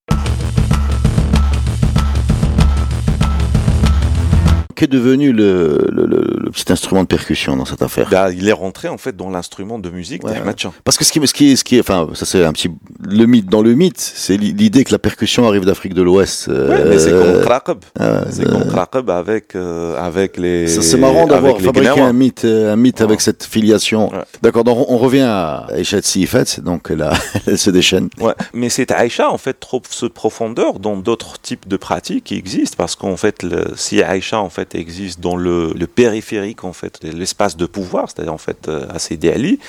Qu'est 4.78 4.88
devenu 4.88 5.34
le, 5.34 5.90
le, 5.92 6.52
petit 6.52 6.72
instrument 6.72 7.02
de 7.02 7.08
percussion 7.08 7.58
dans 7.58 7.66
cette 7.66 7.82
affaire? 7.82 8.08
Bah, 8.10 8.32
Il 8.32 8.48
est 8.48 8.54
rentré 8.54 8.88
en 8.88 8.98
fait 8.98 9.18
dans 9.18 9.30
l'instrument 9.30 9.80
de 9.80 9.90
musique 9.90 10.24
ouais, 10.24 10.40
Parce 10.84 10.98
que 10.98 11.04
ce 11.04 11.12
qui, 11.12 11.28
ce 11.28 11.34
qui, 11.34 11.58
ce 11.58 11.64
qui, 11.64 11.80
enfin, 11.80 12.08
ça 12.14 12.26
c'est 12.26 12.46
un 12.46 12.54
petit 12.54 12.70
le 13.04 13.26
mythe 13.26 13.48
dans 13.48 13.62
le 13.62 13.74
mythe, 13.74 14.00
c'est 14.00 14.38
l'idée 14.38 14.84
que 14.84 14.92
la 14.92 15.00
percussion 15.00 15.48
arrive 15.48 15.66
d'Afrique 15.66 15.94
de 15.94 16.02
l'Ouest. 16.02 16.48
Euh, 16.50 16.86
mais 16.90 17.00
c'est 17.00 17.12
comme 17.12 17.42
Krakab. 17.42 17.80
Ah, 18.00 18.22
c'est 18.30 18.46
comme 18.46 18.68
Krakab 18.68 19.10
avec 19.10 19.56
euh, 19.56 19.96
avec 19.98 20.38
les. 20.38 20.68
C'est 20.68 20.98
marrant 20.98 21.28
d'avoir 21.28 21.60
fabriqué 21.60 22.00
un 22.00 22.14
mythe, 22.14 22.46
un 22.46 22.76
mythe 22.76 23.02
avec 23.02 23.22
cette 23.22 23.44
filiation. 23.44 24.12
D'accord. 24.42 24.64
Donc 24.64 24.90
on 24.90 24.98
revient 24.98 25.22
à 25.28 25.68
Aïcha 25.70 26.02
Sifet, 26.02 26.62
donc 26.64 26.90
là, 26.90 27.14
elle 27.48 27.58
se 27.58 27.70
déchaîne. 27.70 28.10
Ouais. 28.20 28.34
Mais 28.54 28.70
c'est 28.70 28.92
Aïcha 28.92 29.30
en 29.30 29.38
fait 29.38 29.60
trop 29.60 29.82
ce 29.90 30.06
profondeur 30.06 30.80
dans 30.80 30.98
d'autres 30.98 31.40
types 31.40 31.68
de 31.68 31.78
pratiques 31.78 32.26
qui 32.26 32.36
existent 32.36 32.76
parce 32.78 32.96
qu'en 32.96 33.18
fait 33.18 33.44
le, 33.44 33.66
si 33.76 34.02
Aïcha 34.02 34.40
en 34.40 34.50
fait 34.50 34.76
existe 34.76 35.20
dans 35.20 35.36
le, 35.36 35.74
périphérique 35.94 36.64
en 36.64 36.74
fait, 36.74 37.00
l'espace 37.04 37.58
de 37.58 37.66
pouvoir, 37.66 38.10
c'est-à-dire 38.10 38.34
en 38.34 38.38
fait 38.38 38.68
euh, 38.68 38.86
à 38.90 39.00
Sidi 39.00 39.30
Ali, 39.30 39.60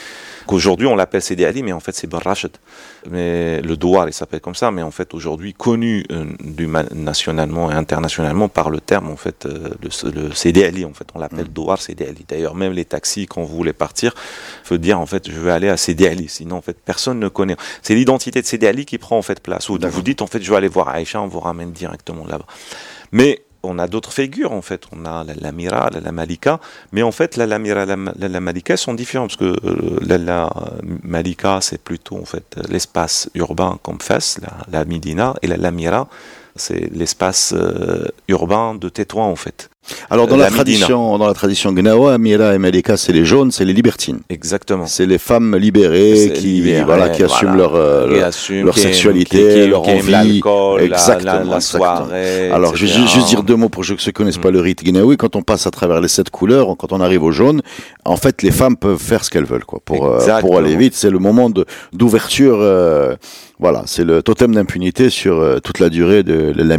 qu'aujourd'hui 0.49 0.87
on 0.87 0.97
l'appelle 0.97 1.23
Sidi 1.23 1.45
Ali, 1.45 1.63
mais 1.63 1.73
en 1.73 1.81
fait 1.81 1.95
c'est 1.95 2.07
Barrachet. 2.07 2.53
Mais 3.11 3.61
le 3.61 3.77
Douar, 3.77 4.09
il 4.09 4.13
s'appelle 4.13 4.41
comme 4.41 4.55
ça, 4.55 4.71
mais 4.71 4.83
en 4.83 4.91
fait 4.91 5.13
aujourd'hui 5.15 5.53
connu 5.53 6.05
euh, 6.11 6.25
du, 6.41 6.67
nationalement 6.95 7.71
et 7.71 7.75
internationalement 7.75 8.49
par 8.49 8.71
le 8.71 8.81
terme 8.81 9.11
en 9.11 9.17
fait 9.17 9.47
euh, 9.47 9.69
le, 9.83 10.33
Sidi 10.33 10.65
Ali, 10.65 10.85
en 10.85 10.95
fait 10.95 11.07
on 11.15 11.19
l'appelle 11.19 11.45
mm. 11.45 11.53
Douar 11.53 11.81
Sidi 11.81 12.03
Ali. 12.03 12.25
D'ailleurs 12.27 12.55
même 12.55 12.73
les 12.73 12.87
taxis 12.87 13.27
quand 13.27 13.43
vous 13.43 13.57
voulez 13.57 13.75
partir, 13.75 14.15
faut 14.65 14.79
dire 14.79 14.99
en 14.99 15.07
fait 15.07 15.31
je 15.31 15.39
veux 15.39 15.53
aller 15.53 15.69
à 15.69 15.77
Sidi 15.77 16.07
Ali, 16.07 16.29
sinon 16.29 16.57
en 16.57 16.63
fait 16.63 16.77
personne 16.83 17.21
ne 17.21 17.29
connaît. 17.29 17.57
C'est 17.83 17.95
l'identité 17.95 18.41
de 18.41 18.47
Sidi 18.47 18.67
Ali 18.67 18.87
qui 18.87 18.97
prend 18.97 19.19
en 19.19 19.23
fait 19.23 19.41
place. 19.41 19.69
Ou 19.69 19.79
vous 19.81 20.03
dites 20.03 20.23
en 20.23 20.27
fait 20.27 20.43
je 20.43 20.51
veux 20.51 20.57
aller 20.57 20.69
voir 20.69 20.89
Aïcha, 20.89 21.21
on 21.21 21.29
vous 21.29 21.41
ramène 21.41 21.73
directement 21.73 22.27
là-bas. 22.27 22.47
Mais 23.13 23.43
on 23.63 23.79
a 23.79 23.87
d'autres 23.87 24.13
figures 24.13 24.53
en 24.53 24.63
fait. 24.63 24.85
On 24.93 25.05
a 25.05 25.25
la 25.25 25.35
Lamira, 25.35 25.91
la, 25.91 26.13
Malika, 26.13 26.61
mais 26.93 27.03
en 27.03 27.13
fait 27.13 27.37
la 27.37 27.47
Lamira, 27.47 27.85
la, 27.87 27.97
la, 27.97 28.41
Malika 28.41 28.77
sont 28.77 28.95
différents 28.95 29.27
parce 29.27 29.37
que 29.37 29.57
euh, 29.65 29.99
la, 30.01 30.51
Malika 31.03 31.61
c'est 31.61 31.83
plutôt 31.83 32.17
en 32.17 32.25
fait 32.25 32.59
l'espace 32.69 33.31
urbain 33.35 33.79
comme 33.83 34.01
Fès, 34.01 34.41
la, 34.71 34.85
Midina, 34.85 35.35
et 35.43 35.47
la 35.47 35.57
Lamira 35.57 36.09
c'est 36.57 36.91
l'espace 36.93 37.55
euh, 37.57 38.07
urbain 38.29 38.75
de 38.75 38.89
Tétouan 38.89 39.27
en 39.31 39.37
fait. 39.37 39.71
Alors 40.11 40.27
dans 40.27 40.37
la, 40.37 40.51
tradition, 40.51 41.19
dans 41.19 41.27
la 41.27 41.35
tradition 41.35 41.73
Gnawa, 41.73 42.15
Amira 42.15 42.55
et 42.55 42.59
Malika, 42.59 42.97
c'est 42.97 43.13
les 43.13 43.25
jaunes, 43.25 43.51
c'est 43.51 43.65
les 43.65 43.73
libertines. 43.73 44.21
Exactement. 44.29 44.87
C'est 44.87 45.07
les 45.07 45.19
femmes 45.19 45.57
libérées 45.57 46.33
qui, 46.35 46.63
voilà, 46.83 47.09
qui 47.11 47.23
assument 47.23 47.57
leur, 47.57 47.75
euh, 47.75 48.07
leur 48.51 48.79
sexualité, 48.79 49.67
leur 49.67 49.87
envie, 49.89 50.41
exactement, 50.81 51.51
la, 51.51 51.61
soirée. 51.61 52.51
Alors 52.51 52.77
je 52.77 52.87
vais 52.87 52.93
juste 52.93 53.29
dire 53.29 53.43
deux 53.43 53.57
mots 53.57 53.69
pour 53.69 53.85
ceux 53.85 53.97
qui 53.97 54.09
ne 54.09 54.13
connaissent 54.13 54.39
pas 54.39 54.51
le 54.51 54.61
rite 54.61 54.85
Gnawi. 54.85 55.17
Quand 55.17 55.37
on 55.37 55.43
passe 55.43 55.67
à 55.67 55.71
travers 55.71 56.01
les 56.01 56.09
sept 56.09 56.31
couleurs, 56.31 56.77
quand 56.77 56.93
on 56.93 57.01
arrive 57.01 57.23
au 57.23 57.31
jaune, 57.31 57.63
en 58.05 58.17
fait 58.17 58.43
les 58.43 58.51
femmes 58.51 58.77
peuvent 58.77 58.99
faire 58.99 59.25
ce 59.25 59.31
qu'elles 59.31 59.45
veulent, 59.45 59.65
quoi, 59.65 59.81
pour 59.85 60.07
euh, 60.07 60.41
pour 60.41 60.59
aller 60.59 60.77
vite. 60.77 60.95
C'est 60.95 61.11
le 61.11 61.19
moment 61.19 61.51
d'ouverture. 61.93 62.59
Euh, 62.61 63.17
voilà, 63.61 63.83
c'est 63.87 64.05
le 64.05 64.23
totem 64.23 64.55
d'impunité 64.55 65.11
sur 65.11 65.41
euh, 65.41 65.59
toute 65.59 65.81
la 65.81 65.89
durée 65.89 66.23
de 66.23 66.53
la 66.57 66.77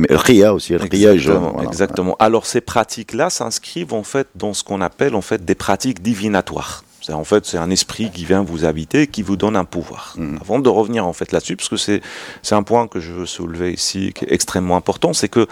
aussi. 0.54 0.74
Exactement. 0.74 1.62
exactement. 1.62 2.16
Alors 2.20 2.46
ces 2.46 2.62
pratiques-là 2.62 3.30
s'inscrivent 3.30 3.94
en 3.94 4.04
fait 4.04 4.28
dans 4.36 4.54
ce 4.54 4.64
qu'on 4.64 4.80
appelle 4.80 5.16
en 5.16 5.22
fait 5.22 5.44
des 5.44 5.56
pratiques 5.56 6.02
divinatoires. 6.02 6.84
C'est 7.02 7.14
en 7.14 7.24
fait 7.24 7.46
c'est 7.46 7.58
un 7.58 7.70
esprit 7.70 8.12
qui 8.12 8.24
vient 8.26 8.44
vous 8.44 8.66
habiter, 8.66 9.08
qui 9.08 9.24
vous 9.24 9.36
donne 9.36 9.56
un 9.56 9.66
pouvoir. 9.66 10.14
Mm. 10.18 10.38
Avant 10.42 10.60
de 10.60 10.70
revenir 10.70 11.06
en 11.06 11.14
fait 11.14 11.32
là-dessus, 11.32 11.58
parce 11.58 11.70
que 11.70 11.78
c'est 11.78 12.02
c'est 12.44 12.56
un 12.56 12.64
point 12.64 12.88
que 12.88 13.00
je 13.00 13.12
veux 13.12 13.26
soulever 13.26 13.74
ici 13.74 14.14
qui 14.14 14.26
est 14.26 14.32
extrêmement 14.32 14.78
important, 14.78 15.14
c'est 15.14 15.30
que 15.30 15.48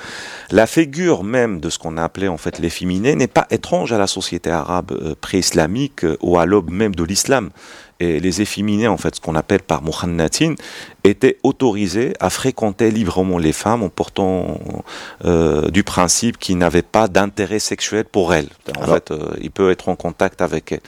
la 0.52 0.68
figure 0.68 1.24
même 1.24 1.60
de 1.60 1.70
ce 1.70 1.78
qu'on 1.78 1.98
a 1.98 2.04
appelé 2.04 2.28
en 2.30 2.38
fait 2.38 2.60
l'efféminé 2.60 3.16
n'est 3.16 3.28
pas 3.28 3.48
étrange 3.50 3.92
à 3.92 3.98
la 3.98 4.08
société 4.08 4.50
arabe 4.50 4.92
euh, 4.92 5.16
pré-islamique 5.20 6.06
ou 6.22 6.38
à 6.38 6.46
l'aube 6.46 6.70
même 6.70 6.96
de 6.96 7.04
l'islam 7.04 7.50
et 8.00 8.20
les 8.20 8.42
efféminés, 8.42 8.88
en 8.88 8.98
fait, 8.98 9.16
ce 9.16 9.22
qu'on 9.22 9.36
appelle 9.36 9.62
par 9.62 9.82
muhannatin, 9.82 10.56
étaient 11.04 11.38
autorisés 11.44 12.14
à 12.20 12.30
fréquenter 12.30 12.92
librement 12.92 13.38
les 13.38 13.54
femmes 13.54 13.84
en 13.84 13.90
portant 13.90 14.60
euh, 15.26 15.70
du 15.70 15.84
principe 15.84 16.38
qu'ils 16.38 16.58
n'avaient 16.58 16.82
pas 16.82 17.08
d'intérêt 17.08 17.60
sexuel 17.60 18.06
pour 18.06 18.34
elles. 18.34 18.50
En 18.78 18.86
fait, 18.86 19.12
euh, 19.12 19.36
il 19.42 19.52
peut 19.52 19.72
être 19.72 19.90
en 19.90 19.96
contact 19.96 20.42
avec 20.42 20.72
elles. 20.72 20.82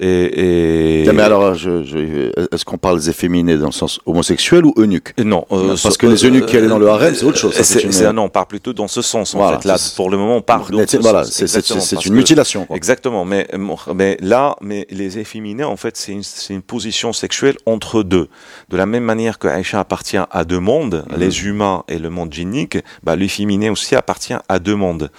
Et, 0.00 1.04
mais 1.12 1.22
alors, 1.22 1.54
je, 1.54 1.82
je, 1.82 2.30
est-ce 2.54 2.64
qu'on 2.64 2.78
parle 2.78 3.00
des 3.00 3.10
efféminés 3.10 3.56
dans 3.56 3.66
le 3.66 3.72
sens 3.72 3.98
homosexuel 4.06 4.64
ou 4.64 4.72
eunuque 4.76 5.12
Non, 5.18 5.44
euh, 5.50 5.76
parce 5.82 5.96
que 5.96 6.06
les 6.06 6.24
eunuques 6.24 6.46
qui 6.46 6.56
allaient 6.56 6.68
dans 6.68 6.78
le 6.78 6.88
harem, 6.88 7.14
c'est 7.14 7.24
autre 7.24 7.38
chose. 7.38 7.54
c'est, 7.54 8.12
non, 8.12 8.24
on 8.24 8.28
parle 8.28 8.46
plutôt 8.46 8.72
dans 8.72 8.88
ce 8.88 9.02
sens. 9.02 9.34
En 9.34 9.52
fait, 9.52 9.64
là, 9.64 9.76
pour 9.96 10.10
le 10.10 10.16
moment, 10.16 10.36
on 10.36 10.42
parle 10.42 10.70
d'autre 10.70 10.96
Voilà, 11.00 11.24
c'est, 11.24 12.06
une 12.06 12.14
mutilation. 12.14 12.64
Quoi. 12.66 12.76
Exactement, 12.76 13.24
mais 13.24 13.48
mais 13.94 14.16
là, 14.20 14.56
mais 14.60 14.86
les 14.90 15.18
efféminés, 15.18 15.64
en 15.64 15.76
fait, 15.76 15.96
c'est 15.96 16.12
une, 16.12 16.22
une 16.50 16.62
position 16.62 17.12
sexuelle 17.12 17.56
entre 17.66 18.02
deux. 18.02 18.28
De 18.68 18.76
la 18.76 18.86
même 18.86 19.04
manière 19.04 19.38
que 19.38 19.48
Aïcha 19.48 19.80
appartient 19.80 20.18
à 20.30 20.44
deux 20.44 20.60
mondes, 20.60 21.04
mhm. 21.10 21.18
les 21.18 21.44
humains 21.44 21.84
et 21.88 21.98
le 21.98 22.10
monde 22.10 22.32
djinnique, 22.32 22.78
bah, 23.02 23.16
l'efféminé 23.16 23.70
aussi 23.70 23.96
appartient 23.96 24.34
à 24.48 24.58
deux 24.58 24.76
mondes. 24.76 25.10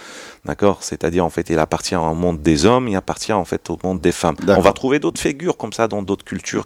D'accord? 0.46 0.78
C'est-à-dire, 0.80 1.24
en 1.24 1.30
fait, 1.30 1.50
il 1.50 1.58
appartient 1.58 1.94
au 1.94 2.14
monde 2.14 2.40
des 2.40 2.64
hommes, 2.64 2.88
il 2.88 2.96
appartient 2.96 3.32
en 3.32 3.44
fait 3.44 3.68
au 3.68 3.78
monde 3.84 4.00
des 4.00 4.12
femmes. 4.12 4.36
On 4.48 4.60
va 4.60 4.72
trouver 4.72 4.98
d'autres 4.98 5.20
figures 5.20 5.58
comme 5.58 5.74
ça 5.74 5.86
dans 5.86 6.02
d'autres 6.02 6.24
cultures. 6.24 6.64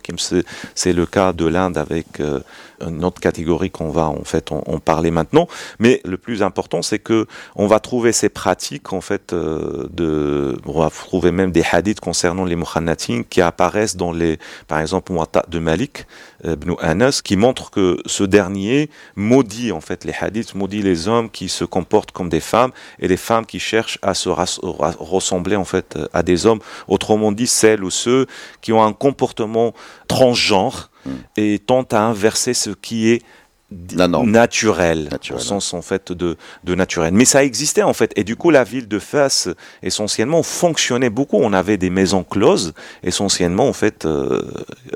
C'est 0.77 0.93
le 0.93 1.07
cas 1.07 1.33
de 1.33 1.45
l'Inde 1.45 1.77
avec 1.77 2.21
euh, 2.21 2.41
une 2.81 3.05
autre 3.05 3.21
catégorie 3.21 3.71
qu'on 3.71 3.91
va 3.91 4.07
en 4.07 4.23
fait 4.23 4.53
en, 4.53 4.79
parler 4.79 5.11
maintenant. 5.11 5.49
Mais 5.81 6.01
le 6.05 6.17
plus 6.17 6.45
important, 6.45 6.83
c'est 6.83 7.01
que 7.01 7.27
on 7.57 7.67
va 7.67 7.81
trouver 7.81 8.13
ces 8.13 8.29
pratiques 8.29 8.93
en 8.93 9.01
fait 9.01 9.33
euh, 9.33 9.89
de, 9.91 10.57
on 10.67 10.81
va 10.81 10.91
trouver 10.91 11.33
même 11.33 11.51
des 11.51 11.65
hadiths 11.69 12.01
concernant 12.01 12.45
les 12.45 12.57
muhannatin 12.57 13.23
qui 13.29 13.41
apparaissent 13.41 13.97
dans 13.97 14.13
les, 14.13 14.39
par 14.69 14.79
exemple, 14.79 15.13
Muatta 15.13 15.45
de 15.49 15.59
Malik 15.59 16.07
ibn 16.45 16.75
Anas, 16.81 17.21
qui 17.23 17.37
montre 17.37 17.71
que 17.71 17.99
ce 18.07 18.25
dernier 18.25 18.91
maudit 19.17 19.73
en 19.73 19.81
fait 19.81 20.05
les 20.05 20.15
hadiths, 20.19 20.55
maudit 20.55 20.83
les 20.83 21.09
hommes 21.09 21.31
qui 21.31 21.49
se 21.49 21.65
comportent 21.65 22.13
comme 22.13 22.29
des 22.29 22.41
femmes 22.41 22.73
et 22.99 23.09
les 23.09 23.17
femmes 23.17 23.47
qui 23.47 23.61
cherchent 23.61 23.99
à 24.03 24.15
se 24.15 24.29
ressembler 24.29 25.57
en 25.57 25.65
fait 25.65 25.99
à 26.13 26.23
des 26.23 26.47
hommes. 26.47 26.61
Autrement 26.89 27.33
dit, 27.33 27.47
celles 27.47 27.85
ou 27.85 27.91
ceux 27.91 28.27
qui 28.61 28.73
ont 28.73 28.83
un 28.83 28.93
comportement 28.93 29.75
transgenre 30.09 30.91
hmm. 31.07 31.11
et 31.37 31.59
tentent 31.59 31.95
à 31.95 32.03
inverser 32.03 32.55
ce 32.55 32.71
qui 32.71 33.11
est 33.11 33.23
naturel, 33.71 35.09
au 35.33 35.39
sens 35.39 35.75
en 35.75 35.83
fait 35.83 36.13
de, 36.13 36.37
de 36.65 36.75
naturel. 36.75 37.13
Mais 37.15 37.25
ça 37.25 37.45
existait 37.45 37.83
en 37.83 37.93
fait, 37.93 38.13
et 38.17 38.25
du 38.25 38.37
coup 38.37 38.51
la 38.51 38.65
ville 38.65 38.89
de 38.89 38.99
Fès 38.99 39.49
essentiellement 39.83 40.43
fonctionnait 40.43 41.11
beaucoup. 41.11 41.39
On 41.39 41.53
avait 41.53 41.77
des 41.77 41.91
maisons 41.91 42.25
closes, 42.25 42.75
essentiellement 43.03 43.69
en 43.69 43.73
fait 43.73 44.05
euh, 44.05 44.43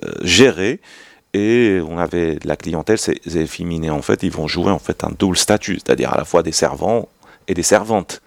euh, 0.05 0.13
gérées 0.23 0.81
on 1.87 1.99
avait 1.99 2.39
la 2.45 2.57
clientèle, 2.57 2.99
c'est 2.99 3.27
efféminé. 3.37 3.91
En 3.91 4.03
fait, 4.03 4.23
ils 4.23 4.31
vont 4.31 4.49
jouer 4.49 4.71
en 4.71 4.79
fait 4.79 5.05
un 5.05 5.13
double 5.19 5.37
statut, 5.37 5.75
c'est-à-dire 5.75 6.13
à 6.13 6.17
la 6.17 6.25
fois 6.25 6.43
des 6.43 6.53
servants 6.53 7.09
et 7.49 7.55
des 7.55 7.63
servantes. 7.63 8.21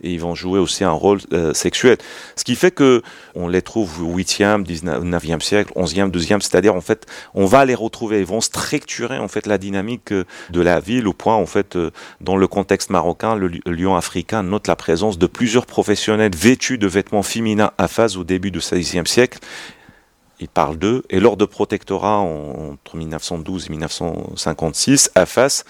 Et 0.00 0.12
ils 0.12 0.20
vont 0.20 0.36
jouer 0.36 0.60
aussi 0.60 0.84
un 0.84 0.92
rôle 0.92 1.18
euh, 1.32 1.52
sexuel. 1.54 1.98
Ce 2.36 2.44
qui 2.44 2.54
fait 2.54 2.70
que 2.70 3.02
on 3.34 3.48
les 3.48 3.62
trouve 3.62 4.00
au 4.00 4.16
8e, 4.16 4.64
19e 4.64 5.40
siècle, 5.40 5.72
11e, 5.74 6.12
12e, 6.12 6.40
c'est-à-dire 6.40 6.76
en 6.76 6.80
fait, 6.80 7.04
on 7.34 7.46
va 7.46 7.64
les 7.64 7.74
retrouver, 7.74 8.20
ils 8.20 8.26
vont 8.26 8.40
structurer 8.40 9.18
en 9.18 9.26
fait 9.26 9.48
la 9.48 9.58
dynamique 9.58 10.12
euh, 10.12 10.24
de 10.50 10.60
la 10.60 10.78
ville 10.78 11.08
au 11.08 11.12
point 11.12 11.34
en 11.34 11.46
fait, 11.46 11.74
euh, 11.74 11.90
dans 12.20 12.36
le 12.36 12.46
contexte 12.46 12.90
marocain, 12.90 13.34
le 13.34 13.48
lion 13.66 13.96
africain 13.96 14.44
note 14.44 14.68
la 14.68 14.76
présence 14.76 15.18
de 15.18 15.26
plusieurs 15.26 15.66
professionnels 15.66 16.36
vêtus 16.36 16.78
de 16.78 16.86
vêtements 16.86 17.24
féminins 17.24 17.72
à 17.76 17.88
phase 17.88 18.16
au 18.16 18.22
début 18.22 18.52
du 18.52 18.60
16e 18.60 19.06
siècle 19.06 19.40
il 20.40 20.48
parle 20.48 20.76
d'eux, 20.76 21.02
et 21.10 21.20
lors 21.20 21.36
de 21.36 21.44
protectorat 21.44 22.18
entre 22.18 22.96
1912 22.96 23.66
et 23.66 23.70
1956, 23.70 25.10
AFAS 25.14 25.64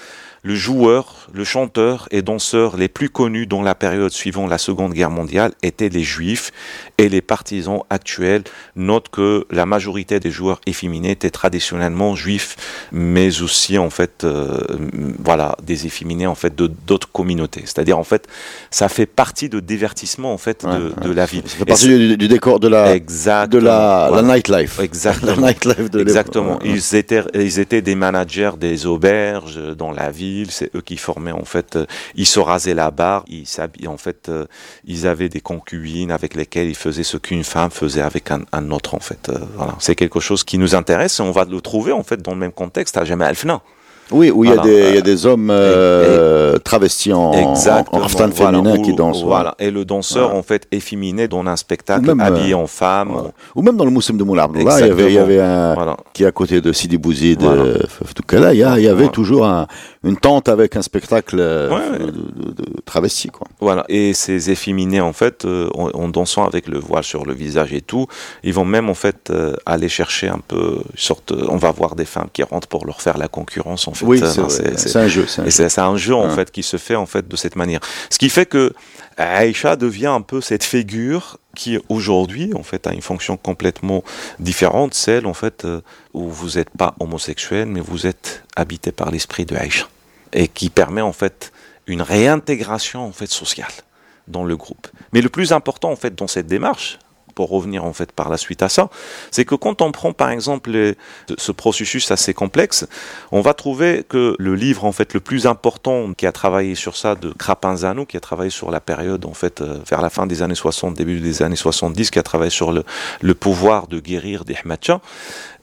le 0.49 0.55
joueur, 0.55 1.29
le 1.35 1.45
chanteur 1.45 2.09
et 2.11 2.23
danseur 2.23 2.79
les 2.79 2.89
plus 2.89 3.11
connus 3.11 3.47
dans 3.47 3.61
la 3.61 3.75
période 3.75 4.11
suivant 4.11 4.47
la 4.47 4.57
Seconde 4.57 4.95
Guerre 4.95 5.11
mondiale 5.11 5.53
étaient 5.63 5.91
les 5.91 6.03
juifs 6.03 6.53
et 6.97 7.11
les 7.11 7.21
partisans 7.21 7.81
actuels 7.91 8.45
notent 8.75 9.11
que 9.11 9.47
la 9.51 9.67
majorité 9.67 10.21
des 10.21 10.31
joueurs 10.31 10.63
efféminés 10.65 11.11
étaient 11.11 11.29
traditionnellement 11.29 12.17
juifs, 12.17 12.57
mais 12.93 13.43
aussi 13.43 13.77
en 13.77 13.91
fait, 13.91 14.25
euh, 14.25 14.59
voilà, 15.23 15.55
des 15.63 15.85
efféminés 15.85 16.27
en 16.27 16.35
fait 16.35 16.57
de 16.57 16.67
d'autres 16.67 17.13
communautés. 17.13 17.65
C'est-à-dire 17.67 17.99
en 17.99 18.05
fait, 18.05 18.27
ça 18.71 18.89
fait 18.89 19.05
partie 19.05 19.51
de 19.51 19.61
divertissement 19.61 20.33
en 20.33 20.39
fait 20.39 20.65
de, 20.65 21.13
la 21.13 21.27
ville. 21.27 21.43
Ça 21.45 21.57
fait 21.59 21.65
partie 21.67 22.17
du, 22.17 22.27
décor 22.27 22.59
de 22.59 22.69
la 22.69 22.99
de 22.99 23.59
la, 23.59 24.11
la 24.11 24.23
nightlife. 24.23 24.81
Exactement. 24.83 25.43
La 25.43 25.49
nightlife 25.49 25.91
de 25.91 26.01
Exactement. 26.01 26.59
Ils 26.65 26.95
étaient 26.95 27.23
ils 27.35 27.59
étaient 27.59 27.83
des 27.83 27.95
managers 27.95 28.53
des 28.59 28.87
auberges 28.87 29.61
dans 29.77 29.91
la 29.91 30.11
ville 30.11 30.38
c'est 30.51 30.75
eux 30.75 30.81
qui 30.81 30.97
formaient 30.97 31.33
en 31.33 31.45
fait, 31.45 31.77
euh, 31.77 31.87
ils 32.15 32.27
se 32.27 32.41
rasaient 32.41 32.75
la 32.75 32.91
barre, 32.91 33.25
ils 33.29 33.47
en 33.87 33.97
fait, 33.97 34.29
euh, 34.29 34.47
ils 34.85 35.07
avaient 35.07 35.29
des 35.29 35.41
concubines 35.41 36.11
avec 36.11 36.35
lesquelles 36.35 36.69
ils 36.69 36.77
faisaient 36.77 37.03
ce 37.03 37.17
qu'une 37.17 37.45
femme 37.45 37.71
faisait 37.71 38.03
avec 38.03 38.31
un, 38.31 38.71
autre 38.71 38.95
en 38.95 39.01
fait. 39.01 39.29
Euh, 39.29 39.39
c'est 39.79 39.95
quelque 39.95 40.21
chose 40.21 40.45
qui 40.45 40.59
nous 40.59 40.75
intéresse 40.75 41.21
on 41.21 41.31
va 41.31 41.45
le 41.45 41.61
trouver 41.61 41.93
en 41.93 42.03
fait 42.03 42.21
dans 42.23 42.33
le 42.33 42.39
même 42.39 42.53
contexte 42.53 42.97
à 42.97 43.05
Jamal 43.05 43.29
Alfna. 43.29 43.63
Oui, 44.11 44.31
où 44.31 44.45
il, 44.45 44.51
y 44.51 44.53
a 44.53 44.59
des, 44.59 44.89
il 44.91 44.95
y 44.95 44.99
a 44.99 45.03
des 45.03 45.27
hommes 45.27 45.51
euh, 45.51 46.59
travestis 46.59 47.13
en, 47.13 47.33
en 47.33 48.09
féminin 48.09 48.79
qui 48.83 48.95
dansent. 48.95 49.23
Voilà. 49.23 49.55
Et 49.59 49.71
le 49.71 49.85
danseur, 49.85 50.35
en 50.35 50.43
fait, 50.43 50.67
efféminé 50.73 51.29
dans 51.29 51.45
un 51.47 51.57
spectacle 51.57 52.15
habillé 52.19 52.55
en 52.55 52.67
femme. 52.67 53.31
Ou 53.55 53.63
même 53.63 53.77
dans 53.77 53.85
le 53.85 53.91
Moussim 53.91 54.17
de 54.17 54.25
Moulin 54.25 54.49
il 54.55 54.63
y 54.63 54.69
avait, 54.69 55.07
il 55.07 55.15
y 55.15 55.19
avait 55.19 55.41
un 55.41 55.97
qui 56.13 56.23
est 56.25 56.27
à 56.27 56.33
côté 56.33 56.61
de 56.61 56.73
Sidi 56.73 56.99
Bouzid, 56.99 57.43
voilà. 57.43 58.53
il 58.53 58.57
y, 58.57 58.81
il 58.81 58.85
y 58.85 58.89
avait 58.89 59.09
toujours 59.09 59.47
un, 59.47 59.67
une 60.05 60.17
tente 60.17 60.49
avec 60.49 60.77
un 60.77 60.83
spectacle 60.83 61.37
euh, 61.39 61.69
de, 61.99 62.65
travesti, 62.85 63.29
quoi. 63.29 63.48
Voilà. 63.61 63.85
Et 63.89 64.15
ces 64.15 64.51
efféminés, 64.51 65.01
en 65.01 65.13
fait, 65.13 65.45
euh, 65.45 65.69
en, 65.75 66.09
dansant 66.09 66.47
avec 66.47 66.69
le 66.69 66.79
voile 66.79 67.05
sur 67.05 67.25
le 67.25 67.35
visage 67.35 67.73
et 67.73 67.81
tout, 67.81 68.07
ils 68.43 68.55
vont 68.55 68.65
même, 68.65 68.89
en 68.89 68.95
fait, 68.95 69.33
aller 69.67 69.89
chercher 69.89 70.29
un 70.29 70.39
peu, 70.39 70.83
sorte, 70.95 71.33
on 71.33 71.57
va 71.57 71.71
voir 71.71 71.95
des 71.95 72.05
femmes 72.05 72.29
qui 72.33 72.43
rentrent 72.43 72.69
pour 72.69 72.87
leur 72.87 73.03
faire 73.03 73.19
la 73.19 73.29
concurrence, 73.29 73.89
en 73.89 73.93
oui, 74.03 74.19
c'est 74.19 74.97
un 74.97 75.09
jeu. 75.09 75.27
C'est 75.27 75.79
un, 75.79 75.97
jeu, 75.97 76.15
en 76.15 76.31
fait 76.31 76.51
qui 76.51 76.63
se 76.63 76.77
fait 76.77 76.97
en 76.97 77.07
fait 77.07 77.29
de 77.29 77.37
cette 77.37 77.57
manière. 77.57 77.81
Ce 78.11 78.19
qui 78.19 78.29
fait 78.29 78.47
que 78.47 78.73
Aïcha 79.17 79.77
devient 79.77 80.07
un 80.07 80.21
peu 80.21 80.41
cette 80.41 80.65
figure 80.65 81.39
qui 81.57 81.79
aujourd'hui 81.89 82.53
en 82.55 82.63
fait 82.63 82.87
a 82.87 82.93
une 82.93 83.03
fonction 83.03 83.37
complètement 83.37 84.05
différente, 84.39 84.95
celle 84.95 85.27
en 85.27 85.35
fait 85.35 85.65
euh, 85.65 85.81
où 86.15 86.29
vous 86.29 86.51
n'êtes 86.57 86.71
pas 86.71 86.95
homosexuel 87.01 87.67
mais 87.67 87.81
vous 87.81 88.07
êtes 88.07 88.45
habité 88.55 88.93
par 88.93 89.11
l'esprit 89.11 89.45
de 89.45 89.57
Aïcha 89.57 89.89
et 90.33 90.47
qui 90.47 90.71
permet 90.71 91.01
en 91.01 91.13
fait 91.13 91.53
une 91.89 92.03
réintégration 92.03 93.07
en 93.07 93.13
fait 93.13 93.31
sociale 93.31 93.73
dans 94.29 94.45
le 94.45 94.57
groupe. 94.57 94.87
Mais 95.13 95.21
le 95.21 95.29
plus 95.29 95.53
important 95.53 95.91
en 95.91 95.97
fait 95.97 96.15
dans 96.15 96.27
cette 96.27 96.47
démarche, 96.47 96.99
pour 97.39 97.51
revenir 97.51 97.85
en 97.85 97.93
fait 97.93 98.11
par 98.11 98.31
la 98.31 98.37
suite 98.37 98.65
à 98.65 98.69
ça, 98.69 98.91
c'est 99.31 99.45
que 99.45 99.55
quand 99.55 99.81
on 99.81 99.93
prend 99.93 100.13
par 100.13 100.31
exemple 100.31 100.97
ce 101.37 101.53
processus 101.53 102.11
assez 102.11 102.35
complexe, 102.35 102.85
on 103.31 103.43
va 103.43 103.55
trouver 103.55 104.03
que 104.09 104.35
le 104.41 104.57
livre 104.57 104.85
en 104.85 104.91
fait 104.91 105.15
le 105.15 105.21
plus 105.21 105.47
important 105.47 106.13
qui 106.15 106.27
a 106.27 106.33
travaillé 106.33 106.75
sur 106.75 106.97
ça 106.97 107.15
de 107.15 107.31
Krapinzano, 107.31 108.07
qui 108.07 108.17
a 108.17 108.21
travaillé 108.21 108.51
sur 108.51 108.73
la 108.73 108.81
période 108.81 109.25
en 109.25 109.35
fait 109.35 109.61
euh, 109.61 109.79
vers 109.89 110.03
la 110.03 110.11
fin 110.11 110.27
des 110.27 110.43
années 110.43 110.57
60, 110.57 110.95
début 110.95 111.21
des 111.21 111.45
années 111.45 111.55
70, 111.55 112.11
qui 112.11 112.19
a 112.19 112.25
travaillé 112.25 112.51
sur 112.51 112.73
le, 112.73 112.83
le 113.21 113.35
pouvoir 113.37 113.87
de 113.87 114.01
guérir 114.01 114.45
des 114.45 114.57
Hmatcha, 114.65 115.01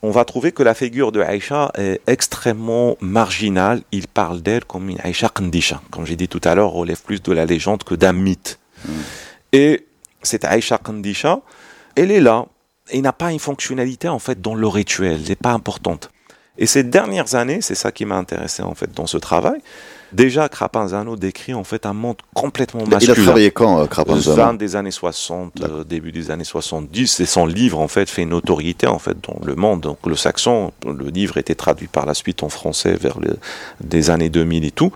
on 0.00 0.10
va 0.10 0.24
trouver 0.24 0.52
que 0.52 0.62
la 0.62 0.72
figure 0.72 1.12
de 1.12 1.20
Aïcha 1.20 1.72
est 1.76 2.00
extrêmement 2.06 2.96
marginale. 3.02 3.82
Il 3.92 4.08
parle 4.08 4.40
d'elle 4.40 4.64
comme 4.64 4.88
une 4.88 5.00
Aïcha 5.02 5.28
Kandisha, 5.28 5.82
comme 5.90 6.06
j'ai 6.06 6.16
dit 6.16 6.28
tout 6.28 6.40
à 6.44 6.54
l'heure, 6.54 6.70
relève 6.70 7.02
plus 7.02 7.22
de 7.22 7.32
la 7.32 7.44
légende 7.44 7.84
que 7.84 7.94
d'un 7.94 8.14
mythe. 8.14 8.58
Hmm. 8.86 8.92
Et 9.52 9.86
cette 10.26 10.44
Aïcha 10.44 10.78
Kandisha, 10.78 11.40
elle 11.96 12.10
est 12.10 12.20
là 12.20 12.46
et 12.90 13.00
n'a 13.00 13.12
pas 13.12 13.32
une 13.32 13.40
fonctionnalité 13.40 14.08
en 14.08 14.20
fait 14.20 14.40
dans 14.40 14.54
le 14.54 14.68
rituel, 14.68 15.18
elle 15.20 15.28
n'est 15.28 15.34
pas 15.34 15.52
importante. 15.52 16.10
Et 16.58 16.66
ces 16.66 16.84
dernières 16.84 17.34
années, 17.34 17.60
c'est 17.60 17.74
ça 17.74 17.92
qui 17.92 18.04
m'a 18.04 18.16
intéressé 18.16 18.62
en 18.62 18.74
fait 18.74 18.90
dans 18.94 19.06
ce 19.06 19.18
travail. 19.18 19.60
Déjà, 20.12 20.48
Crapanzano 20.48 21.16
décrit 21.16 21.52
en 21.52 21.64
fait 21.64 21.84
un 21.84 21.92
monde 21.92 22.16
complètement 22.32 22.86
masculin. 22.86 23.14
Il 23.14 23.20
a 23.20 23.22
travaillé 23.24 23.50
quand, 23.50 23.80
euh, 23.80 23.86
Crapanzano 23.86 24.36
Fin 24.36 24.54
des 24.54 24.76
années 24.76 24.92
60, 24.92 25.60
euh, 25.60 25.84
début 25.84 26.12
des 26.12 26.30
années 26.30 26.44
70. 26.44 27.20
Et 27.20 27.26
son 27.26 27.44
livre 27.44 27.80
en 27.80 27.88
fait 27.88 28.08
fait 28.08 28.22
une 28.22 28.32
autorité 28.32 28.86
en 28.86 28.98
fait 28.98 29.16
dans 29.20 29.38
le 29.44 29.54
monde. 29.54 29.82
Donc 29.82 29.98
le 30.06 30.16
saxon, 30.16 30.72
le 30.86 31.08
livre 31.08 31.36
était 31.36 31.56
traduit 31.56 31.88
par 31.88 32.06
la 32.06 32.14
suite 32.14 32.42
en 32.42 32.48
français 32.48 32.94
vers 32.94 33.20
les 33.20 33.32
des 33.80 34.10
années 34.10 34.30
2000 34.30 34.64
et 34.64 34.70
tout. 34.70 34.92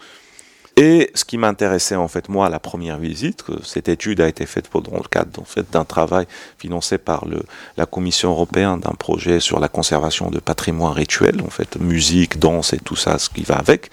Et 0.81 1.11
ce 1.15 1.27
qui 1.27 1.37
m'intéressait 1.37 1.95
en 1.95 2.09
fait 2.09 2.31
moi 2.31 2.47
à 2.47 2.49
la 2.49 2.59
première 2.59 2.97
visite, 2.97 3.43
que 3.43 3.53
cette 3.63 3.91
étude 3.91 4.23
a 4.23 4.27
été 4.27 4.47
faite 4.47 4.71
dans 4.73 4.97
le 4.97 5.09
cadre 5.11 5.39
en 5.39 5.45
fait, 5.45 5.71
d'un 5.71 5.85
travail 5.85 6.27
financé 6.57 6.97
par 6.97 7.27
le, 7.27 7.43
la 7.77 7.85
Commission 7.85 8.31
européenne 8.31 8.81
d'un 8.81 8.95
projet 8.95 9.41
sur 9.41 9.61
la 9.61 9.69
conservation 9.69 10.31
de 10.31 10.39
patrimoine 10.39 10.95
rituel, 10.95 11.43
en 11.43 11.51
fait 11.51 11.79
musique, 11.79 12.39
danse 12.39 12.73
et 12.73 12.79
tout 12.79 12.97
ça, 12.97 13.19
ce 13.19 13.29
qui 13.29 13.43
va 13.43 13.57
avec. 13.57 13.91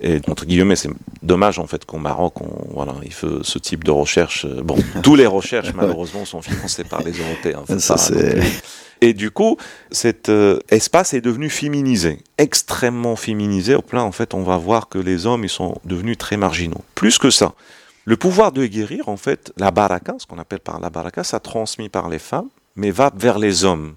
Et 0.00 0.20
entre 0.28 0.46
guillemets, 0.46 0.76
c'est 0.76 0.90
dommage 1.20 1.58
en 1.58 1.66
fait 1.66 1.84
qu'au 1.84 1.98
Maroc, 1.98 2.40
on, 2.42 2.72
voilà, 2.72 2.94
il 3.02 3.12
fait 3.12 3.26
ce 3.42 3.58
type 3.58 3.82
de 3.82 3.90
recherche. 3.90 4.46
Bon, 4.46 4.76
tous 5.02 5.16
les 5.16 5.26
recherches 5.26 5.74
malheureusement 5.74 6.24
sont 6.24 6.42
financées 6.42 6.84
par 6.84 7.02
les 7.02 7.10
Européens. 7.18 7.64
Ça, 7.80 7.96
c'est 7.96 8.40
et 9.00 9.12
du 9.12 9.30
coup, 9.30 9.56
cet 9.90 10.28
euh, 10.28 10.58
espace 10.70 11.14
est 11.14 11.20
devenu 11.20 11.50
féminisé, 11.50 12.18
extrêmement 12.38 13.16
féminisé, 13.16 13.74
au 13.74 13.82
plein, 13.82 14.02
en 14.02 14.12
fait, 14.12 14.34
on 14.34 14.42
va 14.42 14.56
voir 14.56 14.88
que 14.88 14.98
les 14.98 15.26
hommes, 15.26 15.44
ils 15.44 15.50
sont 15.50 15.76
devenus 15.84 16.18
très 16.18 16.36
marginaux. 16.36 16.82
Plus 16.94 17.18
que 17.18 17.30
ça, 17.30 17.54
le 18.04 18.16
pouvoir 18.16 18.52
de 18.52 18.66
guérir, 18.66 19.08
en 19.08 19.16
fait, 19.16 19.52
la 19.56 19.70
baraka, 19.70 20.14
ce 20.18 20.26
qu'on 20.26 20.38
appelle 20.38 20.60
par 20.60 20.80
la 20.80 20.90
baraka, 20.90 21.24
ça 21.24 21.40
transmis 21.40 21.88
par 21.88 22.08
les 22.08 22.18
femmes, 22.18 22.48
mais 22.76 22.90
va 22.90 23.12
vers 23.16 23.38
les 23.38 23.64
hommes. 23.64 23.94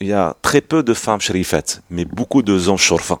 Il 0.00 0.06
y 0.06 0.12
a 0.12 0.36
très 0.42 0.60
peu 0.60 0.82
de 0.82 0.94
femmes 0.94 1.20
shrifat, 1.20 1.80
mais 1.90 2.04
beaucoup 2.04 2.42
de 2.42 2.68
hommes 2.68 2.76
shorfa. 2.76 3.18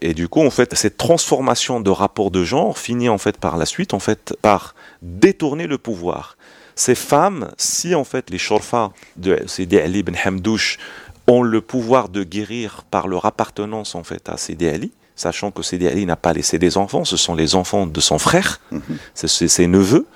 Et 0.00 0.14
du 0.14 0.28
coup, 0.28 0.40
en 0.40 0.50
fait, 0.50 0.74
cette 0.74 0.96
transformation 0.96 1.80
de 1.80 1.90
rapport 1.90 2.30
de 2.30 2.44
genre 2.44 2.78
finit 2.78 3.08
en 3.08 3.18
fait 3.18 3.38
par 3.38 3.56
la 3.56 3.66
suite, 3.66 3.94
en 3.94 3.98
fait, 3.98 4.34
par 4.42 4.74
détourner 5.02 5.66
le 5.66 5.78
pouvoir 5.78 6.35
ces 6.76 6.94
femmes, 6.94 7.50
si 7.56 7.94
en 7.94 8.04
fait 8.04 8.30
les 8.30 8.38
shorfa 8.38 8.92
de 9.16 9.42
Sidi 9.46 9.78
Ali 9.78 10.00
ibn 10.00 10.14
Hamdouche 10.14 10.78
ont 11.26 11.42
le 11.42 11.60
pouvoir 11.60 12.08
de 12.08 12.22
guérir 12.22 12.84
par 12.90 13.08
leur 13.08 13.24
appartenance 13.24 13.94
en 13.94 14.04
fait 14.04 14.28
à 14.28 14.36
Sidi 14.36 14.68
Ali, 14.68 14.92
sachant 15.16 15.50
que 15.50 15.62
Sidi 15.62 15.88
Ali 15.88 16.06
n'a 16.06 16.16
pas 16.16 16.34
laissé 16.34 16.58
des 16.58 16.76
enfants, 16.76 17.04
ce 17.04 17.16
sont 17.16 17.34
les 17.34 17.54
enfants 17.54 17.86
de 17.86 18.00
son 18.00 18.18
frère, 18.18 18.60
mhm. 18.70 18.80
c'est 19.14 19.48
ses 19.48 19.66
neveux, 19.66 20.06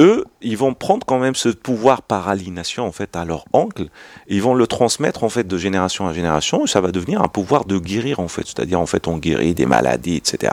eux, 0.00 0.24
ils 0.42 0.56
vont 0.56 0.74
prendre 0.74 1.06
quand 1.06 1.18
même 1.18 1.34
ce 1.34 1.48
pouvoir 1.48 2.02
par 2.02 2.28
aliénation 2.28 2.86
en 2.86 2.92
fait 2.92 3.16
à 3.16 3.24
leur 3.24 3.44
oncle, 3.52 3.88
ils 4.28 4.42
vont 4.42 4.54
le 4.54 4.66
transmettre 4.66 5.24
en 5.24 5.28
fait 5.28 5.46
de 5.46 5.56
génération 5.56 6.06
à 6.06 6.12
génération, 6.12 6.64
et 6.64 6.68
ça 6.68 6.80
va 6.80 6.92
devenir 6.92 7.22
un 7.22 7.28
pouvoir 7.28 7.64
de 7.64 7.78
guérir 7.78 8.20
en 8.20 8.28
fait, 8.28 8.46
c'est-à-dire 8.46 8.80
en 8.80 8.86
fait 8.86 9.08
on 9.08 9.16
guérit 9.16 9.54
des 9.54 9.66
maladies, 9.66 10.16
etc. 10.16 10.52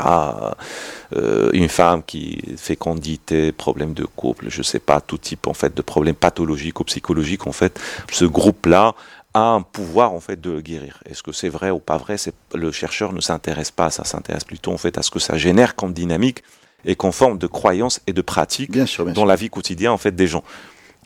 Euh, 1.16 1.50
une 1.54 1.70
femme 1.70 2.04
qui 2.04 2.42
fécondité, 2.58 3.52
problème 3.52 3.94
de 3.94 4.06
couple, 4.06 4.46
je 4.50 4.62
sais 4.62 4.80
pas, 4.80 5.02
tout 5.02 5.18
type 5.18 5.48
en 5.48 5.54
fait 5.54 5.76
de 5.76 5.82
problèmes 5.82 6.16
pathologiques 6.16 6.80
ou 6.80 6.86
psychologiques 6.86 7.46
en 7.48 7.52
fait, 7.52 7.80
ce 8.12 8.26
groupe-là 8.26 8.96
a 9.34 9.42
un 9.42 9.62
pouvoir 9.62 10.14
en 10.14 10.20
fait 10.20 10.40
de 10.40 10.62
guérir. 10.62 11.00
Est-ce 11.10 11.24
que 11.24 11.32
c'est 11.32 11.50
vrai 11.50 11.72
ou 11.72 11.80
pas 11.80 11.98
vrai? 11.98 12.16
Le 12.54 12.72
chercheur 12.72 13.14
ne 13.14 13.20
s'intéresse 13.20 13.72
pas 13.72 13.90
ça, 13.90 14.04
s'intéresse 14.04 14.44
plutôt 14.44 14.72
en 14.72 14.78
fait 14.78 14.98
à 14.98 15.02
ce 15.02 15.10
que 15.12 15.20
ça 15.20 15.38
génère 15.38 15.76
comme 15.76 15.92
dynamique 15.92 16.44
et 16.86 16.96
conforme 16.96 17.38
de 17.38 17.48
croyances 17.48 18.02
et 18.08 18.14
de 18.14 18.22
pratiques 18.22 18.72
Bien 18.72 18.86
sûr, 18.86 19.06
bien 19.06 19.14
dans 19.14 19.22
sûr. 19.22 19.26
la 19.28 19.36
vie 19.36 19.50
quotidienne 19.50 19.92
en 19.92 19.98
fait 19.98 20.16
des 20.16 20.28
gens. 20.28 20.44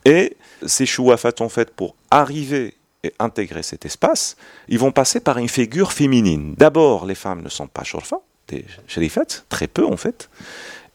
Et 0.05 0.37
ces 0.65 0.85
chouafat 0.85 1.33
en 1.39 1.49
fait 1.49 1.71
pour 1.71 1.95
arriver 2.11 2.75
et 3.03 3.13
intégrer 3.19 3.63
cet 3.63 3.85
espace, 3.85 4.37
ils 4.67 4.79
vont 4.79 4.91
passer 4.91 5.19
par 5.19 5.37
une 5.37 5.49
figure 5.49 5.91
féminine. 5.93 6.55
D'abord, 6.57 7.05
les 7.05 7.15
femmes 7.15 7.41
ne 7.43 7.49
sont 7.49 7.67
pas 7.67 7.83
shurfa, 7.83 8.17
des 8.47 8.65
sharifat, 8.87 9.25
très 9.49 9.67
peu 9.67 9.85
en 9.85 9.97
fait. 9.97 10.29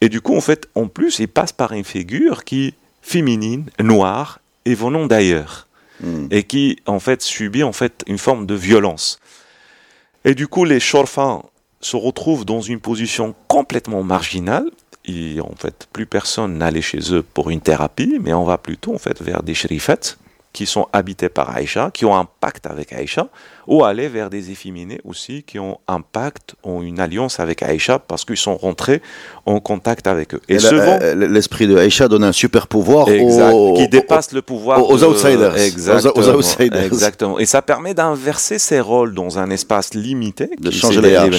Et 0.01 0.09
du 0.09 0.19
coup, 0.19 0.35
en 0.35 0.41
fait, 0.41 0.67
en 0.75 0.87
plus, 0.87 1.19
ils 1.19 1.27
passent 1.29 1.53
par 1.53 1.71
une 1.71 1.85
figure 1.85 2.43
qui 2.43 2.73
féminine, 3.01 3.69
noire 3.79 4.39
et 4.65 4.75
venant 4.75 5.05
d'ailleurs 5.05 5.67
Hmm. 6.01 6.25
et 6.31 6.43
qui 6.43 6.79
en 6.87 6.99
fait 6.99 7.21
subit 7.21 7.61
en 7.63 7.71
fait 7.71 8.03
une 8.07 8.17
forme 8.17 8.47
de 8.47 8.55
violence. 8.55 9.19
Et 10.25 10.33
du 10.33 10.47
coup, 10.47 10.65
les 10.65 10.79
shorfins 10.79 11.43
se 11.83 11.95
retrouvent 11.95 12.45
dans 12.45 12.61
une 12.61 12.79
position 12.79 13.35
complètement 13.47 14.03
marginale. 14.03 14.69
Et 15.05 15.39
en 15.41 15.55
fait, 15.57 15.87
plus 15.91 16.05
personne 16.05 16.57
n'allait 16.57 16.81
chez 16.81 17.13
eux 17.13 17.23
pour 17.23 17.49
une 17.49 17.61
thérapie, 17.61 18.19
mais 18.21 18.33
on 18.33 18.45
va 18.45 18.57
plutôt 18.57 18.95
en 18.95 18.97
fait 18.97 19.21
vers 19.21 19.43
des 19.43 19.53
shrifats 19.53 20.17
qui 20.53 20.65
sont 20.65 20.87
habités 20.93 21.29
par 21.29 21.49
Aïcha, 21.49 21.89
qui 21.91 22.05
ont 22.05 22.15
un 22.15 22.25
pacte 22.25 22.67
avec 22.67 22.93
Aïcha, 22.93 23.27
ou 23.67 23.83
aller 23.83 24.07
vers 24.07 24.29
des 24.29 24.51
efféminés 24.51 24.99
aussi 25.05 25.43
qui 25.43 25.59
ont 25.59 25.79
un 25.87 26.01
pacte, 26.01 26.55
ont 26.63 26.81
une 26.81 26.99
alliance 26.99 27.39
avec 27.39 27.63
Aïcha 27.63 27.99
parce 27.99 28.25
qu'ils 28.25 28.37
sont 28.37 28.57
rentrés 28.57 29.01
en 29.45 29.59
contact 29.59 30.07
avec 30.07 30.33
eux. 30.33 30.41
Et, 30.49 30.55
Et 30.55 30.57
vont 30.57 30.67
euh, 31.01 31.15
L'esprit 31.27 31.67
de 31.67 31.77
Aïcha 31.77 32.07
donne 32.07 32.23
un 32.23 32.31
super 32.31 32.67
pouvoir 32.67 33.07
Exact, 33.09 33.53
aux, 33.53 33.73
qui 33.75 33.87
dépasse 33.87 34.31
le 34.33 34.41
pouvoir 34.41 34.89
aux 34.89 34.97
de- 34.97 35.05
outsiders. 35.05 35.55
Exactement, 35.57 36.13
Aux- 36.15 36.29
aux 36.29 36.35
outsiders. 36.35 36.83
exactement. 36.83 37.39
Et 37.39 37.45
ça 37.45 37.61
permet 37.61 37.93
d'inverser 37.93 38.59
ces 38.59 38.79
rôles 38.79 39.13
dans 39.13 39.39
un 39.39 39.49
espace 39.49 39.93
limité, 39.93 40.49
De 40.59 40.69
qui 40.69 40.77
changer 40.77 41.01
les 41.01 41.15
euh, 41.15 41.29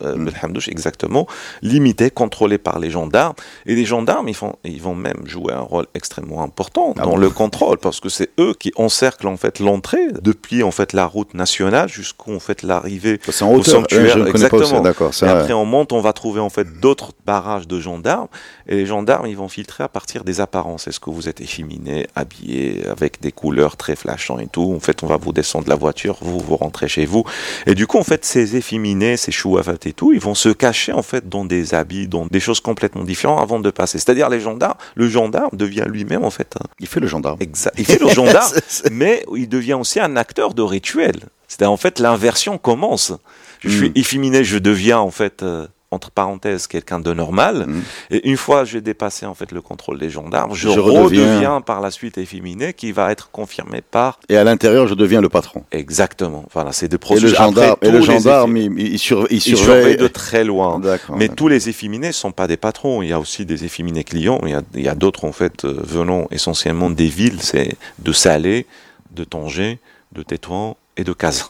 Ben 0.00 0.32
Hamdouche, 0.42 0.68
exactement, 0.68 1.26
limité, 1.62 2.10
contrôlé 2.10 2.58
par 2.58 2.78
les 2.78 2.90
gendarmes. 2.90 3.34
Et 3.66 3.74
les 3.74 3.84
gendarmes, 3.84 4.28
ils, 4.28 4.34
font, 4.34 4.54
ils 4.64 4.80
vont 4.80 4.94
même 4.94 5.26
jouer 5.26 5.52
un 5.52 5.60
rôle 5.60 5.86
extrêmement 5.94 6.42
important 6.42 6.94
Ah 6.98 7.02
dans 7.04 7.10
bon? 7.10 7.16
le 7.16 7.30
contrôle, 7.30 7.78
parce 7.78 8.00
que 8.00 8.08
c'est 8.08 8.30
eux 8.40 8.54
qui 8.58 8.72
encerclent 8.76 9.28
en 9.28 9.36
fait 9.36 9.58
l'entrée 9.60 10.08
depuis 10.22 10.62
en 10.62 10.70
fait 10.70 10.92
la 10.92 11.04
route 11.06 11.34
nationale 11.34 11.57
jusqu'en 11.86 12.38
fait 12.40 12.62
l'arrivée 12.62 13.20
en 13.40 13.52
au 13.54 13.62
sanctuaire. 13.62 14.14
C'est, 14.14 14.28
exactement. 14.30 14.80
d'accord. 14.80 15.12
Et 15.22 15.26
après, 15.26 15.52
on 15.52 15.64
monte, 15.64 15.92
on 15.92 16.00
va 16.00 16.12
trouver 16.12 16.40
en 16.40 16.50
fait 16.50 16.80
d'autres 16.80 17.12
barrages 17.26 17.66
de 17.66 17.80
gendarmes. 17.80 18.28
Et 18.68 18.76
les 18.76 18.86
gendarmes, 18.86 19.26
ils 19.26 19.36
vont 19.36 19.48
filtrer 19.48 19.84
à 19.84 19.88
partir 19.88 20.24
des 20.24 20.40
apparences. 20.40 20.88
Est-ce 20.88 21.00
que 21.00 21.10
vous 21.10 21.28
êtes 21.28 21.40
efféminé, 21.40 22.06
habillé, 22.14 22.86
avec 22.88 23.20
des 23.20 23.32
couleurs 23.32 23.76
très 23.76 23.96
flashantes 23.96 24.40
et 24.40 24.46
tout? 24.46 24.72
En 24.76 24.80
fait, 24.80 25.02
on 25.02 25.06
va 25.06 25.16
vous 25.16 25.32
descendre 25.32 25.64
de 25.64 25.70
la 25.70 25.76
voiture, 25.76 26.18
vous, 26.20 26.38
vous 26.38 26.56
rentrez 26.56 26.88
chez 26.88 27.06
vous. 27.06 27.24
Et 27.66 27.74
du 27.74 27.86
coup, 27.86 27.98
en 27.98 28.04
fait, 28.04 28.24
ces 28.24 28.56
efféminés, 28.56 29.16
ces 29.16 29.32
chouafat 29.32 29.74
et 29.84 29.92
tout, 29.92 30.12
ils 30.12 30.20
vont 30.20 30.34
se 30.34 30.48
cacher 30.50 30.92
en 30.92 31.02
fait 31.02 31.28
dans 31.28 31.44
des 31.44 31.74
habits, 31.74 32.08
dans 32.08 32.26
des 32.26 32.40
choses 32.40 32.60
complètement 32.60 33.04
différentes 33.04 33.40
avant 33.42 33.60
de 33.60 33.70
passer. 33.70 33.98
C'est-à-dire, 33.98 34.28
les 34.28 34.40
gendarmes, 34.40 34.78
le 34.94 35.08
gendarme 35.08 35.50
devient 35.56 35.84
lui-même 35.86 36.24
en 36.24 36.30
fait 36.30 36.54
un, 36.56 36.66
Il 36.80 36.86
fait 36.86 37.00
le 37.00 37.06
gendarme. 37.06 37.38
Exa- 37.40 37.72
Il 37.78 37.84
fait 37.84 38.00
le 38.00 38.08
gendarme, 38.08 38.52
mais 38.92 39.24
il 39.34 39.48
devient 39.48 39.74
aussi 39.74 40.00
un 40.00 40.16
acteur 40.16 40.54
de 40.54 40.62
rituel. 40.62 41.16
C'est-à-dire, 41.48 41.72
en 41.72 41.76
fait, 41.76 41.98
l'inversion 41.98 42.58
commence. 42.58 43.12
Je 43.60 43.70
suis 43.70 43.88
Mm. 43.88 43.92
efféminé, 43.96 44.44
je 44.44 44.58
deviens, 44.58 44.98
en 44.98 45.10
fait, 45.10 45.42
euh, 45.42 45.66
entre 45.90 46.10
parenthèses, 46.10 46.66
quelqu'un 46.66 47.00
de 47.00 47.14
normal. 47.14 47.64
Mm. 47.66 47.82
Et 48.10 48.28
une 48.28 48.36
fois 48.36 48.64
j'ai 48.66 48.82
dépassé, 48.82 49.24
en 49.24 49.34
fait, 49.34 49.50
le 49.52 49.62
contrôle 49.62 49.98
des 49.98 50.10
gendarmes, 50.10 50.54
je, 50.54 50.68
Je 50.68 50.78
redeviens... 50.78 51.02
redeviens- 51.32 51.60
par 51.62 51.80
la 51.80 51.90
suite 51.90 52.18
efféminé, 52.18 52.74
qui 52.74 52.92
va 52.92 53.10
être 53.10 53.30
confirmé 53.30 53.80
par... 53.80 54.20
Et 54.28 54.36
à 54.36 54.44
l'intérieur, 54.44 54.86
je 54.86 54.92
deviens 54.94 55.22
le 55.22 55.30
patron. 55.30 55.64
Exactement. 55.72 56.44
Voilà, 56.52 56.72
c'est 56.72 56.88
des 56.88 56.96
Et 56.96 56.98
processus. 56.98 57.30
le 57.30 57.36
gendarme, 57.36 57.70
Après, 57.72 57.88
et 57.88 57.90
le 57.90 58.02
gendarme, 58.02 58.56
il, 58.58 58.78
il 58.78 58.98
surve- 58.98 59.26
il 59.30 59.36
il 59.38 59.40
surveille 59.40 59.64
surveille. 59.64 59.96
de 59.96 60.08
très 60.08 60.44
loin. 60.44 60.78
Mais 61.16 61.28
tous 61.28 61.48
les 61.48 61.70
efféminés 61.70 62.08
ne 62.08 62.12
sont 62.12 62.32
pas 62.32 62.46
des 62.46 62.58
patrons. 62.58 63.00
Il 63.02 63.08
y 63.08 63.12
a 63.14 63.18
aussi 63.18 63.46
des 63.46 63.64
efféminés 63.64 64.04
clients. 64.04 64.40
Il 64.44 64.82
y 64.82 64.88
a, 64.88 64.92
a 64.92 64.94
d'autres, 64.94 65.24
en 65.24 65.32
fait, 65.32 65.64
euh, 65.64 65.74
venant 65.82 66.28
essentiellement 66.30 66.90
des 66.90 67.06
villes. 67.08 67.40
C'est 67.40 67.76
de 67.98 68.12
Salé, 68.12 68.66
de 69.12 69.24
Tanger, 69.24 69.80
de 70.12 70.22
Tétouan 70.22 70.76
et 70.98 71.04
de 71.04 71.12
Casa. 71.14 71.46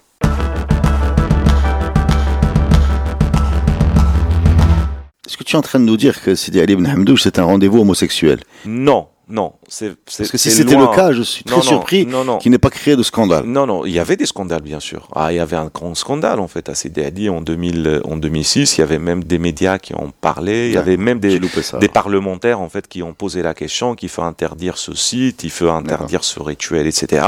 Est-ce 5.26 5.36
que 5.36 5.44
tu 5.44 5.56
es 5.56 5.58
en 5.58 5.62
train 5.62 5.80
de 5.80 5.84
nous 5.84 5.96
dire 5.96 6.22
que 6.22 6.34
Sidi 6.34 6.60
Ali 6.60 6.74
ibn 6.74 6.86
Hamdouche, 6.86 7.22
c'est 7.24 7.38
un 7.38 7.44
rendez-vous 7.44 7.80
homosexuel 7.80 8.40
Non, 8.64 9.08
non. 9.28 9.52
c'est 9.68 9.92
c'est- 10.06 10.22
Parce 10.22 10.30
que 10.30 10.38
si 10.38 10.50
c'était 10.50 10.74
loin. 10.74 10.88
le 10.90 10.96
cas, 10.96 11.12
je 11.12 11.20
suis 11.22 11.44
très 11.44 11.56
Non, 11.56 11.62
surpris 11.62 12.06
Non, 12.06 12.24
non. 12.24 12.38
qu'il 12.38 12.50
n'ait 12.50 12.56
pas 12.58 12.70
créé 12.70 12.96
de 12.96 13.02
scandale. 13.02 13.44
Non, 13.44 13.66
non, 13.66 13.84
il 13.84 13.92
y 13.92 13.98
avait 13.98 14.16
des 14.16 14.24
scandales, 14.24 14.62
bien 14.62 14.80
sûr. 14.80 15.06
Ah, 15.14 15.30
il 15.32 15.36
y 15.36 15.38
avait 15.38 15.56
un 15.56 15.66
grand 15.72 15.94
scandale, 15.94 16.40
en 16.40 16.48
fait, 16.48 16.70
à 16.70 16.74
Sidi 16.74 17.02
Ali 17.02 17.28
en, 17.28 17.42
2000, 17.42 18.00
en 18.04 18.16
2006. 18.16 18.78
Il 18.78 18.80
y 18.80 18.84
avait 18.84 18.98
même 18.98 19.22
des 19.22 19.38
médias 19.38 19.78
qui 19.78 19.94
ont 19.94 20.12
parlé. 20.22 20.68
Il 20.68 20.70
y 20.70 20.74
Ouais, 20.74 20.78
avait 20.78 20.96
même 20.96 21.20
des 21.20 21.38
parlementaires, 21.92 22.60
en 22.62 22.70
fait, 22.70 22.88
qui 22.88 23.02
ont 23.02 23.12
posé 23.12 23.42
la 23.42 23.52
question 23.52 23.94
qu'il 23.94 24.08
faut 24.08 24.22
interdire 24.22 24.78
ce 24.78 24.94
site, 24.94 25.44
il 25.44 25.50
faut 25.50 25.68
interdire 25.68 26.24
ce 26.24 26.40
rituel, 26.40 26.86
etc. 26.86 27.22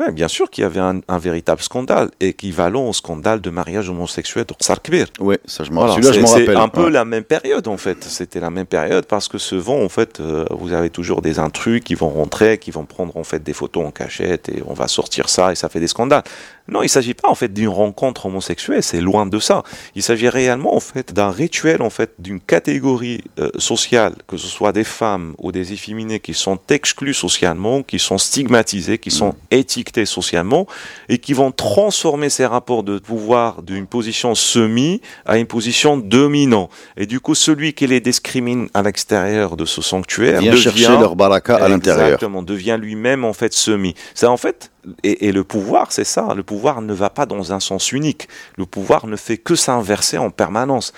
Ouais, 0.00 0.10
bien 0.12 0.28
sûr 0.28 0.48
qu'il 0.48 0.62
y 0.62 0.64
avait 0.64 0.80
un, 0.80 1.00
un 1.08 1.18
véritable 1.18 1.60
scandale, 1.60 2.10
équivalent 2.20 2.88
au 2.88 2.92
scandale 2.94 3.40
de 3.42 3.50
mariage 3.50 3.90
homosexuel 3.90 4.46
de 4.46 4.54
Sarkbir. 4.58 5.06
Oui, 5.20 5.36
ça 5.44 5.62
je 5.62 5.70
m'en 5.72 5.84
Voilà, 5.86 6.00
je 6.00 6.10
c'est- 6.10 6.20
rappelle. 6.40 6.56
un 6.56 6.68
peu 6.68 6.84
Ouais. 6.84 6.90
la 6.90 7.04
même 7.04 7.24
période 7.24 7.68
en 7.68 7.76
fait. 7.76 8.02
C'était 8.04 8.40
la 8.40 8.48
même 8.48 8.64
période 8.66 9.04
parce 9.04 9.28
que 9.28 9.36
souvent 9.36 9.78
en 9.82 9.90
fait, 9.90 10.18
euh, 10.20 10.46
vous 10.50 10.72
avez 10.72 10.88
toujours 10.88 11.20
des 11.20 11.38
intrus 11.38 11.82
qui 11.84 11.94
vont 11.94 12.08
rentrer, 12.08 12.56
qui 12.56 12.70
vont 12.70 12.86
prendre 12.86 13.14
en 13.18 13.24
fait 13.24 13.42
des 13.42 13.52
photos 13.52 13.84
en 13.86 13.90
cachette 13.90 14.48
et 14.48 14.62
on 14.66 14.72
va 14.72 14.88
sortir 14.88 15.28
ça 15.28 15.52
et 15.52 15.54
ça 15.54 15.68
fait 15.68 15.80
des 15.80 15.86
scandales. 15.88 16.22
Non, 16.70 16.82
il 16.82 16.88
s'agit 16.88 17.14
pas 17.14 17.28
en 17.28 17.34
fait 17.34 17.52
d'une 17.52 17.68
rencontre 17.68 18.26
homosexuelle, 18.26 18.82
c'est 18.82 19.00
loin 19.00 19.26
de 19.26 19.38
ça. 19.38 19.64
Il 19.96 20.02
s'agit 20.02 20.28
réellement 20.28 20.74
en 20.74 20.80
fait 20.80 21.12
d'un 21.12 21.30
rituel 21.30 21.82
en 21.82 21.90
fait 21.90 22.12
d'une 22.18 22.40
catégorie 22.40 23.22
euh, 23.38 23.50
sociale, 23.58 24.14
que 24.28 24.36
ce 24.36 24.46
soit 24.46 24.72
des 24.72 24.84
femmes 24.84 25.34
ou 25.38 25.50
des 25.50 25.72
efféminés 25.72 26.20
qui 26.20 26.32
sont 26.32 26.58
exclus 26.68 27.14
socialement, 27.14 27.82
qui 27.82 27.98
sont 27.98 28.18
stigmatisés, 28.18 28.98
qui 28.98 29.10
sont 29.10 29.34
étiquetés 29.50 30.06
socialement 30.06 30.66
et 31.08 31.18
qui 31.18 31.32
vont 31.32 31.50
transformer 31.50 32.30
ces 32.30 32.46
rapports 32.46 32.84
de 32.84 32.98
pouvoir 32.98 33.62
d'une 33.62 33.86
position 33.86 34.36
semi 34.36 35.00
à 35.26 35.38
une 35.38 35.46
position 35.46 35.96
dominant. 35.96 36.68
Et 36.96 37.06
du 37.06 37.18
coup, 37.18 37.34
celui 37.34 37.74
qui 37.74 37.88
les 37.88 38.00
discrimine 38.00 38.68
à 38.74 38.82
l'extérieur 38.82 39.56
de 39.56 39.64
ce 39.64 39.82
sanctuaire 39.82 40.40
Vient 40.40 40.52
devient 40.52 40.62
chercher 40.62 40.98
leur 40.98 41.16
baraka 41.16 41.56
à 41.56 41.68
l'intérieur. 41.68 42.06
Exactement, 42.06 42.42
devient 42.42 42.78
lui-même 42.80 43.24
en 43.24 43.32
fait 43.32 43.52
semi. 43.52 43.94
C'est 44.14 44.26
en 44.26 44.36
fait 44.36 44.69
et, 45.02 45.26
et 45.28 45.32
le 45.32 45.44
pouvoir, 45.44 45.92
c'est 45.92 46.04
ça. 46.04 46.34
Le 46.34 46.42
pouvoir 46.42 46.80
ne 46.82 46.92
va 46.92 47.10
pas 47.10 47.26
dans 47.26 47.52
un 47.52 47.60
sens 47.60 47.92
unique. 47.92 48.28
Le 48.56 48.66
pouvoir 48.66 49.06
ne 49.06 49.16
fait 49.16 49.36
que 49.38 49.54
s'inverser 49.54 50.18
en 50.18 50.30
permanence. 50.30 50.92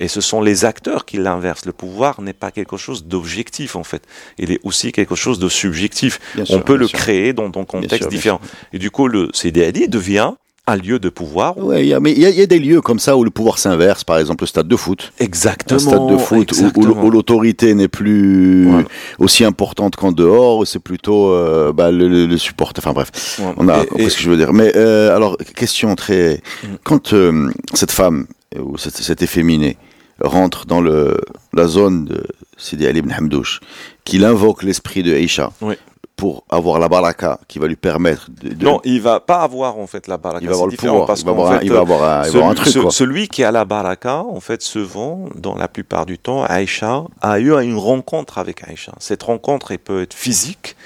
Et 0.00 0.06
ce 0.08 0.20
sont 0.20 0.40
les 0.40 0.64
acteurs 0.64 1.04
qui 1.04 1.16
l'inversent. 1.16 1.66
Le 1.66 1.72
pouvoir 1.72 2.20
n'est 2.22 2.32
pas 2.32 2.50
quelque 2.52 2.76
chose 2.76 3.04
d'objectif 3.06 3.74
en 3.74 3.82
fait. 3.84 4.02
Il 4.38 4.52
est 4.52 4.60
aussi 4.62 4.92
quelque 4.92 5.16
chose 5.16 5.38
de 5.40 5.48
subjectif. 5.48 6.20
Bien 6.34 6.44
On 6.44 6.46
sûr, 6.46 6.64
peut 6.64 6.76
le 6.76 6.86
sûr. 6.86 6.98
créer 6.98 7.32
dans 7.32 7.46
un 7.46 7.64
contexte 7.64 8.08
différent. 8.08 8.40
Et 8.72 8.78
du 8.78 8.90
coup, 8.92 9.08
le 9.08 9.30
CDLI 9.32 9.88
devient 9.88 10.34
un 10.68 10.76
lieu 10.76 10.98
de 10.98 11.08
pouvoir. 11.08 11.54
A- 11.58 12.00
mais 12.00 12.12
il 12.12 12.18
y, 12.20 12.26
a- 12.26 12.30
il 12.30 12.36
y 12.38 12.40
a 12.42 12.46
des 12.46 12.58
lieux 12.58 12.80
comme 12.80 12.98
ça 12.98 13.16
où 13.16 13.24
le 13.24 13.30
pouvoir 13.30 13.58
s'inverse, 13.58 14.04
par 14.04 14.18
exemple 14.18 14.44
le 14.44 14.46
stade 14.48 14.68
de 14.68 14.76
foot. 14.76 15.12
Exactement. 15.18 15.76
Un 15.76 15.78
stade 15.80 16.06
de 16.08 16.16
foot 16.18 16.36
où- 16.52 16.54
où, 16.54 16.58
exactement. 16.66 17.04
où 17.04 17.10
l'autorité 17.10 17.74
n'est 17.74 17.88
plus 17.88 18.64
Voilà. 18.68 18.86
aussi 19.18 19.44
importante 19.44 19.96
qu'en 19.96 20.12
dehors, 20.12 20.58
où 20.58 20.64
c'est 20.64 20.78
plutôt 20.78 21.32
euh, 21.32 21.72
bah, 21.72 21.90
le, 21.90 22.08
le, 22.08 22.26
le 22.26 22.38
support. 22.38 22.72
Enfin 22.78 22.92
bref, 22.92 23.10
Ouais. 23.40 23.54
on 23.56 23.68
a 23.68 23.82
Et- 23.82 23.86
compris 23.86 24.04
et- 24.04 24.10
ce 24.10 24.16
que 24.16 24.22
je 24.22 24.30
veux 24.30 24.36
dire. 24.36 24.52
Mais 24.52 24.72
euh, 24.76 25.14
alors, 25.16 25.36
question 25.56 25.94
très... 25.94 26.40
Mm. 26.62 26.66
Quand 26.84 27.12
euh, 27.12 27.50
cette 27.74 27.90
femme, 27.92 28.26
ou 28.58 28.76
cette, 28.78 28.96
cette 28.96 29.22
efféminée, 29.22 29.76
rentre 30.20 30.66
dans 30.66 30.80
le, 30.80 31.16
la 31.54 31.66
zone 31.68 32.04
de 32.04 32.24
Sidi 32.56 32.86
Ali 32.86 32.98
ibn 32.98 33.12
Hamdouche, 33.12 33.60
qu'il 34.04 34.24
invoque 34.24 34.62
l'esprit 34.64 35.02
de 35.04 35.12
Aïcha 35.14 35.52
Oui. 35.60 35.74
Pour 36.18 36.42
avoir 36.50 36.78
la 36.80 36.88
baraka 36.88 37.38
qui 37.48 37.58
va 37.60 37.66
lui 37.68 37.76
permettre 37.76 38.28
de... 38.42 38.50
de- 38.52 38.64
Non, 38.64 38.80
il 38.84 39.00
va 39.00 39.20
pas 39.20 39.40
avoir 39.40 39.78
en 39.78 39.86
fait 39.86 40.06
la 40.08 40.18
baraka. 40.18 40.42
il 40.44 40.48
va 40.48 40.54
avoir 40.54 40.68
le 40.68 40.76
pouvoir, 40.76 41.06
parce 41.06 41.20
il 41.20 41.24
va 41.26 41.30
avoir, 41.30 41.52
un, 41.52 41.58
fait, 41.60 41.64
il 41.66 41.72
va 41.72 41.78
avoir 41.80 42.02
un, 42.02 42.24
il 42.26 42.32
va 42.32 42.38
avoir 42.38 42.50
un 42.50 42.52
Celui, 42.52 42.54
truc 42.56 42.72
ce- 42.74 42.78
quoi. 42.80 42.90
celui 42.90 43.28
qui 43.28 43.44
a 43.44 43.50
la 43.52 43.64
baraka, 43.64 44.16
en 44.24 44.40
fait, 44.40 44.60
se 44.60 44.80
vend 44.80 45.28
dans 45.36 45.54
la 45.54 45.68
plupart 45.68 46.04
du 46.06 46.18
temps. 46.18 46.42
Aïcha 46.44 47.04
a 47.22 47.38
eu 47.38 47.52
une 47.62 47.78
rencontre 47.78 48.36
avec 48.38 48.68
Aïcha. 48.68 48.92
Cette 48.98 49.22
rencontre, 49.22 49.70
elle 49.70 49.78
peut 49.78 50.02
être 50.02 50.12
physique 50.14 50.76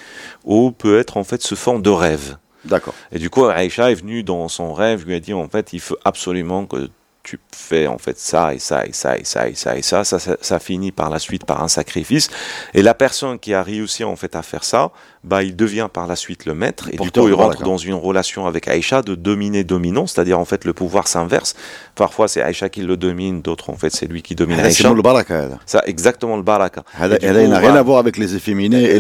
ou 0.45 0.71
peut 0.71 0.99
être 0.99 1.16
en 1.16 1.25
fait 1.25 1.40
sous 1.42 1.57
forme 1.57 1.83
de 1.83 1.90
rêve. 1.90 2.37
D'accord. 2.66 2.95
Et 3.11 3.18
du 3.18 3.31
coup, 3.31 3.47
Aïcha 3.47 3.90
est 3.90 3.95
venue 3.95 4.23
dans 4.23 4.47
son 4.49 4.73
rêve, 4.75 5.05
lui 5.07 5.14
a 5.16 5.21
dit 5.21 5.33
en 5.35 5.49
fait, 5.49 5.73
il 5.73 5.81
faut 5.81 5.97
absolument 6.05 6.66
que 6.66 6.88
tu 7.22 7.38
fais 7.54 7.87
en 7.87 7.98
fait 7.98 8.18
ça 8.18 8.52
et 8.52 8.58
ça 8.58 8.85
et 8.85 8.92
ça 8.92 9.16
et 9.16 9.24
ça 9.24 9.48
et 9.48 9.54
ça 9.54 9.76
et 9.76 9.82
ça. 9.82 10.04
Ça, 10.04 10.18
ça, 10.18 10.37
ça 10.40 10.58
finit 10.58 10.92
par 10.92 11.08
la 11.08 11.18
suite 11.18 11.44
par 11.44 11.62
un 11.62 11.68
sacrifice. 11.68 12.28
Et 12.74 12.82
la 12.82 12.94
personne 12.94 13.38
qui 13.38 13.54
a 13.54 13.62
réussi 13.62 14.02
en 14.04 14.16
fait 14.16 14.35
à 14.35 14.42
faire 14.42 14.64
ça, 14.64 14.90
bah, 15.24 15.44
il 15.44 15.54
devient 15.54 15.88
par 15.92 16.06
la 16.06 16.16
suite 16.16 16.46
le 16.46 16.54
maître. 16.54 16.88
Et 16.92 16.96
du 16.96 17.11
coup, 17.11 17.28
il 17.28 17.35
rentre 17.35 17.62
dans 17.62 17.76
une 17.76 17.94
relation 17.94 18.46
avec 18.46 18.66
Aïcha 18.66 19.02
de 19.02 19.14
dominer-dominant, 19.14 20.06
c'est-à-dire 20.06 20.38
en 20.38 20.44
fait 20.44 20.64
le 20.64 20.72
pouvoir 20.72 21.06
s'inverse 21.06 21.54
parfois 21.94 22.28
c'est 22.28 22.42
Aïcha 22.42 22.68
qui 22.68 22.83
le 22.83 22.96
domine, 22.96 23.42
d'autres 23.42 23.70
en 23.70 23.76
fait 23.76 23.90
c'est 23.90 24.07
lui 24.07 24.22
qui 24.22 24.35
domine 24.35 24.59
Aïcha. 24.61 24.88
C'est 24.88 24.94
le 24.94 25.02
baraka. 25.02 25.48
Ça, 25.66 25.83
exactement 25.87 26.37
le 26.37 26.42
baraka. 26.42 26.85
Elle 26.98 27.48
n'a 27.48 27.59
rien 27.59 27.74
à 27.74 27.83
voir 27.83 27.98
avec 27.98 28.16
les 28.16 28.35
efféminés. 28.35 28.98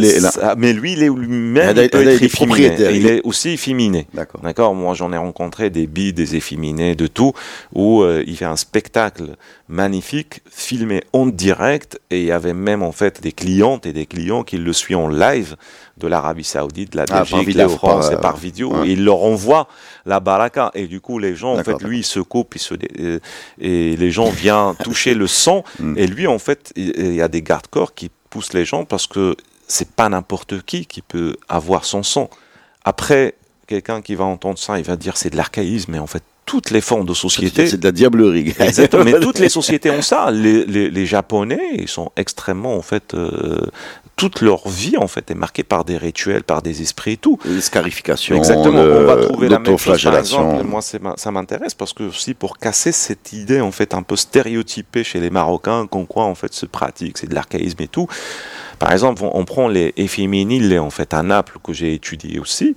Mais 0.56 0.72
lui, 0.72 0.92
il 0.92 1.02
est 1.02 1.08
lui-même 1.08 1.78
efféminé. 1.78 2.76
Il 2.92 3.06
est 3.06 3.20
aussi 3.24 3.50
efféminé. 3.50 4.06
D'accord. 4.42 4.74
Moi, 4.74 4.94
j'en 4.94 5.12
ai 5.12 5.16
rencontré 5.16 5.70
des 5.70 5.86
bi, 5.86 6.12
des 6.12 6.36
efféminés, 6.36 6.94
de 6.94 7.06
tout, 7.06 7.32
où 7.72 8.02
euh, 8.02 8.24
il 8.26 8.36
fait 8.36 8.44
un 8.44 8.56
spectacle 8.56 9.36
magnifique, 9.68 10.42
filmé 10.50 11.02
en 11.12 11.26
direct, 11.26 12.00
et 12.10 12.20
il 12.20 12.26
y 12.26 12.32
avait 12.32 12.54
même 12.54 12.82
en 12.82 12.92
fait 12.92 13.22
des 13.22 13.32
clientes 13.32 13.86
et 13.86 13.92
des 13.92 14.06
clients 14.06 14.42
qui 14.42 14.58
le 14.58 14.72
suivent 14.72 14.98
en 14.98 15.08
live 15.08 15.56
de 15.98 16.06
l'Arabie 16.08 16.44
Saoudite, 16.44 16.92
de 16.92 16.96
la 16.96 17.02
Ah, 17.04 17.06
par 17.06 17.20
Belgique, 17.22 17.38
de 17.40 17.44
vidéo, 17.46 17.62
la 17.62 17.68
France, 17.68 18.08
par, 18.08 18.18
et 18.18 18.20
par 18.20 18.34
euh, 18.34 18.38
vidéo. 18.38 18.72
ouais. 18.74 18.88
Et 18.88 18.92
il 18.92 19.04
leur 19.04 19.22
envoie 19.22 19.68
la 20.06 20.20
baraka, 20.20 20.70
et 20.74 20.86
du 20.86 21.00
coup 21.00 21.18
les 21.18 21.36
gens, 21.36 21.54
en 21.54 21.62
fait, 21.62 21.82
lui, 21.82 21.98
il 21.98 22.04
se 22.04 22.20
coupe, 22.20 22.54
il 22.54 22.58
se 22.60 22.74
dé- 22.74 22.88
euh, 23.00 23.18
et 23.60 23.96
les 23.96 24.10
gens 24.10 24.30
viennent 24.30 24.74
toucher 24.84 25.14
le 25.14 25.26
sang, 25.26 25.64
Mm. 25.78 25.94
et 25.98 26.06
lui, 26.06 26.26
en 26.26 26.38
fait, 26.38 26.72
il 26.76 27.14
y 27.14 27.20
a 27.22 27.28
des 27.28 27.42
garde-corps 27.42 27.94
qui 27.94 28.10
poussent 28.30 28.52
les 28.54 28.64
gens 28.64 28.84
parce 28.84 29.06
que 29.06 29.36
c'est 29.68 29.90
pas 29.90 30.08
n'importe 30.08 30.62
qui 30.62 30.86
qui 30.86 31.02
peut 31.02 31.36
avoir 31.48 31.84
son 31.84 32.02
sang. 32.02 32.28
Après, 32.84 33.34
quelqu'un 33.66 34.02
qui 34.02 34.14
va 34.14 34.24
entendre 34.24 34.58
ça, 34.58 34.78
il 34.78 34.84
va 34.84 34.96
dire 34.96 35.16
c'est 35.16 35.30
de 35.30 35.36
l'archaïsme, 35.36 35.92
mais 35.92 35.98
en 35.98 36.06
fait, 36.06 36.22
toutes 36.44 36.70
les 36.70 36.80
formes 36.80 37.06
de 37.06 37.14
société. 37.14 37.68
C'est 37.68 37.76
de 37.78 37.84
la 37.84 37.92
diablerie. 37.92 38.52
Exactement, 38.58 39.04
mais 39.04 39.20
toutes 39.20 39.38
les 39.38 39.48
sociétés 39.60 39.90
ont 39.90 40.02
ça. 40.02 40.30
Les, 40.32 40.66
les, 40.66 40.90
les 40.90 41.06
Japonais, 41.06 41.60
ils 41.74 41.88
sont 41.88 42.10
extrêmement, 42.16 42.74
en 42.76 42.82
fait, 42.82 43.14
euh, 43.14 43.60
toute 44.16 44.40
leur 44.40 44.68
vie, 44.68 44.96
en 44.98 45.08
fait, 45.08 45.30
est 45.30 45.34
marquée 45.34 45.62
par 45.64 45.84
des 45.84 45.96
rituels, 45.96 46.44
par 46.44 46.62
des 46.62 46.82
esprits 46.82 47.12
et 47.12 47.16
tout. 47.16 47.38
Les 47.44 47.60
scarifications, 47.60 48.36
Exactement, 48.36 48.82
le- 48.84 48.98
on 49.02 49.04
va 49.06 49.16
trouver 49.16 49.48
la 49.48 49.58
même 49.58 49.78
chose, 49.78 50.02
par 50.02 50.12
exemple. 50.18 50.64
Moi, 50.64 50.80
ça 51.16 51.30
m'intéresse 51.30 51.74
parce 51.74 51.92
que 51.92 52.04
aussi 52.04 52.34
pour 52.34 52.58
casser 52.58 52.92
cette 52.92 53.32
idée, 53.32 53.60
en 53.60 53.72
fait, 53.72 53.94
un 53.94 54.02
peu 54.02 54.16
stéréotypée 54.16 55.02
chez 55.04 55.18
les 55.20 55.30
Marocains, 55.30 55.86
qu'on 55.86 56.04
quoi, 56.06 56.24
en 56.24 56.34
fait, 56.34 56.52
se 56.52 56.66
pratique, 56.66 57.18
c'est 57.18 57.28
de 57.28 57.34
l'archaïsme 57.34 57.82
et 57.82 57.88
tout. 57.88 58.06
Par 58.78 58.92
exemple, 58.92 59.22
on, 59.24 59.30
on 59.36 59.44
prend 59.44 59.68
les 59.68 59.92
efféminés, 59.96 60.78
en 60.78 60.90
fait, 60.90 61.14
à 61.14 61.22
Naples, 61.22 61.58
que 61.62 61.72
j'ai 61.72 61.94
étudié 61.94 62.38
aussi. 62.38 62.76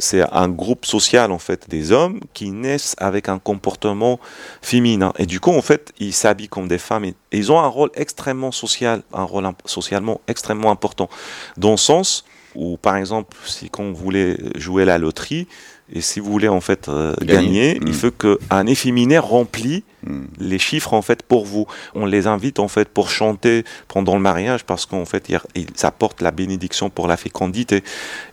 C'est 0.00 0.22
un 0.32 0.48
groupe 0.48 0.86
social, 0.86 1.32
en 1.32 1.38
fait, 1.38 1.68
des 1.68 1.90
hommes 1.90 2.20
qui 2.32 2.50
naissent 2.50 2.94
avec 2.98 3.28
un 3.28 3.40
comportement 3.40 4.20
féminin. 4.62 5.12
Et 5.18 5.26
du 5.26 5.40
coup, 5.40 5.50
en 5.50 5.62
fait, 5.62 5.92
ils 5.98 6.12
s'habillent 6.12 6.48
comme 6.48 6.68
des 6.68 6.78
femmes 6.78 7.04
et, 7.04 7.14
ils 7.32 7.50
ont 7.50 7.58
un 7.58 7.66
rôle 7.66 7.90
extrêmement 7.94 8.52
social, 8.52 9.02
un 9.12 9.24
rôle 9.24 9.48
socialement 9.64 10.20
extrêmement 10.28 10.70
important. 10.70 11.08
Dans 11.56 11.72
le 11.72 11.76
sens 11.76 12.24
où, 12.54 12.76
par 12.76 12.96
exemple, 12.96 13.36
si 13.44 13.70
vous 13.76 13.94
voulez 13.94 14.36
jouer 14.54 14.84
la 14.84 14.98
loterie, 14.98 15.48
et 15.92 16.00
si 16.00 16.20
vous 16.20 16.30
voulez 16.30 16.48
en 16.48 16.60
fait 16.60 16.88
euh, 16.88 17.14
Gagner. 17.22 17.74
gagner, 17.74 17.80
Mm. 17.80 17.84
il 17.88 17.94
faut 17.94 18.10
qu'un 18.10 18.66
efféminé 18.66 19.18
remplit 19.18 19.84
Hmm. 20.06 20.26
les 20.38 20.60
chiffres 20.60 20.94
en 20.94 21.02
fait 21.02 21.24
pour 21.24 21.44
vous. 21.44 21.66
On 21.92 22.06
les 22.06 22.28
invite 22.28 22.60
en 22.60 22.68
fait 22.68 22.88
pour 22.88 23.10
chanter 23.10 23.64
pendant 23.88 24.14
le 24.14 24.20
mariage 24.20 24.62
parce 24.64 24.86
qu'en 24.86 25.04
fait 25.04 25.28
ils, 25.28 25.64
apportent 25.82 26.22
la 26.22 26.30
bénédiction 26.30 26.88
pour 26.88 27.08
la 27.08 27.16
fécondité. 27.16 27.82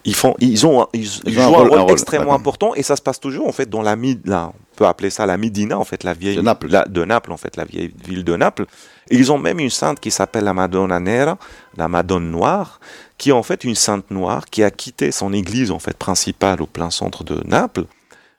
Ils 0.05 0.13
font, 0.13 0.35
ils 0.39 0.67
ont, 0.67 0.85
ils, 0.93 1.05
jouent 1.07 1.41
un 1.41 1.47
rôle- 1.47 1.67
rôle, 1.69 1.79
un 1.79 1.81
rôle, 1.81 1.91
extrêmement 1.91 2.35
important 2.35 2.75
et 2.75 2.83
ça 2.83 2.95
se 2.95 3.01
passe 3.01 3.19
toujours 3.19 3.47
en 3.47 3.51
fait 3.51 3.67
dans 3.67 3.81
la 3.81 3.95
mid, 3.95 4.21
là, 4.27 4.53
peut 4.75 4.85
appeler 4.85 5.09
ça 5.09 5.25
la 5.25 5.38
Médina 5.38 5.77
en 5.79 5.83
fait, 5.83 6.03
la 6.03 6.13
vieille 6.13 6.35
De 6.35 6.41
Naples. 6.41 6.67
la- 6.69 6.85
de 6.85 7.03
Naples 7.05 7.31
en 7.31 7.38
fait, 7.38 7.55
la 7.57 7.65
vieille 7.65 7.91
ville 8.07 8.23
de 8.23 8.35
Naples. 8.35 8.65
Et 9.09 9.15
ils 9.17 9.31
ont 9.31 9.38
même 9.38 9.59
une 9.59 9.69
sainte 9.69 9.99
qui 9.99 10.11
s'appelle 10.11 10.43
la 10.45 10.53
Madonna 10.53 10.99
Nera, 10.99 11.38
la 11.77 11.88
Madone 11.88 12.29
noire, 12.31 12.79
qui 13.17 13.29
est 13.29 13.33
en 13.33 13.43
fait 13.43 13.63
une 13.63 13.75
sainte 13.75 14.09
noire 14.11 14.45
qui 14.45 14.63
a 14.63 14.71
quitté 14.71 15.11
son 15.11 15.31
église 15.33 15.71
en 15.71 15.79
fait 15.79 15.95
principale 15.97 16.61
au 16.61 16.65
plein 16.65 16.89
centre 16.91 17.23
de 17.23 17.41
Naples 17.47 17.85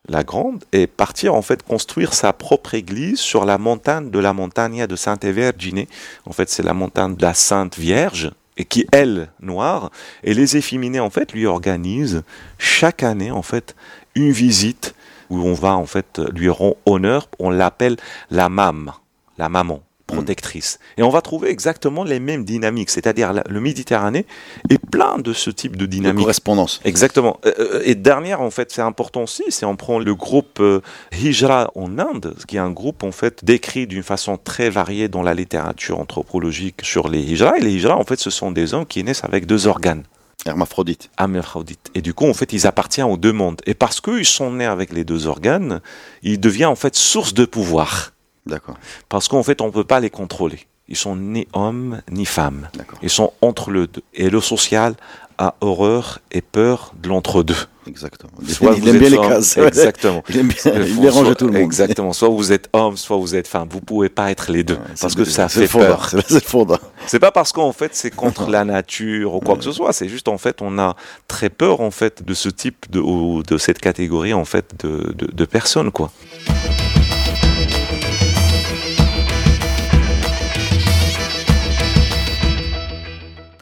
la 0.08 0.22
Grande, 0.22 0.62
et 0.72 0.86
partir 0.86 1.34
en 1.34 1.42
fait 1.42 1.64
construire 1.64 2.14
sa 2.14 2.32
propre 2.32 2.74
église 2.74 3.18
sur 3.18 3.44
la 3.44 3.58
montagne 3.58 4.08
de 4.10 4.18
la 4.20 4.32
Montagna 4.32 4.86
de 4.86 4.94
Sainte 4.94 5.24
Vergine. 5.24 5.84
En 6.26 6.32
fait, 6.32 6.48
c'est 6.48 6.62
la 6.62 6.74
montagne 6.74 7.16
de 7.16 7.22
la 7.22 7.34
Sainte 7.34 7.76
Vierge, 7.76 8.30
et 8.56 8.64
qui 8.64 8.86
elle 8.92 9.28
noire. 9.40 9.90
Et 10.22 10.32
les 10.32 10.56
efféminés 10.56 11.00
en 11.00 11.10
fait 11.10 11.32
lui 11.32 11.46
organisent 11.46 12.22
chaque 12.56 13.02
année 13.02 13.32
en 13.32 13.42
fait 13.42 13.74
une 14.14 14.30
visite 14.30 14.94
où 15.30 15.38
on 15.40 15.54
va 15.54 15.76
en 15.76 15.86
fait 15.86 16.20
lui 16.32 16.48
rendre 16.48 16.76
honneur. 16.86 17.28
On 17.38 17.50
l'appelle 17.50 17.96
la 18.30 18.48
mam, 18.48 18.92
la 19.38 19.48
maman 19.48 19.82
protectrice. 20.06 20.78
Et 20.96 21.02
on 21.02 21.10
va 21.10 21.20
trouver 21.20 21.50
exactement 21.50 22.04
les 22.04 22.20
mêmes 22.20 22.44
dynamiques, 22.44 22.90
c'est-à-dire 22.90 23.32
le 23.48 23.60
Méditerranée 23.60 24.24
est 24.70 24.78
plein 24.78 25.18
de 25.18 25.32
ce 25.32 25.50
type 25.50 25.76
de 25.76 25.80
De 25.80 25.86
dynamique. 25.86 26.20
correspondance. 26.22 26.80
Exactement. 26.84 27.38
Euh, 27.44 27.52
euh, 27.58 27.82
et 27.84 27.94
dernière, 27.94 28.40
en 28.40 28.50
fait, 28.50 28.70
c'est 28.70 28.82
important 28.82 29.24
aussi, 29.24 29.44
c'est 29.50 29.66
on 29.66 29.76
prend 29.76 29.98
le 29.98 30.14
groupe 30.14 30.58
euh, 30.60 30.80
Hijra 31.12 31.70
en 31.74 31.98
Inde, 31.98 32.34
qui 32.46 32.56
est 32.56 32.60
un 32.60 32.70
groupe 32.70 33.02
en 33.02 33.12
fait 33.12 33.44
décrit 33.44 33.86
d'une 33.86 34.02
façon 34.02 34.38
très 34.42 34.70
variée 34.70 35.08
dans 35.08 35.22
la 35.22 35.34
littérature 35.34 35.98
anthropologique 35.98 36.80
sur 36.82 37.08
les 37.08 37.20
Hijra. 37.20 37.58
Et 37.58 37.60
les 37.60 37.72
Hijra, 37.72 37.96
en 37.96 38.04
fait, 38.04 38.20
ce 38.20 38.30
sont 38.30 38.52
des 38.52 38.74
hommes 38.74 38.86
qui 38.86 39.02
naissent 39.02 39.24
avec 39.24 39.46
deux 39.46 39.66
organes. 39.66 40.04
Hermaphrodite. 40.44 41.10
Hermaphrodite. 41.18 41.90
Et 41.94 42.02
du 42.02 42.14
coup, 42.14 42.28
en 42.28 42.34
fait, 42.34 42.52
ils 42.52 42.66
appartiennent 42.66 43.06
aux 43.06 43.16
deux 43.16 43.32
mondes. 43.32 43.60
Et 43.66 43.74
parce 43.74 44.00
qu'ils 44.00 44.26
sont 44.26 44.52
nés 44.52 44.66
avec 44.66 44.92
les 44.92 45.04
deux 45.04 45.26
organes, 45.26 45.80
ils 46.22 46.38
deviennent 46.38 46.68
en 46.68 46.76
fait 46.76 46.94
source 46.94 47.34
de 47.34 47.44
pouvoir. 47.44 48.12
D'accord. 48.46 48.76
Parce 49.08 49.28
qu'en 49.28 49.42
fait, 49.42 49.60
on 49.60 49.66
ne 49.66 49.72
peut 49.72 49.84
pas 49.84 50.00
les 50.00 50.10
contrôler. 50.10 50.60
Ils 50.88 50.96
sont 50.96 51.16
ni 51.16 51.48
hommes 51.52 52.00
ni 52.10 52.24
femmes. 52.24 52.68
D'accord. 52.74 52.98
Ils 53.02 53.10
sont 53.10 53.32
entre 53.40 53.70
le 53.70 53.88
deux. 53.88 54.02
Et 54.14 54.30
le 54.30 54.40
social 54.40 54.94
a 55.38 55.54
horreur 55.60 56.20
et 56.32 56.40
peur 56.40 56.92
de 57.02 57.08
l'entre-deux. 57.08 57.56
Exactement. 57.86 58.32
Soit 58.48 58.72
il 58.74 58.82
vous 58.82 58.88
aime 58.88 58.98
bien 58.98 59.10
les 59.10 59.16
cases. 59.16 59.56
Exactement. 59.58 60.24
Il 60.28 60.38
aime 60.38 60.48
bien, 60.48 60.72
Il 60.86 61.00
dérange 61.00 61.26
soit- 61.26 61.34
tout 61.36 61.46
le 61.46 61.52
monde. 61.52 61.62
Exactement. 61.62 62.12
Soit 62.12 62.28
vous 62.28 62.50
êtes 62.52 62.68
homme, 62.72 62.96
soit 62.96 63.16
vous 63.16 63.34
êtes 63.36 63.46
femme. 63.46 63.68
Vous 63.70 63.80
pouvez 63.80 64.08
pas 64.08 64.30
être 64.32 64.50
les 64.50 64.64
deux. 64.64 64.74
Ouais, 64.74 64.80
parce 65.00 65.14
que 65.14 65.24
ça 65.24 65.48
fait 65.48 65.68
peur. 65.68 66.10
C'est 66.28 66.42
fondant. 66.44 66.78
C'est 67.06 67.20
pas 67.20 67.30
parce 67.30 67.52
qu'en 67.52 67.72
fait 67.72 67.94
c'est 67.94 68.10
contre 68.10 68.50
la 68.50 68.64
nature 68.64 69.34
ou 69.34 69.40
quoi 69.40 69.56
que 69.56 69.62
ce 69.64 69.72
soit. 69.72 69.92
C'est 69.92 70.08
juste 70.08 70.26
en 70.28 70.38
fait 70.38 70.56
on 70.62 70.78
a 70.80 70.96
très 71.28 71.48
peur 71.48 71.80
en 71.80 71.90
fait 71.92 72.24
de 72.24 72.34
ce 72.34 72.48
type 72.48 72.86
de 72.90 72.98
ou 72.98 73.42
de 73.44 73.56
cette 73.58 73.78
catégorie 73.78 74.34
en 74.34 74.44
fait 74.44 74.84
de, 74.84 75.12
de, 75.16 75.26
de 75.32 75.44
personnes 75.44 75.92
quoi. 75.92 76.10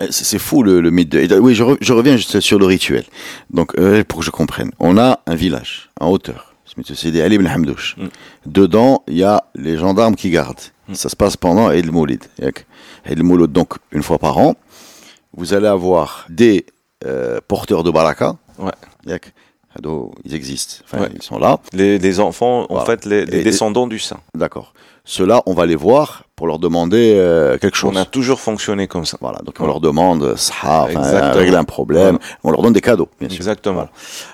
C'est 0.01 0.25
c'est 0.25 0.39
fou 0.39 0.63
le, 0.63 0.81
le 0.81 0.91
mythe 0.91 1.09
de. 1.11 1.39
Oui, 1.39 1.55
je, 1.55 1.63
re- 1.65 1.79
je 1.81 1.93
reviens 1.93 2.17
juste 2.17 2.41
sur 2.41 2.59
le 2.59 2.67
rituel. 2.67 3.05
Donc, 3.51 3.73
euh, 3.79 4.03
pour 4.05 4.21
que 4.21 4.25
je 4.25 4.31
comprenne, 4.31 4.71
on 4.81 4.99
a 4.99 5.21
un 5.27 5.35
village 5.35 5.91
en 6.01 6.09
hauteur. 6.11 6.55
C'est 6.95 7.23
Ali 7.23 7.37
ibn 7.37 7.47
Hamdouche. 7.47 7.97
Mm. 7.97 8.07
Dedans, 8.47 9.05
il 9.07 9.17
y 9.17 9.23
a 9.23 9.45
les 9.55 9.77
gendarmes 9.77 10.17
qui 10.17 10.31
gardent. 10.31 10.59
Mm. 10.89 10.95
Ça 10.95 11.09
se 11.09 11.15
passe 11.15 11.37
pendant 11.37 11.71
Eid 11.71 11.91
Moulid. 11.93 12.25
Eid 13.07 13.23
Moulid, 13.23 13.53
donc, 13.53 13.75
une 13.93 14.03
fois 14.03 14.19
par 14.19 14.39
an, 14.39 14.57
vous 15.37 15.55
allez 15.55 15.69
avoir 15.69 16.27
des 16.29 16.67
euh, 17.07 17.39
porteurs 17.47 17.85
de 17.85 17.91
baraka. 17.93 18.37
Ouais. 18.59 18.73
Yak. 19.07 19.33
Ils 20.25 20.35
existent. 20.35 20.85
Enfin, 20.85 21.03
Ouais. 21.03 21.11
ils 21.15 21.23
sont 21.23 21.39
là. 21.39 21.59
Les, 21.73 21.99
les 21.99 22.21
enfants 22.21 22.67
en 22.71 22.85
fait 22.85 23.05
les, 23.07 23.25
descendants 23.27 23.89
du 23.89 23.99
saint. 23.99 24.21
D'accord. 24.35 24.73
Ceux-là, 25.05 25.43
on 25.47 25.55
va 25.55 25.67
les 25.67 25.75
voir 25.75 26.24
pour 26.37 26.49
leur 26.49 26.59
demander 26.59 27.15
euh, 27.17 27.59
quelque 27.59 27.77
chose. 27.77 27.93
On 27.95 27.97
a 27.97 28.05
toujours 28.05 28.41
fonctionné 28.41 28.89
comme 28.89 29.05
ça. 29.05 29.17
Voilà, 29.21 29.39
donc 29.45 29.55
on 29.61 29.67
leur 29.67 29.81
demande, 29.81 30.35
ça, 30.37 30.87
Exactement. 30.91 31.33
régler 31.33 31.57
un 31.57 31.65
problème, 31.65 32.19
on 32.43 32.51
leur 32.51 32.61
donne 32.61 32.73
des 32.73 32.81
cadeaux, 32.81 33.09
bien 33.21 33.29
sûr. 33.29 33.37
Exactement. 33.37 33.75
Voilà. 33.75 33.91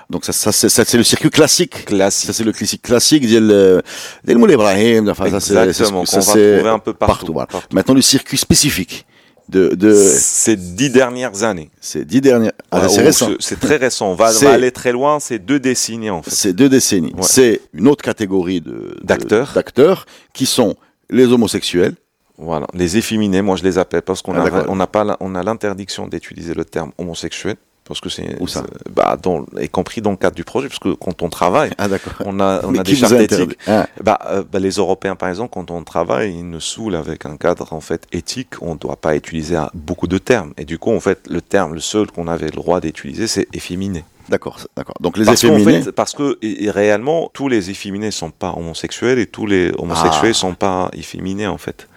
Donc 0.09 0.25
ça, 0.25 0.33
ça, 0.33 0.51
c'est, 0.51 0.69
ça, 0.69 0.83
c'est 0.83 0.97
le 0.97 1.03
circuit 1.03 1.29
classique. 1.29 1.75
Ça, 1.77 1.83
Classique. 1.85 2.29
c'est 2.33 2.43
le 2.43 2.51
classique 2.53 2.81
classique 2.81 3.27
d'El 3.27 3.81
d'El 4.23 4.37
Moulay 4.39 4.55
Ibrahim. 4.55 5.09
Enfin, 5.09 5.29
ça, 5.29 5.39
c'est, 5.39 5.55
Exactement. 5.55 6.05
ça, 6.05 6.17
va 6.17 6.21
c'est 6.23 6.55
trouver 6.57 6.69
un 6.71 6.79
peu 6.79 6.93
partout. 6.93 7.33
voilà. 7.33 7.47
partout. 7.47 7.67
Maintenant, 7.75 7.93
le 7.93 8.01
circuit 8.01 8.37
spécifique 8.37 9.05
de, 9.49 9.75
de 9.75 9.93
Ces 9.93 10.55
dix 10.55 10.89
dernières 10.89 11.43
années. 11.43 11.69
ces 11.81 12.03
dix 12.03 12.21
dernières, 12.21 12.53
ah, 12.71 12.87
c'est 12.89 13.01
récent. 13.03 13.27
ce- 13.27 13.35
C'est 13.39 13.59
très 13.59 13.75
récent. 13.75 14.09
On 14.11 14.15
va, 14.15 14.31
va 14.31 14.51
aller 14.51 14.71
très 14.71 14.91
loin. 14.91 15.19
C'est 15.19 15.37
deux 15.39 15.59
décennies 15.59 16.09
en 16.09 16.23
fait. 16.23 16.31
C'est 16.31 16.53
deux 16.53 16.69
décennies. 16.69 17.13
Ouais. 17.13 17.21
C'est 17.21 17.61
une 17.73 17.87
autre 17.87 18.03
catégorie 18.03 18.59
de- 18.61 18.97
D'acteurs. 19.03 19.51
d'acteurs 19.53 20.05
qui 20.33 20.45
sont 20.47 20.75
les 21.11 21.25
homosexuels. 21.31 21.95
Voilà, 22.37 22.65
les 22.73 22.97
efféminés, 22.97 23.41
moi 23.43 23.55
je 23.55 23.63
les 23.63 23.77
appelle 23.77 24.01
parce 24.01 24.21
qu'on 24.23 24.33
Ah, 24.33 24.43
a, 24.45 24.65
on 24.67 24.77
pas, 24.87 25.17
on 25.19 25.35
a 25.35 25.43
l'interdiction 25.43 26.07
d'utiliser 26.07 26.55
le 26.55 26.65
terme 26.65 26.91
homosexuel 26.97 27.55
parce 27.83 27.99
que 27.99 28.09
c'est, 28.09 28.37
Où 28.41 28.47
ça 28.47 28.63
c'est- 28.63 28.91
bah, 28.93 29.17
dans, 29.21 29.45
y 29.59 29.67
compris 29.67 30.01
dans 30.01 30.11
le 30.11 30.17
cadre 30.17 30.35
du 30.35 30.43
projet, 30.45 30.67
parce 30.69 30.79
que 30.79 30.93
quand 30.93 31.21
on 31.23 31.29
travaille, 31.29 31.71
Ah, 31.77 31.87
on 32.25 32.39
a, 32.39 32.65
on 32.65 32.71
Mais 32.71 32.79
a 32.79 32.83
des 32.83 32.95
chartes 32.95 33.13
éthiques. 33.13 33.57
Ah, 33.67 33.85
Bah, 34.01 34.17
euh, 34.27 34.43
bah, 34.49 34.59
les 34.59 34.69
Européens, 34.71 35.15
par 35.15 35.27
exemple, 35.29 35.51
quand 35.53 35.69
on 35.71 35.83
travaille, 35.83 36.31
ils 36.33 36.49
nous 36.49 36.61
saoulent 36.61 36.95
avec 36.95 37.25
un 37.25 37.35
cadre 37.37 37.73
en 37.73 37.81
fait 37.81 38.07
éthique. 38.13 38.61
On 38.61 38.73
ne 38.75 38.79
doit 38.79 38.95
pas 38.95 39.15
utiliser 39.15 39.57
beaucoup 39.73 40.07
de 40.07 40.19
termes. 40.19 40.53
Et 40.57 40.63
du 40.63 40.77
coup, 40.79 40.91
en 40.91 40.99
fait, 41.01 41.27
le 41.29 41.41
terme, 41.41 41.73
le 41.73 41.79
seul 41.81 42.09
qu'on 42.11 42.27
avait 42.27 42.45
le 42.45 42.51
droit 42.51 42.79
d'utiliser, 42.79 43.27
c'est 43.27 43.47
efféminé. 43.53 44.05
D'accord, 44.31 44.57
d'accord. 44.77 44.95
Donc 45.01 45.17
les 45.17 45.25
Parce 45.25 45.43
efféminés. 45.43 45.83
fait, 45.83 45.91
parce 45.91 46.13
que 46.13 46.37
et- 46.41 46.63
et 46.65 46.71
réellement, 46.71 47.29
tous 47.33 47.47
les 47.53 47.69
efféminés 47.69 48.11
sont 48.11 48.31
pas 48.31 48.51
homosexuels 48.57 49.19
et 49.19 49.27
tous 49.27 49.45
les 49.45 49.71
homosexuels 49.77 50.31
Ah. 50.37 50.43
sont 50.45 50.55
pas 50.55 50.89
efféminés 50.93 51.47
en 51.47 51.57
fait. 51.65 51.87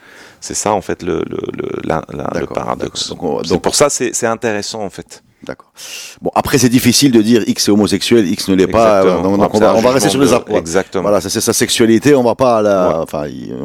C'est 0.46 0.54
ça 0.64 0.72
en 0.74 0.82
fait 0.82 1.02
le, 1.02 1.16
le, 1.32 1.38
le, 1.60 1.68
la- 1.90 2.04
la- 2.12 2.30
le 2.38 2.46
paradoxe. 2.46 3.08
Donc, 3.10 3.22
on- 3.22 3.40
donc- 3.40 3.62
pour 3.62 3.74
ça 3.74 3.88
c'est 3.88 4.10
c'est 4.18 4.26
intéressant 4.26 4.82
en 4.82 4.90
fait. 4.90 5.22
D'accord. 5.44 5.70
Bon, 6.22 6.30
après, 6.34 6.58
c'est 6.58 6.68
difficile 6.68 7.12
de 7.12 7.20
dire 7.22 7.42
X 7.46 7.68
est 7.68 7.70
homosexuel, 7.70 8.26
X 8.28 8.48
ne 8.48 8.54
l'est 8.54 8.66
pas. 8.66 9.04
Donc, 9.04 9.54
on 9.54 9.58
va, 9.58 9.74
on 9.74 9.80
rester 9.88 10.08
sur 10.10 10.20
les 10.20 10.32
apports. 10.32 10.56
Exactement. 10.56 11.02
Voilà, 11.02 11.20
c'est 11.20 11.40
sa 11.40 11.52
sexualité, 11.52 12.14
on 12.14 12.22
va 12.22 12.34
pas 12.34 12.62
la, 12.62 13.00
enfin, 13.02 13.24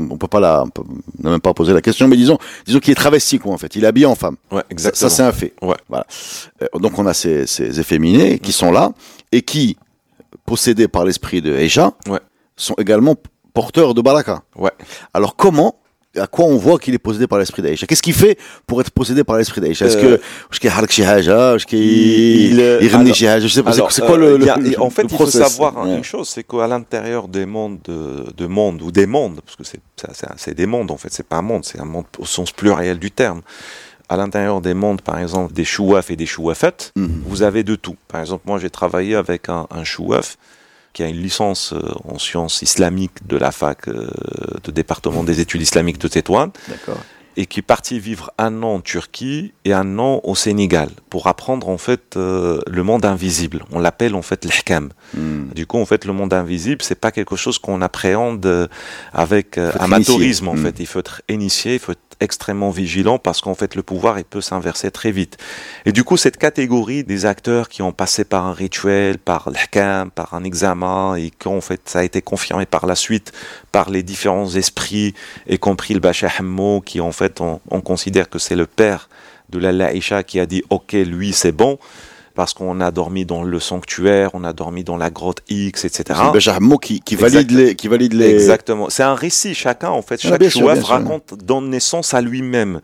on 0.10 0.18
peut 0.18 0.28
pas 0.28 0.40
la, 0.40 0.64
on 0.64 0.70
peut 0.70 0.84
même 1.24 1.40
pas 1.42 1.54
posé 1.54 1.74
la 1.74 1.82
question, 1.82 2.08
mais 2.08 2.18
disons, 2.18 2.38
disons 2.66 2.80
qu'il 2.80 2.92
est 2.92 2.96
travesti, 2.96 3.40
quoi, 3.40 3.54
en 3.54 3.58
fait. 3.58 3.76
Il 3.76 3.84
est 3.84 3.88
habillé 3.88 4.06
en 4.06 4.16
femme. 4.16 4.36
Ouais, 4.52 4.60
Ça, 4.60 4.66
exactement. 4.70 5.10
ça, 5.10 5.16
c'est 5.16 5.24
un 5.24 5.32
fait. 5.32 5.54
Ouais. 5.62 5.76
Voilà. 5.88 6.06
Euh, 6.62 6.68
donc, 6.80 6.98
on 7.00 7.06
a 7.06 7.14
ces, 7.14 7.48
ces 7.48 7.80
efféminés 7.80 8.40
qui 8.40 8.52
sont 8.52 8.72
là 8.72 8.92
et 9.32 9.42
qui, 9.42 9.78
possédés 10.46 10.88
par 10.88 11.06
l'esprit 11.06 11.42
de 11.42 11.54
Eja, 11.56 11.92
Ouais. 12.08 12.20
sont 12.56 12.76
également 12.78 13.16
porteur 13.54 13.94
de 13.94 14.02
baraka. 14.02 14.42
Ouais. 14.56 14.72
Alors 15.14 15.36
comment 15.36 15.79
à 16.18 16.28
quoi 16.28 16.46
on 16.46 16.58
voit 16.58 16.80
qu'il 16.80 16.94
est 16.94 17.00
possédé 17.00 17.28
par 17.28 17.38
l'esprit 17.38 17.62
d'Aïcha? 17.62 17.86
Qu'est-ce 17.86 18.02
qu'il 18.02 18.14
fait 18.14 18.38
pour 18.66 18.82
être 18.82 18.90
possédé 18.90 19.24
par 19.24 19.38
l'esprit 19.38 19.62
d'Aïcha? 19.62 19.86
Est-ce 19.86 19.98
que 19.98 20.06
euh, 20.06 20.18
je 20.50 20.60
euh, 22.60 23.40
je 23.40 23.48
sais 23.48 23.64
pas 23.64 23.74
c'est 23.90 24.06
quoi 24.06 24.18
le, 24.18 24.42
euh, 24.42 24.74
en 24.80 24.90
fait 24.90 25.04
il 25.04 25.16
faut 25.16 25.26
savoir 25.28 25.86
une 25.86 26.04
chose 26.04 26.30
c'est 26.30 26.44
qu'à 26.44 26.68
l'intérieur 26.68 27.28
des 27.28 27.46
mondes 27.46 27.80
de, 27.86 28.46
monde 28.48 28.82
ou 28.82 28.92
des 28.92 29.06
mondes 29.06 29.42
parce 29.46 29.56
que 29.56 29.64
c'est 30.38 30.54
des 30.56 30.66
mondes 30.66 30.90
en 30.92 30.98
fait 30.98 31.10
c'est 31.12 31.28
pas 31.28 31.38
un 31.38 31.42
monde 31.42 31.64
c'est 31.64 31.80
un 31.80 31.86
monde 31.86 32.06
au 32.18 32.26
sens 32.26 32.52
pluriel 32.52 33.00
du 33.00 33.12
terme. 33.12 33.42
À 34.12 34.18
l'intérieur 34.18 34.60
des 34.60 34.74
mondes, 34.74 35.02
par 35.02 35.20
exemple, 35.20 35.54
des 35.54 35.66
chouaf 35.66 36.10
et 36.10 36.16
des 36.16 36.26
chouafettes, 36.26 36.92
mhm. 36.96 37.22
vous 37.28 37.44
avez 37.44 37.62
de 37.62 37.76
tout. 37.76 37.96
Par 38.08 38.22
exemple, 38.22 38.42
moi, 38.48 38.58
j'ai 38.58 38.72
travaillé 38.72 39.14
avec 39.14 39.50
un, 39.50 39.68
un 39.70 39.84
chouaf 39.84 40.36
qui 40.94 41.04
a 41.04 41.08
une 41.08 41.22
licence 41.22 41.74
euh, 41.74 41.80
en 42.06 42.18
sciences 42.18 42.62
islamiques 42.62 43.28
de 43.28 43.38
la 43.38 43.52
fac 43.52 43.88
euh, 43.88 44.10
de 44.64 44.72
département 44.72 45.24
des 45.24 45.40
études 45.40 45.62
islamiques 45.62 46.00
de 46.00 46.08
Tétouan 46.08 46.52
D'accord. 46.68 46.98
Et 47.38 47.46
qui 47.46 47.60
est 47.60 47.64
parti 47.64 48.00
vivre 48.00 48.32
un 48.38 48.64
an 48.64 48.76
en 48.76 48.80
Turquie 48.82 49.54
et 49.66 49.74
un 49.74 50.00
an 50.00 50.22
au 50.24 50.36
Sénégal 50.36 50.90
pour 51.10 51.28
apprendre 51.28 51.70
en 51.70 51.78
fait 51.78 52.18
euh, 52.18 52.62
le 52.68 52.84
monde 52.84 53.06
invisible. 53.06 53.64
On 53.72 53.80
l'appelle 53.80 54.16
en 54.16 54.22
fait 54.22 54.46
l'ihkam. 54.46 54.90
Hmm. 55.14 55.48
Du 55.56 55.66
coup, 55.66 55.78
en 55.78 55.86
fait, 55.86 56.06
le 56.06 56.14
monde 56.14 56.34
invisible, 56.34 56.82
c'est 56.82 57.00
pas 57.00 57.12
quelque 57.12 57.36
chose 57.36 57.60
qu'on 57.60 57.82
appréhende 57.82 58.46
euh, 58.46 58.68
avec 59.14 59.58
euh, 59.58 59.72
amateurisme. 59.80 60.48
En 60.48 60.56
fait, 60.56 60.80
il 60.80 60.86
faut 60.86 61.00
être 61.00 61.22
initié, 61.30 61.74
il 61.74 61.80
faut 61.80 61.94
être 61.94 62.00
extrêmement 62.20 62.70
vigilant 62.70 63.18
parce 63.18 63.42
qu'en 63.42 63.56
fait, 63.56 63.76
le 63.76 63.84
pouvoir, 63.84 64.20
il 64.20 64.26
peut 64.26 64.42
s'inverser 64.42 64.92
très 64.92 65.12
vite. 65.12 65.38
Et 65.86 65.92
du 65.92 66.04
coup, 66.04 66.18
cette 66.18 66.38
catégorie 66.38 67.04
des 67.04 67.26
acteurs 67.26 67.70
qui 67.70 67.82
ont 67.82 67.92
passé 67.92 68.26
par 68.26 68.46
un 68.46 68.54
rituel, 68.54 69.18
par 69.18 69.50
l'ihkam, 69.50 70.12
par 70.12 70.34
un 70.34 70.44
examen 70.44 71.16
et 71.16 71.32
qu'en 71.32 71.62
fait, 71.62 71.82
ça 71.86 72.00
a 72.00 72.04
été 72.04 72.22
confirmé 72.22 72.66
par 72.66 72.86
la 72.86 72.96
suite 72.96 73.32
par 73.72 73.90
les 73.90 74.04
différents 74.04 74.50
esprits, 74.56 75.14
y 75.48 75.58
compris 75.60 75.94
le 75.94 76.00
Bachar 76.00 76.32
Hammo, 76.40 76.82
qui 76.82 77.02
en 77.02 77.12
fait, 77.12 77.42
on, 77.42 77.60
on 77.70 77.82
considère 77.82 78.30
que 78.30 78.40
c'est 78.40 78.56
le 78.56 78.66
père 78.66 79.10
de 79.50 79.60
la 79.60 79.72
Laïcha 79.72 80.24
qui 80.24 80.40
a 80.40 80.46
dit, 80.46 80.64
OK, 80.70 80.94
lui, 80.94 81.34
c'est 81.34 81.52
bon 81.52 81.78
parce 82.36 82.54
qu'on 82.54 82.80
a 82.80 82.90
dormi 82.92 83.26
dans 83.26 83.44
le 83.44 83.60
sanctuaire, 83.60 84.30
on 84.34 84.44
a 84.46 84.54
dormi 84.54 84.84
dans 84.86 84.96
la 84.96 85.10
grotte 85.10 85.42
X, 85.50 85.84
etc. 85.84 86.04
C'est 86.08 86.14
le 86.14 86.78
qui, 86.78 87.02
qui 87.02 87.16
valide 87.16 87.52
les 87.52 87.76
qui 87.76 87.88
valide 87.90 88.14
les 88.14 88.30
Exactement. 88.32 88.90
C'est 88.90 89.04
un 89.04 89.16
récit. 89.16 89.54
Chacun, 89.54 89.90
en 89.90 90.02
fait, 90.02 90.20
Ah, 90.24 90.30
chaque 90.30 90.40
bien 90.40 90.50
sûr, 90.50 90.68
raconte 90.88 91.34
donne 91.44 91.70
naissance 91.70 92.14
à 92.14 92.22
lui-même. 92.22 92.80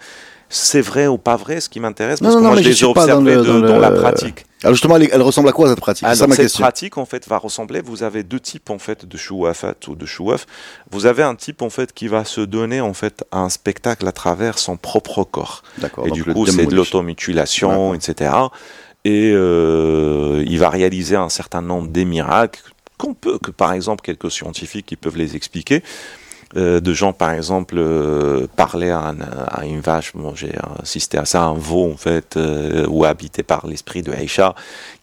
C'est 0.49 0.81
vrai 0.81 1.07
ou 1.07 1.17
pas 1.17 1.37
vrai, 1.37 1.61
ce 1.61 1.69
qui 1.69 1.79
m'intéresse, 1.79 2.19
parce 2.19 2.33
non, 2.33 2.39
que 2.39 2.43
non, 2.43 2.51
moi, 2.53 2.61
je 2.61 2.67
les 2.69 2.77
ai 2.77 2.81
dans 2.83 2.89
observés 2.91 3.35
le- 3.35 3.61
dans 3.61 3.79
la 3.79 3.91
pratique. 3.91 4.45
Alors 4.65 4.73
justement 4.73 4.97
elle, 4.97 5.07
elle 5.11 5.21
ressemble 5.21 5.47
à 5.47 5.51
quoi 5.51 5.69
cette 5.69 5.79
pratique? 5.79 6.07
Ça 6.07 6.25
ma 6.25 6.35
cette 6.35 6.45
question. 6.45 6.63
pratique, 6.63 6.97
en 6.97 7.05
fait, 7.05 7.27
va 7.27 7.37
ressembler. 7.37 7.81
Vous 7.81 8.01
avez 8.01 8.23
deux 8.23 8.39
types, 8.39 8.71
en 8.71 8.79
fait, 8.79 9.05
de 9.05 9.15
chouafat 9.15 9.75
ou 9.87 9.95
de 9.95 10.05
chouaf. 10.07 10.47
Vous 10.89 11.05
avez 11.05 11.21
un 11.21 11.35
type, 11.35 11.61
en 11.61 11.69
fait, 11.69 11.93
qui 11.93 12.07
va 12.07 12.25
se 12.25 12.41
donner, 12.41 12.81
en 12.81 12.93
fait, 12.93 13.23
un 13.31 13.49
spectacle 13.49 14.07
à 14.07 14.11
travers 14.11 14.57
son 14.57 14.75
propre 14.75 15.23
corps. 15.23 15.61
D'accord. 15.77 16.07
Et 16.07 16.11
du 16.11 16.23
coup, 16.23 16.47
c'est 16.47 16.65
de 16.65 16.75
l'automutilation, 16.75 17.93
etc. 17.93 18.31
Et 19.03 19.31
euh, 19.35 20.43
il 20.47 20.57
va 20.57 20.69
réaliser 20.69 21.15
un 21.15 21.29
certain 21.29 21.61
nombre 21.61 21.89
des 21.89 22.05
miracles 22.05 22.61
qu'on 22.97 23.13
peut, 23.13 23.37
que 23.37 23.51
par 23.51 23.73
exemple 23.73 24.01
quelques 24.03 24.31
scientifiques 24.31 24.87
qui 24.87 24.95
peuvent 24.95 25.17
les 25.17 25.35
expliquer. 25.35 25.83
Euh, 26.55 26.79
de 26.79 26.93
gens, 26.93 27.11
par 27.11 27.31
exemple, 27.31 27.75
euh, 27.77 28.47
parlaient 28.55 28.91
à, 28.91 28.99
un- 29.09 29.17
à 29.47 29.65
une 29.65 29.81
vache, 29.81 30.11
bon, 30.15 30.33
j'ai 30.35 30.53
assisté 30.81 31.17
à 31.17 31.25
ça, 31.25 31.43
un 31.43 31.53
veau, 31.55 31.91
en 31.91 31.97
fait, 31.97 32.37
euh, 32.37 32.85
ou 32.87 33.03
habité 33.03 33.43
par 33.43 33.67
l'esprit 33.67 34.03
de 34.03 34.11
Aïcha. 34.13 34.55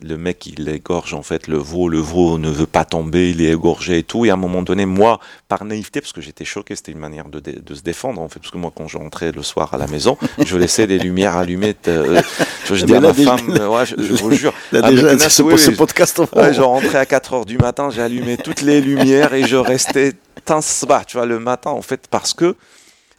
Le 0.03 0.16
mec, 0.16 0.47
il 0.47 0.66
égorge, 0.68 1.12
en 1.14 1.22
fait, 1.22 1.49
le 1.49 1.59
veau, 1.59 1.88
le 1.90 1.99
veau 1.99 2.38
ne 2.38 2.49
veut 2.49 2.66
pas 2.66 2.84
tomber, 2.86 3.30
il 3.30 3.43
est 3.43 3.51
égorgé 3.53 3.99
et 3.99 4.03
tout. 4.03 4.24
Et 4.24 4.30
à 4.30 4.34
un 4.34 4.36
moment 4.36 4.62
donné, 4.62 4.86
moi, 4.86 5.20
par 5.49 5.64
naïveté, 5.64 6.01
parce 6.01 6.12
que 6.12 6.20
j'étais 6.22 6.45
choqué, 6.47 6.74
c'était 6.74 6.93
une 6.93 6.99
manière 6.99 7.26
de, 7.28 7.43
se 7.74 7.82
défendre, 7.82 8.22
en 8.22 8.28
fait, 8.28 8.38
parce 8.38 8.51
que 8.53 8.59
moi, 8.59 8.72
quand 8.74 8.88
je 8.88 8.97
rentrais 8.97 9.32
le 9.32 9.43
soir 9.43 9.74
à 9.74 9.78
la 9.78 9.86
maison, 9.88 10.16
je 10.45 10.57
laissais 10.57 10.86
les 10.86 10.99
lumières 10.99 11.36
allumées. 11.36 11.74
euh, 11.88 12.22
je 12.66 12.84
dis 12.86 12.95
à 12.95 13.01
ma 13.01 13.12
déjà- 13.12 13.36
femme, 13.36 13.51
ouais, 13.51 13.84
je, 13.84 13.97
je 13.99 14.14
vous 14.14 14.30
jure, 14.30 14.55
Là, 14.72 14.78
avec 14.86 14.95
déjà 14.97 15.12
une 15.12 15.18
ce, 15.18 15.70
podcast 15.72 16.18
Ouais, 16.34 16.55
je 16.55 16.62
rentrais 16.62 16.99
à 16.99 17.05
4 17.07 17.34
heures 17.34 17.45
du 17.45 17.59
matin, 17.59 17.90
j'allumais 17.90 18.36
toutes 18.38 18.62
les 18.62 18.80
lumières 18.80 19.34
et 19.34 19.45
je 19.45 19.57
restais 19.57 20.12
tinsba, 20.44 21.04
tu 21.06 21.16
vois, 21.16 21.26
le 21.26 21.38
matin, 21.38 21.70
en 21.70 21.82
fait, 21.82 22.02
parce 22.10 22.34
que 22.34 22.56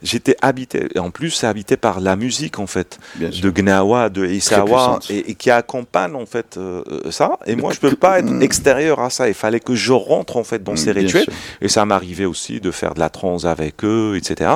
j'étais 0.01 0.35
habité, 0.41 0.87
et 0.93 0.99
en 0.99 1.11
plus, 1.11 1.29
c'est 1.31 1.47
habité 1.47 1.77
par 1.77 2.01
la 2.01 2.15
musique, 2.17 2.59
en 2.59 2.67
fait, 2.67 2.99
bien 3.15 3.31
sûr. 3.31 3.43
de 3.45 3.49
Gnawa, 3.61 4.09
de 4.09 4.25
puissante. 4.25 5.09
et, 5.09 5.31
et 5.31 5.35
qui 5.35 5.49
accompagne, 5.49 6.13
en 6.15 6.25
fait, 6.25 6.57
euh, 6.57 6.83
ça. 7.09 7.39
Et 7.45 7.55
moi, 7.55 7.71
je 7.73 7.79
peux 7.79 7.95
pas 7.95 8.19
être 8.19 8.29
Mm. 8.29 8.41
extérieur 8.41 8.99
à 8.99 9.09
ça. 9.09 9.27
Il 9.29 9.33
fallait 9.33 9.61
que 9.61 9.75
je 9.75 9.93
rentre, 9.93 10.35
en 10.37 10.43
fait, 10.43 10.61
dans 10.61 10.75
ces 10.75 10.93
Bien 10.93 11.03
rituels. 11.03 11.23
sûr. 11.23 11.33
Et 11.61 11.69
ça 11.69 11.85
m'arrivait 11.85 12.25
aussi 12.25 12.59
de 12.59 12.71
faire 12.71 12.93
de 12.95 12.99
la 12.99 13.09
transe 13.09 13.45
avec 13.45 13.83
eux, 13.85 14.15
etc. 14.17 14.51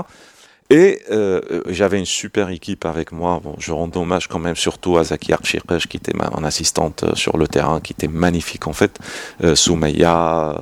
Et 0.69 1.01
euh, 1.11 1.39
j'avais 1.67 1.97
une 1.97 2.05
super 2.05 2.49
équipe 2.49 2.85
avec 2.85 3.13
moi. 3.13 3.39
Bon, 3.41 3.55
je 3.57 3.71
rends 3.71 3.89
hommage 3.95 4.27
quand 4.27 4.39
même 4.39 4.57
surtout 4.57 4.97
à 4.97 5.05
Zaki 5.05 5.31
Archiraj, 5.31 5.87
qui 5.87 5.95
était 5.95 6.11
ma, 6.13 6.29
mon 6.29 6.43
assistante 6.43 7.03
euh, 7.03 7.15
sur 7.15 7.37
le 7.37 7.47
terrain, 7.47 7.79
qui 7.79 7.93
était 7.93 8.09
magnifique 8.09 8.67
en 8.67 8.73
fait. 8.73 8.99
Euh, 9.43 9.55
Soumaïa, 9.55 10.61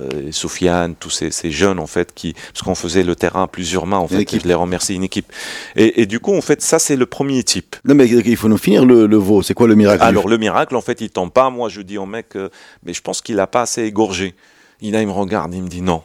euh, 0.00 0.32
Soufiane, 0.32 0.94
tous 0.94 1.10
ces, 1.10 1.30
ces 1.30 1.50
jeunes 1.50 1.78
en 1.78 1.86
fait, 1.86 2.14
qui, 2.14 2.32
parce 2.32 2.62
qu'on 2.62 2.74
faisait 2.74 3.02
le 3.02 3.14
terrain 3.14 3.42
à 3.42 3.46
plusieurs 3.46 3.86
mains 3.86 3.98
en 3.98 4.08
fait. 4.08 4.26
Je 4.30 4.48
les 4.48 4.54
remercie, 4.54 4.94
une 4.94 5.04
équipe. 5.04 5.30
Et, 5.76 6.00
et 6.00 6.06
du 6.06 6.18
coup, 6.18 6.34
en 6.34 6.40
fait, 6.40 6.62
ça 6.62 6.78
c'est 6.78 6.96
le 6.96 7.04
premier 7.04 7.42
type. 7.42 7.76
Non 7.84 7.94
mais 7.94 8.06
il 8.08 8.36
faut 8.36 8.48
nous 8.48 8.56
finir 8.56 8.86
le, 8.86 9.06
le 9.06 9.16
veau. 9.18 9.42
C'est 9.42 9.54
quoi 9.54 9.66
le 9.66 9.74
miracle 9.74 10.02
Alors 10.02 10.28
le 10.28 10.38
miracle, 10.38 10.76
en 10.76 10.80
fait, 10.80 11.02
il 11.02 11.10
tombe 11.10 11.30
pas. 11.30 11.50
Moi, 11.50 11.68
je 11.68 11.82
dis 11.82 11.98
au 11.98 12.06
mec, 12.06 12.36
euh, 12.36 12.48
mais 12.84 12.94
je 12.94 13.02
pense 13.02 13.20
qu'il 13.20 13.38
a 13.38 13.46
pas 13.46 13.62
assez 13.62 13.82
égorgé. 13.82 14.34
Il, 14.80 14.92
là, 14.92 15.02
il 15.02 15.06
me 15.06 15.12
regarde, 15.12 15.54
il 15.54 15.62
me 15.62 15.68
dit 15.68 15.82
non. 15.82 16.02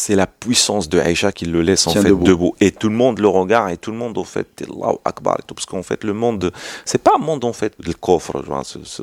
C'est 0.00 0.14
la 0.14 0.28
puissance 0.28 0.88
de 0.88 1.00
Aïcha 1.00 1.32
qui 1.32 1.44
le 1.44 1.60
laisse 1.60 1.88
en 1.88 1.90
fait 1.92 2.04
debout. 2.04 2.22
debout. 2.24 2.54
Et 2.60 2.70
tout 2.70 2.88
le 2.88 2.94
monde 2.94 3.18
le 3.18 3.26
regarde 3.26 3.72
et 3.72 3.76
tout 3.76 3.90
le 3.90 3.96
monde 3.96 4.16
au 4.16 4.22
fait, 4.22 4.46
Allahu 4.62 4.98
Akbar 5.04 5.34
et 5.40 5.42
tout, 5.44 5.54
parce 5.56 5.66
qu'en 5.66 5.82
fait 5.82 6.04
le 6.04 6.12
monde, 6.12 6.52
c'est 6.84 7.02
pas 7.02 7.14
un 7.16 7.18
monde 7.18 7.44
en 7.44 7.52
fait 7.52 7.72
le 7.84 7.92
coffre 7.94 8.40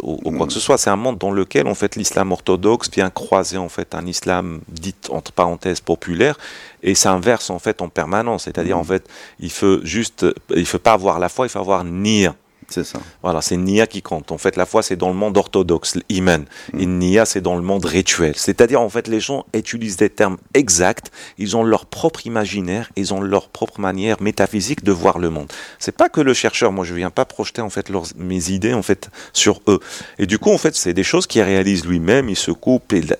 ou, 0.02 0.20
ou 0.24 0.32
quoi 0.38 0.48
que 0.48 0.54
ce 0.54 0.62
soit, 0.62 0.78
c'est 0.78 0.90
un 0.90 0.96
monde 0.96 1.18
dans 1.18 1.32
lequel 1.32 1.68
en 1.68 1.76
fait 1.76 1.98
l'islam 1.98 2.32
orthodoxe 2.32 2.90
vient 2.90 3.10
croiser 3.10 3.58
en 3.58 3.68
fait 3.68 3.94
un 3.94 4.06
islam 4.06 4.62
dit 4.70 4.96
entre 5.10 5.34
parenthèses 5.34 5.82
populaire 5.82 6.38
et 6.82 6.96
s'inverse 6.96 7.50
en 7.50 7.60
fait 7.60 7.82
en 7.82 7.90
permanence. 7.90 8.44
C'est-à-dire 8.46 8.78
Mhm. 8.78 8.82
en 8.82 8.86
fait, 8.86 9.06
il 9.42 9.52
faut 9.52 9.84
juste, 9.84 10.26
il 10.56 10.66
faut 10.66 10.80
pas 10.80 10.94
avoir 10.94 11.20
la 11.20 11.28
foi, 11.28 11.46
il 11.46 11.50
faut 11.50 11.60
avoir 11.60 11.84
nia. 11.84 12.36
C'est 12.70 12.84
ça. 12.84 13.00
Voilà, 13.22 13.42
c'est 13.42 13.58
Nia 13.58 13.88
qui 13.88 14.02
compte. 14.02 14.32
En 14.32 14.38
fait, 14.38 14.56
la 14.56 14.66
foi, 14.66 14.82
c'est 14.82 14.96
dans 14.96 15.10
le 15.10 15.16
monde 15.16 15.38
orthodoxe, 15.38 15.98
l'iman. 16.10 16.46
Mm. 16.74 16.80
Et 16.80 16.86
Nia, 16.86 17.26
c'est 17.26 17.42
dans 17.42 17.56
le 17.56 17.62
monde 17.62 17.86
rituel. 17.86 18.34
C'est-à-dire, 18.36 18.82
en 18.82 18.90
fait, 18.90 19.08
les 19.08 19.20
gens 19.20 19.46
utilisent 19.54 19.98
des 19.98 20.10
termes 20.10 20.38
exacts, 20.54 21.12
ils 21.38 21.56
ont 21.56 21.64
leur 21.64 21.86
propre 21.86 22.26
imaginaire, 22.26 22.92
ils 22.96 23.14
ont 23.14 23.22
leur 23.22 23.50
propre 23.50 23.80
manière 23.80 24.22
métaphysique 24.22 24.84
de 24.84 24.92
voir 24.92 25.20
le 25.20 25.30
monde. 25.30 25.52
C'est 25.80 25.96
pas 25.96 26.10
que 26.10 26.22
le 26.22 26.34
chercheur, 26.34 26.72
moi, 26.72 26.86
je 26.86 26.94
viens 26.94 27.12
pas 27.12 27.26
projeter, 27.26 27.62
en 27.62 27.70
fait, 27.70 27.90
leurs, 27.90 28.06
mes 28.18 28.50
idées, 28.50 28.74
en 28.74 28.84
fait, 28.84 29.10
sur 29.34 29.62
eux. 29.68 29.80
Et 30.20 30.26
du 30.26 30.40
coup, 30.40 30.52
en 30.52 30.58
fait, 30.58 30.76
c'est 30.76 30.94
des 30.94 31.04
choses 31.04 31.28
qu'il 31.28 31.42
réalise 31.42 31.86
lui-même, 31.86 32.30
il 32.30 32.36
se 32.36 32.52
coupe, 32.52 32.94
et 32.94 33.00
il 33.00 33.16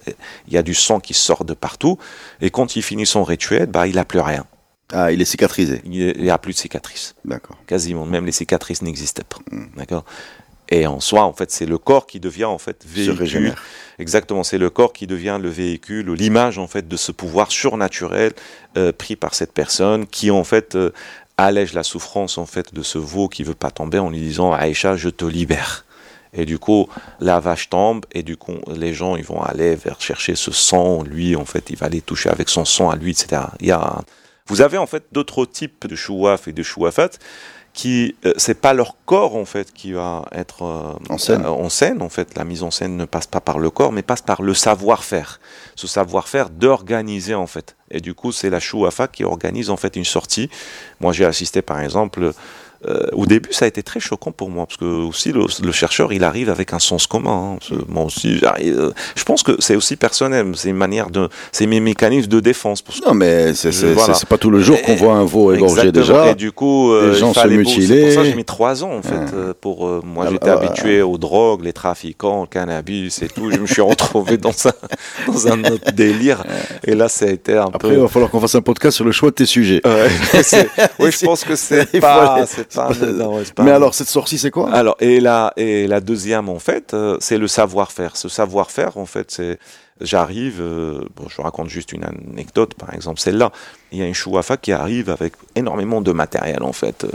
il 0.48 0.54
y 0.54 0.58
a 0.58 0.64
du 0.64 0.74
sang 0.74 1.00
qui 1.00 1.14
sort 1.14 1.46
de 1.46 1.54
partout. 1.54 1.98
Et 2.42 2.50
quand 2.50 2.76
il 2.76 2.82
finit 2.82 3.06
son 3.06 3.24
rituel, 3.24 3.68
bah, 3.68 3.88
il 3.88 3.98
a 3.98 4.06
plus 4.06 4.20
rien. 4.20 4.46
Ah, 4.94 5.12
il 5.12 5.22
est 5.22 5.26
cicatrisé. 5.26 5.82
Il 5.86 6.14
n'y 6.22 6.30
a 6.30 6.38
plus 6.38 6.54
de 6.54 6.58
cicatrices 6.58 7.16
D'accord. 7.26 7.58
quasiment, 7.68 8.06
même 8.06 8.26
les 8.26 8.32
cicatrices 8.32 8.82
n'existaient 8.82 9.24
pas. 9.24 9.38
D'accord? 9.76 10.06
Et 10.70 10.88
en 10.88 11.00
soi, 11.00 11.24
en 11.24 11.34
fait, 11.34 11.52
c'est 11.52 11.66
le 11.66 11.78
corps 11.78 12.08
qui 12.08 12.20
devient 12.20 12.46
en 12.46 12.58
fait 12.58 12.84
véhicule. 12.88 13.54
Exactement, 14.00 14.44
c'est 14.44 14.58
le 14.58 14.70
corps 14.70 14.94
qui 14.94 15.06
devient 15.08 15.38
le 15.42 15.50
véhicule, 15.50 16.12
l'image 16.14 16.58
en 16.58 16.68
fait 16.68 16.88
de 16.88 16.98
ce 16.98 17.12
pouvoir 17.12 17.52
surnaturel 17.52 18.34
euh, 18.78 18.92
pris 18.92 19.16
par 19.16 19.36
cette 19.36 19.54
personne 19.54 20.08
qui 20.08 20.32
en 20.32 20.44
fait 20.44 20.76
euh, 20.76 20.92
allège 21.38 21.74
la 21.74 21.84
souffrance 21.84 22.38
en 22.40 22.46
fait 22.48 22.74
de 22.74 22.82
ce 22.82 22.98
veau 22.98 23.28
qui 23.30 23.44
veut 23.44 23.54
pas 23.54 23.70
tomber 23.72 24.00
en 24.00 24.10
lui 24.10 24.20
disant 24.20 24.54
Aïcha, 24.54 24.96
je 24.98 25.10
te 25.10 25.26
libère. 25.26 25.86
Et 26.34 26.46
du 26.46 26.60
coup, 26.60 26.90
la 27.22 27.40
vache 27.40 27.70
tombe, 27.70 28.06
et 28.12 28.22
du 28.24 28.36
coup, 28.36 28.58
les 28.76 28.94
gens, 28.94 29.16
ils 29.16 29.24
vont 29.24 29.42
aller 29.42 29.76
vers 29.76 30.02
chercher 30.02 30.36
ce 30.36 30.52
sang. 30.52 31.02
Lui, 31.04 31.36
en 31.38 31.46
fait, 31.46 31.70
il 31.70 31.78
va 31.78 31.88
les 31.88 32.02
toucher 32.02 32.30
avec 32.30 32.50
son 32.50 32.66
sang 32.66 32.90
à 32.90 32.98
lui, 32.98 33.12
etc. 33.12 33.44
Il 33.62 33.68
y 33.68 33.72
a 33.72 33.80
un- 33.80 34.04
Vous 34.48 34.62
avez 34.62 34.78
en 34.78 34.86
fait 34.86 35.06
d'autres 35.12 35.46
types 35.46 35.88
de 35.88 35.96
chouaf 35.96 36.48
et 36.48 36.54
de 36.54 36.62
chouafat 36.62 37.10
qui, 37.74 38.16
euh, 38.26 38.34
c'est 38.38 38.62
pas 38.62 38.74
leur 38.74 38.96
corps 39.06 39.36
en 39.36 39.44
fait 39.44 39.74
qui 39.74 39.92
va 39.92 40.26
être 40.32 40.64
euh, 40.64 40.94
En 41.10 41.18
scène. 41.18 41.44
euh, 41.44 41.50
en 41.50 41.68
scène. 41.70 42.02
En 42.02 42.10
fait, 42.10 42.38
la 42.38 42.46
mise 42.46 42.64
en 42.64 42.72
scène 42.72 42.96
ne 42.96 43.06
passe 43.06 43.28
pas 43.28 43.42
par 43.42 43.58
le 43.60 43.70
corps, 43.70 43.92
mais 43.92 44.02
passe 44.04 44.22
par 44.22 44.42
le 44.44 44.54
savoir-faire. 44.54 45.42
Ce 45.76 45.88
savoir-faire 45.88 46.52
d'organiser 46.52 47.34
en 47.36 47.48
fait. 47.48 47.76
Et 47.92 48.00
du 48.02 48.14
coup, 48.14 48.32
c'est 48.32 48.50
la 48.50 48.60
chouafa 48.62 49.08
qui 49.08 49.24
organise 49.26 49.70
en 49.72 49.78
fait 49.78 49.96
une 49.96 50.06
sortie. 50.06 50.50
Moi, 51.02 51.12
j'ai 51.12 51.26
assisté 51.26 51.62
par 51.62 51.82
exemple 51.82 52.32
euh, 52.88 53.08
au 53.14 53.26
début, 53.26 53.52
ça 53.52 53.66
a 53.66 53.68
été 53.68 53.82
très 53.84 54.00
choquant 54.00 54.32
pour 54.32 54.50
moi, 54.50 54.66
parce 54.66 54.78
que 54.78 54.86
aussi 54.86 55.32
le, 55.32 55.46
le 55.64 55.72
chercheur, 55.72 56.14
il 56.14 56.24
arrive 56.24 56.50
avec 56.50 56.74
un 56.74 56.80
sens 56.80 57.08
commun. 57.08 57.58
Hein. 57.72 57.76
Moi 57.88 58.04
aussi, 58.04 58.38
j'arrive. 58.38 58.80
euh, 58.80 58.92
je 59.16 59.24
pense 59.24 59.44
que 59.44 59.54
c'est 59.60 59.76
aussi 59.76 59.96
personnel, 59.96 60.52
c'est 60.56 60.70
une 60.70 60.76
manière 60.76 61.10
de, 61.10 61.30
c'est 61.52 61.66
mes 61.68 61.80
mécanismes 61.80 62.30
de 62.30 62.40
défense. 62.40 62.82
Parce 62.82 63.02
Non, 63.06 63.14
mais 63.14 63.54
c'est 63.54 63.72
Voilà. 63.94 64.14
pas 64.30 64.38
tout 64.38 64.50
le 64.50 64.60
jour 64.62 64.82
qu'on 64.82 64.96
voit 64.96 65.14
un 65.14 65.26
veau 65.26 65.54
égorgé 65.54 65.92
déjà. 65.92 66.32
Et 66.32 66.36
du 66.36 66.52
coup, 66.52 66.92
euh, 66.92 67.12
des 67.14 67.18
gens 67.20 67.32
il 67.32 67.34
se 67.36 67.40
beau- 67.42 67.50
C'est 67.50 67.56
mutiler. 67.58 68.02
pour 68.04 68.12
ça 68.12 68.18
que 68.22 68.26
j'ai 68.26 68.36
mis 68.36 68.46
trois 68.46 68.84
ans 68.84 68.92
en 68.98 69.02
fait. 69.02 69.16
Ouais. 69.16 69.26
euh, 69.34 69.54
pour 69.60 69.88
euh, 69.88 70.02
moi, 70.04 70.26
Ah, 70.28 70.32
j'étais 70.32 70.50
ah, 70.50 70.54
habitué 70.60 71.02
aux 71.02 71.18
drogues, 71.18 71.64
les 71.64 71.74
trafiquants, 71.74 72.42
le 72.42 72.48
cannabis 72.48 73.22
et 73.22 73.28
tout. 73.28 73.52
Je 73.52 73.58
me 73.58 73.68
suis 73.68 73.82
retrouvé 73.82 74.38
dans 74.38 74.52
un 74.68 74.72
dans 75.28 75.48
un 75.48 75.64
autre 75.66 75.92
délire. 75.92 76.44
Et 76.86 76.94
là, 76.96 77.08
ça 77.10 77.26
a 77.26 77.30
été 77.30 77.58
un 77.58 77.66
Après, 77.66 77.90
peu. 77.90 77.94
il 77.96 78.00
va 78.00 78.08
falloir 78.08 78.30
qu'on 78.32 78.40
fasse 78.40 78.56
un 78.56 78.62
podcast 78.62 78.96
sur 78.96 79.06
le 79.06 79.12
choix 79.12 79.30
de 79.30 79.36
tes 79.36 79.46
sujets. 79.46 79.82
Oui, 81.00 81.12
je 81.12 81.26
pense 81.26 81.44
que 81.44 81.56
c'est 81.56 81.86
pas, 82.00 82.46
pas, 82.76 82.90
pas- 83.56 83.64
Mais 83.64 83.72
alors, 83.72 83.94
cette 83.94 84.08
sortie, 84.10 84.38
c'est 84.38 84.52
quoi? 84.52 84.72
Alors, 84.72 84.96
et 85.00 85.20
la, 85.20 85.54
et 85.58 85.88
la 85.88 86.00
deuxième, 86.02 86.50
en 86.50 86.60
fait, 86.60 86.94
euh, 86.94 87.18
c'est 87.20 87.38
le 87.38 87.48
savoir-faire. 87.48 88.16
Ce 88.18 88.30
savoir-faire, 88.30 88.98
en 88.98 89.06
fait, 89.06 89.32
c'est, 89.32 89.58
j'arrive, 90.02 90.60
euh, 90.62 91.02
bon, 91.16 91.28
je 91.30 91.42
raconte 91.42 91.70
juste 91.70 91.94
une 91.94 92.04
anecdote, 92.04 92.74
par 92.76 92.94
exemple, 92.94 93.20
celle-là. 93.20 93.52
Il 93.92 94.00
y 94.00 94.02
a 94.02 94.06
une 94.08 94.14
chouafa 94.14 94.58
qui 94.58 94.74
arrive 94.74 95.10
avec 95.10 95.34
énormément 95.56 96.02
de 96.02 96.12
matériel, 96.12 96.64
en 96.64 96.74
fait. 96.74 97.06
Euh, 97.06 97.10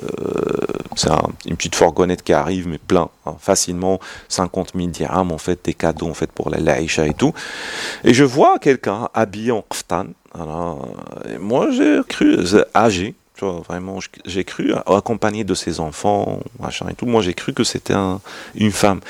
c'est 0.97 1.11
un- 1.11 1.29
une 1.47 1.57
petite 1.57 1.75
fourgonnette 1.75 2.23
qui 2.23 2.33
arrive, 2.33 2.67
mais 2.69 2.79
plein, 2.79 3.09
hein, 3.27 3.35
facilement, 3.39 4.01
50 4.29 4.73
000 4.75 4.89
dirhams, 4.89 5.31
en 5.33 5.39
fait, 5.39 5.59
des 5.65 5.75
cadeaux, 5.75 6.09
en 6.09 6.15
fait, 6.15 6.33
pour 6.33 6.49
la 6.51 6.59
laïcha 6.59 7.07
et 7.07 7.15
tout. 7.15 7.33
Et 8.05 8.15
je 8.15 8.25
vois 8.25 8.59
quelqu'un 8.59 9.09
habillé 9.15 9.53
en 9.53 9.63
kftan. 9.63 10.07
Et 11.29 11.39
moi, 11.39 11.71
j'ai 11.73 11.99
cru, 12.09 12.39
âgé, 12.75 13.15
vraiment, 13.47 13.99
j'ai 14.25 14.45
cru, 14.45 14.73
accompagné 14.87 15.45
de 15.45 15.55
ses 15.55 15.81
enfants, 15.81 16.41
machin 16.59 16.87
et 16.91 16.95
tout. 16.95 17.07
Moi, 17.07 17.23
j'ai 17.23 17.35
cru 17.35 17.53
que 17.53 17.65
c'était 17.65 17.95
un- 17.95 18.21
une 18.55 18.73
femme. 18.73 19.01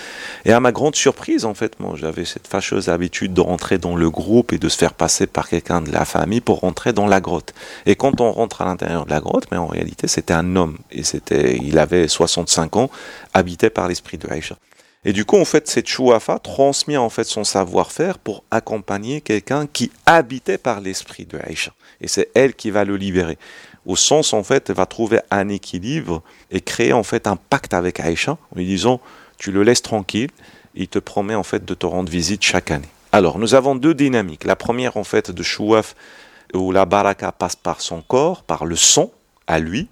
Et 0.45 0.53
à 0.53 0.61
ma 0.61 0.73
grande 0.73 0.97
surprise, 0.97 1.45
en 1.45 1.55
fait, 1.55 1.79
moi, 1.81 1.95
j'avais 1.97 2.25
cette 2.25 2.47
fâcheuse 2.47 2.89
habitude 2.89 3.35
de 3.35 3.41
rentrer 3.41 3.79
dans 3.79 3.97
le 3.97 4.11
groupe 4.11 4.53
et 4.53 4.59
de 4.59 4.69
se 4.69 4.79
faire 4.79 4.95
passer 4.95 5.27
par 5.27 5.49
quelqu'un 5.49 5.81
de 5.81 5.91
la 5.93 6.05
famille 6.05 6.41
pour 6.41 6.61
rentrer 6.61 6.93
dans 6.93 7.07
la 7.07 7.21
grotte. 7.21 7.55
Et 7.87 7.97
quand 7.97 8.21
on 8.21 8.33
rentre 8.33 8.63
à 8.63 8.65
l'intérieur 8.65 9.05
de 9.07 9.11
la 9.11 9.21
grotte, 9.21 9.47
mais 9.51 9.57
en 9.59 9.67
réalité, 9.67 10.09
c'était 10.09 10.35
un 10.35 10.57
homme. 10.57 10.79
Et 10.91 11.03
c'était, 11.03 11.57
il 11.63 11.79
avait 11.79 12.09
65 12.09 12.77
ans, 12.77 12.91
habité 13.35 13.71
par 13.71 13.89
l'esprit 13.89 14.19
de 14.19 14.29
Aïcha. 14.31 14.57
Et 15.07 15.15
du 15.15 15.25
coup, 15.25 15.39
en 15.39 15.47
fait, 15.47 15.67
cette 15.67 15.89
chouafa 15.89 16.39
transmet 16.41 16.99
en 16.99 17.09
fait 17.09 17.25
son 17.25 17.43
savoir-faire 17.43 18.19
pour 18.19 18.45
accompagner 18.51 19.23
quelqu'un 19.23 19.67
qui 19.67 19.91
habitait 20.05 20.59
par 20.59 20.83
l'esprit 20.83 21.25
de 21.25 21.39
Aïcha. 21.43 21.73
Et 22.03 22.09
c'est 22.09 22.29
elle 22.35 22.53
qui 22.55 22.71
va 22.71 22.85
le 22.85 22.97
libérer. 22.99 23.39
Au 23.87 23.97
sens, 23.97 24.33
en 24.33 24.43
fait, 24.43 24.71
va 24.71 24.87
trouver 24.87 25.21
un 25.31 25.49
équilibre 25.49 26.23
et 26.51 26.61
créer 26.61 26.93
en 26.93 27.03
fait 27.03 27.27
un 27.27 27.37
pacte 27.37 27.75
avec 27.75 28.01
Aïcha 28.01 28.33
en 28.33 28.57
lui 28.57 28.67
disant 28.67 29.01
tu 29.39 29.53
le 29.53 29.63
laisses 29.63 29.83
tranquille, 29.83 30.31
il 30.75 30.89
te 30.89 30.99
promet 30.99 31.35
en 31.35 31.43
fait 31.43 31.65
de 31.65 31.75
te 31.75 31.87
rendre 31.87 32.11
visite 32.11 32.43
chaque 32.43 32.71
année. 32.71 32.89
Alors, 33.13 33.39
nous 33.39 33.55
avons 33.55 33.75
deux 33.75 33.95
dynamiques. 33.95 34.45
La 34.45 34.55
première, 34.55 34.97
en 34.97 35.05
fait, 35.05 35.31
de 35.31 35.43
Chouaf, 35.43 35.97
où 36.55 36.73
la 36.73 36.85
baraka 36.85 37.33
passe 37.33 37.57
par 37.57 37.81
son 37.81 38.03
corps, 38.03 38.43
par 38.43 38.67
le 38.67 38.77
son 38.77 39.11
à 39.47 39.59
lui, 39.59 39.89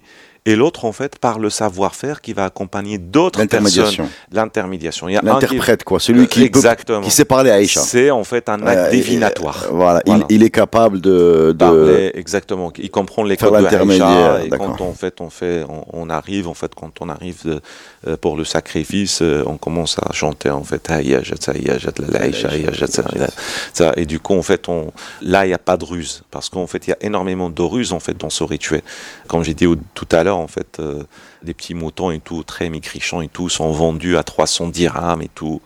et 0.49 0.55
l'autre, 0.55 0.85
en 0.85 0.91
fait, 0.91 1.17
par 1.19 1.37
le 1.39 1.49
savoir-faire 1.49 2.21
qui 2.21 2.33
va 2.33 2.45
accompagner 2.45 2.97
d'autres 2.97 3.39
personnes. 3.45 4.07
L'intermédiation. 4.31 5.07
L'interprète, 5.41 5.83
quoi. 5.83 5.99
Celui 5.99 6.27
qui, 6.27 6.39
peut- 6.49 6.59
qui 7.03 7.11
sait 7.11 7.25
parler 7.25 7.51
à 7.51 7.55
Aïcha. 7.55 7.81
C'est 7.81 8.09
en 8.11 8.23
fait 8.23 8.49
un 8.49 8.65
acte 8.65 8.79
Euh, 8.87 8.89
divinatoire. 8.89 9.65
euh, 9.65 9.71
voilà. 9.71 10.01
Il- 10.05 10.09
Voilà. 10.09 10.25
Il, 10.29 10.43
est 10.43 10.49
capable 10.49 11.01
de. 11.01 11.51
de- 11.51 11.53
Parler, 11.53 12.11
exactement. 12.15 12.71
Il 12.77 12.89
comprend 12.89 13.23
les 13.23 13.37
codes 13.37 13.51
de 13.63 13.69
Aïcha. 13.93 14.05
Et 14.45 14.49
quand 14.49 14.81
on 14.81 14.93
fait, 14.93 15.21
on 15.21 15.29
fait, 15.29 15.63
on, 15.69 15.85
on 15.93 16.09
arrive 16.09 16.47
en 16.47 16.53
fait, 16.53 16.73
quand 16.75 16.91
on 17.01 17.09
arrive 17.09 17.41
de- 17.45 17.61
euh, 18.07 18.17
pour 18.17 18.37
le 18.37 18.43
sacrifice, 18.45 19.21
euh, 19.21 19.43
on 19.45 19.57
commence 19.57 19.97
à 19.99 20.11
chanter 20.13 20.49
en 20.49 20.63
fait, 20.63 20.87
ça. 23.73 23.93
Et 23.97 24.05
du 24.05 24.19
coup, 24.19 24.35
en 24.35 24.41
fait, 24.41 24.67
on, 24.69 24.91
là, 25.21 25.45
il 25.45 25.49
n'y 25.49 25.53
a 25.53 25.57
pas 25.59 25.77
de 25.77 25.85
ruse, 25.85 26.23
parce 26.31 26.49
qu'en 26.49 26.67
fait, 26.67 26.87
il 26.87 26.91
y 26.91 26.93
a 26.93 26.97
énormément 27.01 27.49
de 27.49 27.61
ruse 27.61 27.93
en 27.93 27.99
fait 27.99 28.17
dans 28.17 28.29
ce 28.29 28.43
rituel. 28.43 28.81
Comme 29.27 29.43
j'ai 29.43 29.53
dit 29.53 29.67
tout 29.93 30.07
à 30.11 30.23
l'heure, 30.23 30.38
en 30.39 30.47
fait, 30.47 30.79
euh, 30.79 31.03
les 31.43 31.53
petits 31.53 31.73
moutons 31.73 32.11
et 32.11 32.19
tout, 32.19 32.43
très 32.43 32.69
maigrichons 32.69 33.21
et 33.21 33.27
tout, 33.27 33.49
sont 33.49 33.71
vendus 33.71 34.17
à 34.17 34.23
300 34.23 34.69
dirhams 34.69 35.21
et 35.21 35.29
tout. 35.29 35.61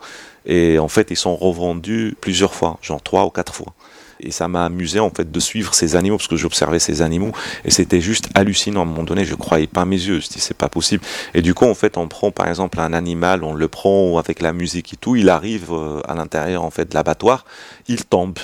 Et 0.46 0.78
en 0.78 0.88
fait, 0.88 1.10
ils 1.10 1.16
sont 1.16 1.36
revendus 1.36 2.16
plusieurs 2.20 2.54
fois, 2.54 2.78
genre 2.82 3.02
trois 3.02 3.24
ou 3.24 3.30
quatre 3.30 3.54
fois. 3.54 3.72
Et 4.20 4.30
ça 4.30 4.48
m'a 4.48 4.64
amusé 4.64 5.00
en 5.00 5.10
fait 5.10 5.30
de 5.30 5.40
suivre 5.40 5.74
ces 5.74 5.96
animaux 5.96 6.16
parce 6.16 6.28
que 6.28 6.36
j'observais 6.36 6.78
ces 6.78 7.02
animaux 7.02 7.32
et 7.64 7.70
c'était 7.70 8.00
juste 8.00 8.28
hallucinant. 8.34 8.80
À 8.80 8.82
un 8.84 8.86
moment 8.86 9.02
donné, 9.02 9.24
je 9.24 9.34
croyais 9.34 9.66
pas 9.66 9.84
mes 9.84 9.96
yeux. 9.96 10.20
Je 10.20 10.28
dis 10.28 10.40
c'est 10.40 10.56
pas 10.56 10.68
possible. 10.68 11.04
Et 11.34 11.42
du 11.42 11.52
coup, 11.52 11.66
en 11.66 11.74
fait, 11.74 11.96
on 11.96 12.08
prend 12.08 12.30
par 12.30 12.48
exemple 12.48 12.80
un 12.80 12.92
animal, 12.92 13.44
on 13.44 13.54
le 13.54 13.68
prend 13.68 14.16
avec 14.18 14.40
la 14.40 14.52
musique 14.52 14.94
et 14.94 14.96
tout. 14.96 15.16
Il 15.16 15.28
arrive 15.28 15.72
euh, 15.72 16.00
à 16.06 16.14
l'intérieur 16.14 16.62
en 16.64 16.70
fait 16.70 16.90
de 16.90 16.94
l'abattoir, 16.94 17.44
il 17.88 18.04
tombe 18.04 18.38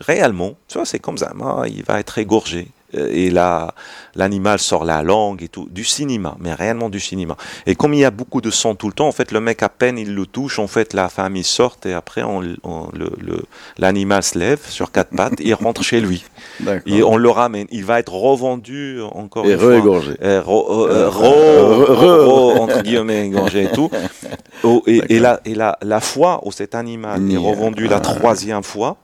réellement. 0.00 0.56
Tu 0.68 0.78
vois, 0.78 0.86
c'est 0.86 0.98
comme 0.98 1.18
ça. 1.18 1.32
il 1.68 1.84
va 1.84 2.00
être 2.00 2.18
égorgé. 2.18 2.68
Euh, 2.96 3.08
Et 3.12 3.30
là, 3.30 3.74
l'animal 4.14 4.58
sort 4.58 4.84
la 4.84 5.02
langue 5.02 5.42
et 5.42 5.48
tout, 5.48 5.68
du 5.70 5.84
cinéma, 5.84 6.36
mais 6.40 6.52
réellement 6.54 6.88
du 6.88 6.98
cinéma. 7.00 7.36
Et 7.66 7.74
comme 7.74 7.94
il 7.94 8.00
y 8.00 8.04
a 8.04 8.10
beaucoup 8.10 8.40
de 8.40 8.50
sang 8.50 8.74
tout 8.74 8.88
le 8.88 8.92
temps, 8.92 9.06
en 9.08 9.12
fait, 9.12 9.30
le 9.32 9.40
mec 9.40 9.62
à 9.62 9.68
peine 9.68 9.98
il 9.98 10.14
le 10.14 10.26
touche, 10.26 10.58
en 10.58 10.66
fait, 10.66 10.92
la 10.94 11.08
famille 11.08 11.44
sort 11.44 11.76
et 11.84 11.92
après, 11.92 12.22
on, 12.22 12.40
on- 12.64 12.88
le, 12.92 13.10
le- 13.20 13.44
l'animal 13.78 14.22
se 14.22 14.38
lève 14.38 14.60
sur 14.68 14.90
quatre 14.90 15.14
pattes, 15.14 15.34
il 15.40 15.54
rentre 15.54 15.82
chez 15.82 16.00
lui. 16.00 16.24
Et 16.86 17.02
on 17.02 17.16
le 17.16 17.30
ramène. 17.30 17.66
Il 17.70 17.84
va 17.84 17.98
être 18.00 18.12
revendu 18.12 19.00
encore 19.12 19.46
Et 19.46 19.52
une 19.52 19.58
fois. 19.58 19.68
re-égorgé. 19.74 20.12
Euh, 20.22 20.42
ro- 20.44 20.88
euh, 20.88 21.08
Euh, 21.10 21.10
re- 21.10 21.86
re- 22.02 22.58
entre 22.58 22.82
guillemets 22.82 23.30
et 23.54 23.68
tout. 23.72 23.90
Oh, 24.62 24.82
et, 24.86 25.00
et 25.08 25.18
la, 25.20 25.40
et 25.46 25.54
la, 25.54 25.78
la 25.80 26.00
fois 26.00 26.40
où 26.44 26.52
cet 26.52 26.74
animal 26.74 27.18
Ni- 27.22 27.34
est 27.34 27.38
revendu 27.38 27.88
la 27.88 27.98
troisième 28.00 28.62
fois, 28.62 28.98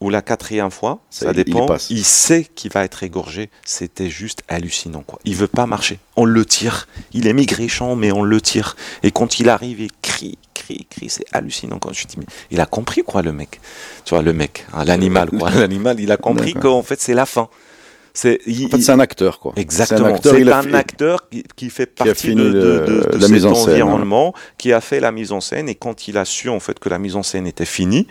ou 0.00 0.10
la 0.10 0.20
quatrième 0.22 0.70
fois, 0.70 1.00
Ça, 1.10 1.26
ça 1.26 1.32
il- 1.32 1.38
il 1.38 1.44
dépend. 1.44 1.66
Il, 1.90 2.04
sait 2.04 2.44
qu'il 2.54 2.70
va 2.70 2.84
être 2.84 3.02
égorgé. 3.02 3.50
C'était 3.64 4.10
juste 4.10 4.42
hallucinant, 4.48 5.02
quoi. 5.02 5.18
Il 5.24 5.34
veut 5.36 5.46
pas 5.46 5.66
marcher. 5.66 5.98
On 6.16 6.24
le 6.26 6.44
tire. 6.44 6.86
Il 7.12 7.26
est 7.26 7.32
maigrichon, 7.32 7.96
mais 7.96 8.12
on 8.12 8.22
le 8.22 8.40
tire. 8.40 8.76
Et 9.02 9.10
quand 9.10 9.38
il 9.40 9.48
arrive, 9.48 9.80
il 9.80 9.90
crie, 10.02 10.36
crie, 10.52 10.86
crie. 10.90 11.08
C'est 11.08 11.24
hallucinant. 11.32 11.78
Quand 11.78 11.92
je 11.94 12.06
dis, 12.06 12.16
mais 12.18 12.26
il 12.50 12.60
a 12.60 12.66
compris, 12.66 13.02
quoi, 13.02 13.22
le 13.22 13.32
mec. 13.32 13.60
Tu 14.04 14.10
vois, 14.10 14.22
le 14.22 14.32
mec, 14.34 14.66
hein, 14.74 14.84
l'animal, 14.84 15.30
quoi. 15.30 15.50
L'animal, 15.54 15.98
il 15.98 16.12
a 16.12 16.16
compris 16.18 16.52
qu'en 16.54 16.82
fait, 16.82 17.00
c'est 17.00 17.14
la 17.14 17.24
fin. 17.26 17.48
C'est, 18.18 18.40
il- 18.46 18.64
En 18.64 18.68
fait, 18.70 18.80
c'est 18.80 18.92
un 18.92 18.98
acteur, 19.00 19.38
quoi. 19.38 19.52
Exactement. 19.56 19.98
C'est 20.00 20.04
un 20.12 20.14
acteur, 20.14 20.34
C'est 20.34 20.40
il 20.40 20.50
a 20.50 20.58
un 20.58 20.62
fait- 20.62 20.74
acteur 20.74 21.28
qui, 21.28 21.44
qui 21.54 21.68
fait 21.68 21.84
partie 21.84 22.34
de, 22.34 22.44
de- 22.44 22.50
de- 22.50 23.10
de 23.12 23.16
la 23.18 23.20
cet 23.20 23.30
mise 23.30 23.44
en 23.44 23.54
scène, 23.54 23.72
environnement, 23.74 24.32
qui 24.56 24.72
a 24.72 24.80
fait 24.80 25.00
la 25.00 25.12
mise 25.12 25.32
en 25.32 25.42
scène. 25.42 25.68
Et 25.68 25.74
quand 25.74 26.08
il 26.08 26.16
a 26.16 26.24
su 26.24 26.48
en 26.48 26.58
fait 26.58 26.78
que 26.78 26.88
la 26.88 26.98
mise 26.98 27.14
en 27.14 27.22
scène 27.22 27.46
était 27.46 27.66
finie, 27.66 28.06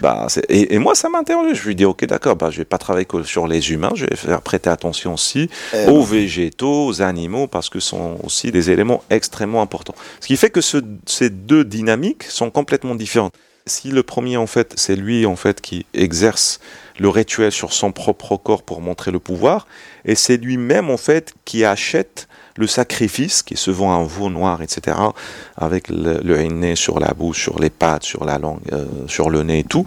bah, 0.00 0.28
et, 0.48 0.74
et 0.74 0.78
moi 0.78 0.94
ça 0.94 1.10
m'a 1.10 1.18
interrogé. 1.18 1.54
Je 1.54 1.62
lui 1.66 1.74
dit 1.74 1.84
ok 1.84 2.06
d'accord, 2.06 2.36
bah, 2.36 2.48
je 2.50 2.56
vais 2.56 2.64
pas 2.64 2.78
travailler 2.78 3.04
que 3.04 3.22
sur 3.22 3.46
les 3.46 3.70
humains, 3.70 3.92
je 3.94 4.06
vais 4.06 4.16
faire 4.16 4.40
prêter 4.40 4.70
attention 4.70 5.12
aussi 5.12 5.50
Euh, 5.74 5.90
aux 5.90 6.02
végétaux, 6.02 6.86
aux 6.86 7.02
animaux, 7.02 7.46
parce 7.46 7.68
que 7.68 7.80
ce 7.80 7.90
sont 7.90 8.16
aussi 8.24 8.50
des 8.50 8.70
éléments 8.70 9.02
extrêmement 9.10 9.60
importants. 9.60 9.94
Ce 10.20 10.26
qui 10.26 10.38
fait 10.38 10.48
que 10.48 10.62
ce- 10.62 10.78
ces 11.04 11.28
deux 11.28 11.64
dynamiques 11.64 12.22
sont 12.24 12.50
complètement 12.50 12.94
différentes. 12.94 13.34
Si 13.66 13.88
le 13.90 14.02
premier 14.02 14.38
en 14.38 14.46
fait 14.46 14.72
c'est 14.76 14.96
lui 14.96 15.26
en 15.26 15.36
fait 15.36 15.60
qui 15.60 15.84
exerce 15.92 16.60
le 17.00 17.08
rituel 17.08 17.50
sur 17.50 17.72
son 17.72 17.92
propre 17.92 18.36
corps 18.36 18.62
pour 18.62 18.82
montrer 18.82 19.10
le 19.10 19.18
pouvoir, 19.18 19.66
et 20.04 20.14
c'est 20.14 20.36
lui-même 20.36 20.90
en 20.90 20.98
fait 20.98 21.34
qui 21.46 21.64
achète 21.64 22.28
le 22.56 22.66
sacrifice, 22.66 23.42
qui 23.42 23.54
est 23.54 23.56
souvent 23.56 23.92
un 23.92 24.04
veau 24.04 24.28
noir, 24.28 24.60
etc., 24.60 24.98
avec 25.56 25.88
le, 25.88 26.20
le 26.22 26.38
henné 26.38 26.76
sur 26.76 27.00
la 27.00 27.14
bouche, 27.14 27.40
sur 27.40 27.58
les 27.58 27.70
pattes, 27.70 28.02
sur 28.02 28.26
la 28.26 28.38
langue, 28.38 28.60
euh, 28.72 28.84
sur 29.06 29.30
le 29.30 29.42
nez 29.42 29.60
et 29.60 29.64
tout. 29.64 29.86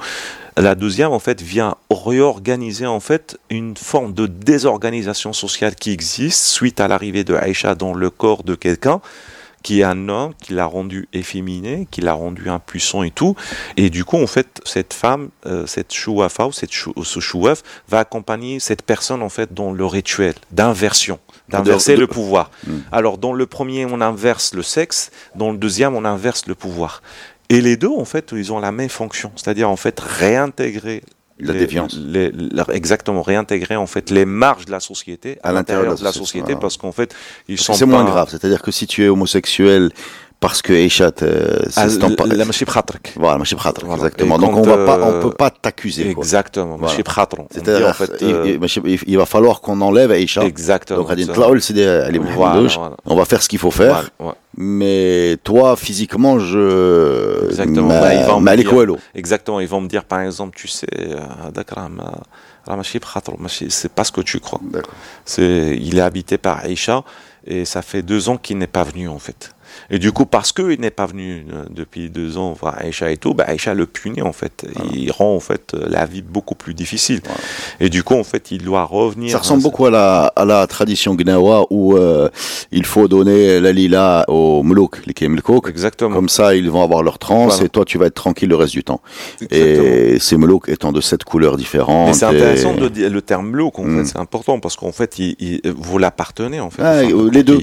La 0.57 0.73
deuxième, 0.73 1.11
en 1.11 1.19
fait, 1.19 1.41
vient 1.41 1.75
réorganiser 1.91 2.87
en 2.87 2.99
fait 2.99 3.37
une 3.49 3.77
forme 3.77 4.13
de 4.13 4.25
désorganisation 4.25 5.33
sociale 5.33 5.75
qui 5.75 5.91
existe 5.91 6.45
suite 6.45 6.79
à 6.79 6.87
l'arrivée 6.87 7.23
de 7.23 7.35
Aïcha 7.35 7.75
dans 7.75 7.93
le 7.93 8.09
corps 8.09 8.43
de 8.43 8.55
quelqu'un 8.55 9.01
qui 9.63 9.79
est 9.79 9.83
un 9.83 10.09
homme, 10.09 10.33
qui 10.41 10.53
l'a 10.53 10.65
rendu 10.65 11.07
efféminé, 11.13 11.87
qui 11.89 12.01
l'a 12.01 12.13
rendu 12.13 12.49
impuissant 12.49 13.01
et 13.01 13.11
tout. 13.11 13.35
Et 13.77 13.89
du 13.89 14.03
coup, 14.05 14.17
en 14.21 14.27
fait, 14.27 14.61
cette 14.65 14.93
femme, 14.93 15.29
euh, 15.45 15.65
cette 15.65 15.93
chouafa 15.93 16.47
ou 16.47 16.51
cette 16.51 16.71
chou, 16.73 16.93
ce 17.03 17.19
chouaf 17.19 17.63
va 17.87 17.99
accompagner 17.99 18.59
cette 18.59 18.81
personne, 18.83 19.21
en 19.23 19.29
fait, 19.29 19.53
dans 19.53 19.71
le 19.71 19.85
rituel 19.85 20.33
d'inversion, 20.51 21.17
d'inverser 21.49 21.95
De- 21.95 22.01
le 22.01 22.07
pouvoir. 22.07 22.51
Hmm. 22.67 22.79
Alors, 22.91 23.17
dans 23.17 23.33
le 23.33 23.45
premier, 23.45 23.85
on 23.85 24.01
inverse 24.01 24.53
le 24.53 24.61
sexe, 24.63 25.11
dans 25.35 25.51
le 25.51 25.57
deuxième, 25.57 25.95
on 25.95 26.05
inverse 26.05 26.45
le 26.47 26.55
pouvoir. 26.55 27.01
Et 27.49 27.61
les 27.61 27.77
deux, 27.77 27.89
en 27.89 28.05
fait, 28.05 28.33
ils 28.35 28.51
ont 28.51 28.59
la 28.59 28.71
même 28.71 28.89
fonction, 28.89 29.31
c'est-à-dire, 29.35 29.69
en 29.69 29.75
fait, 29.77 29.99
réintégrer 29.99 31.03
La 31.39 31.53
les- 31.53 32.31
les- 32.31 32.31
exactement, 32.73 33.21
réintégrer 33.21 33.75
en 33.75 33.87
fait 33.87 34.09
les 34.11 34.25
marges 34.25 34.65
de 34.65 34.71
la 34.71 34.79
société 34.79 35.39
à, 35.43 35.51
l'intérieur 35.51 35.95
de 35.95 36.03
la 36.03 36.11
société, 36.11 36.43
voilà. 36.53 36.59
parce 36.59 36.77
qu'en 36.77 36.91
fait, 36.91 37.15
ils 37.47 37.59
sont 37.59 37.73
C'est 37.73 37.85
moins 37.87 38.05
grave. 38.05 38.29
C'est-à-dire 38.29 38.61
que 38.61 38.71
si 38.71 38.85
tu 38.85 39.03
es 39.03 39.07
homosexuel 39.09 39.91
parce 40.43 40.61
que 40.61 40.73
Aisha, 40.73 41.09
ah, 41.77 41.85
la 42.25 42.43
machib 42.43 42.67
khatrak. 42.67 43.13
Voilà, 43.15 43.37
machib 43.37 43.57
khatrak, 43.57 43.89
exactement. 43.89 44.37
Donc 44.37 44.57
on 44.57 44.61
va 44.61 44.77
pas, 44.85 44.97
on 45.01 45.21
peut 45.21 45.31
pas 45.31 45.49
t'accuser. 45.49 46.09
Exactement, 46.09 46.77
machib 46.77 47.07
khatrak. 47.07 47.45
C'est-à-dire, 47.49 47.87
en 47.87 47.93
fait, 47.93 48.21
il, 49.07 49.17
va 49.17 49.25
falloir 49.25 49.61
qu'on 49.61 49.79
enlève 49.79 50.11
Aisha. 50.11 50.43
Exactement. 50.43 51.03
Donc, 51.03 51.09
on 53.05 53.15
va 53.15 53.23
faire 53.23 53.41
ce 53.41 53.47
qu'il 53.47 53.59
faut 53.59 53.71
faire. 53.71 54.09
Mais 54.57 55.37
toi, 55.45 55.77
physiquement, 55.77 56.39
je. 56.39 57.45
Exactement. 57.45 57.87
Bah, 57.87 58.13
ils 58.13 58.25
vont 58.25 58.41
me 58.41 58.55
dire, 58.57 58.97
exactement. 59.15 59.61
Ils 59.61 59.69
vont 59.69 59.79
me 59.79 59.87
dire, 59.87 60.03
par 60.03 60.19
exemple, 60.19 60.57
tu 60.57 60.67
sais, 60.67 60.85
c'est 63.69 63.91
pas 63.93 64.03
ce 64.03 64.11
que 64.11 64.21
tu 64.21 64.39
crois. 64.41 64.59
C'est, 65.23 65.77
il 65.79 65.97
est 65.97 66.01
habité 66.01 66.37
par 66.37 66.65
Aisha 66.65 67.05
et 67.47 67.63
ça 67.63 67.81
fait 67.81 68.01
deux 68.01 68.27
ans 68.29 68.37
qu'il 68.37 68.57
n'est 68.57 68.67
pas 68.67 68.83
venu 68.83 69.07
en 69.07 69.19
fait. 69.19 69.53
Et 69.89 69.99
du 69.99 70.11
coup, 70.11 70.25
parce 70.25 70.51
qu'il 70.51 70.79
n'est 70.79 70.91
pas 70.91 71.05
venu 71.05 71.45
euh, 71.53 71.63
depuis 71.69 72.09
deux 72.09 72.37
ans 72.37 72.53
voir 72.53 72.77
Aïcha 72.79 73.11
et 73.11 73.17
tout, 73.17 73.33
bah 73.33 73.45
Aïcha 73.47 73.73
le 73.73 73.85
punit 73.85 74.21
en 74.21 74.33
fait. 74.33 74.65
Il 74.93 75.11
rend 75.11 75.35
en 75.35 75.39
fait 75.39 75.73
euh, 75.73 75.85
la 75.87 76.05
vie 76.05 76.21
beaucoup 76.21 76.55
plus 76.55 76.73
difficile. 76.73 77.21
Et 77.79 77.89
du 77.89 78.03
coup, 78.03 78.15
en 78.15 78.23
fait, 78.23 78.51
il 78.51 78.63
doit 78.63 78.83
revenir. 78.83 79.31
Ça 79.31 79.39
ressemble 79.39 79.63
beaucoup 79.63 79.85
à 79.85 79.91
la, 79.91 80.25
à 80.35 80.45
la 80.45 80.65
tradition 80.67 81.15
gnawa 81.15 81.65
où 81.69 81.95
euh, 81.95 82.29
il 82.71 82.85
faut 82.85 83.07
donner 83.07 83.59
la 83.59 83.71
lila 83.71 84.25
aux 84.27 84.63
mlouk, 84.63 85.05
les 85.05 85.13
kemilkouk. 85.13 85.67
Exactement. 85.69 86.15
Comme 86.15 86.29
ça, 86.29 86.55
ils 86.55 86.69
vont 86.69 86.83
avoir 86.83 87.03
leur 87.03 87.19
transe 87.19 87.61
et 87.61 87.69
toi, 87.69 87.85
tu 87.85 87.97
vas 87.97 88.07
être 88.07 88.15
tranquille 88.15 88.49
le 88.49 88.55
reste 88.55 88.73
du 88.73 88.83
temps. 88.83 89.01
Exactement. 89.41 89.83
Et 89.85 90.19
ces 90.19 90.37
mlouk 90.37 90.69
étant 90.69 90.91
de 90.91 91.01
sept 91.01 91.23
couleurs 91.23 91.57
différentes. 91.57 92.15
c'est 92.15 92.25
intéressant 92.25 92.73
de 92.73 92.87
dire 92.89 93.09
le 93.09 93.21
terme 93.21 93.49
mlouk, 93.49 93.79
en 93.79 93.83
fait, 93.83 93.89
hmm. 93.89 94.05
c'est 94.05 94.17
important 94.19 94.59
parce 94.59 94.75
qu'en 94.75 94.91
fait, 94.91 95.19
il, 95.19 95.61
vous 95.65 95.97
l'appartenez 95.97 96.59
en 96.59 96.69
fait. 96.69 96.81
Ah, 96.81 97.01
les 97.03 97.43
deux. 97.43 97.59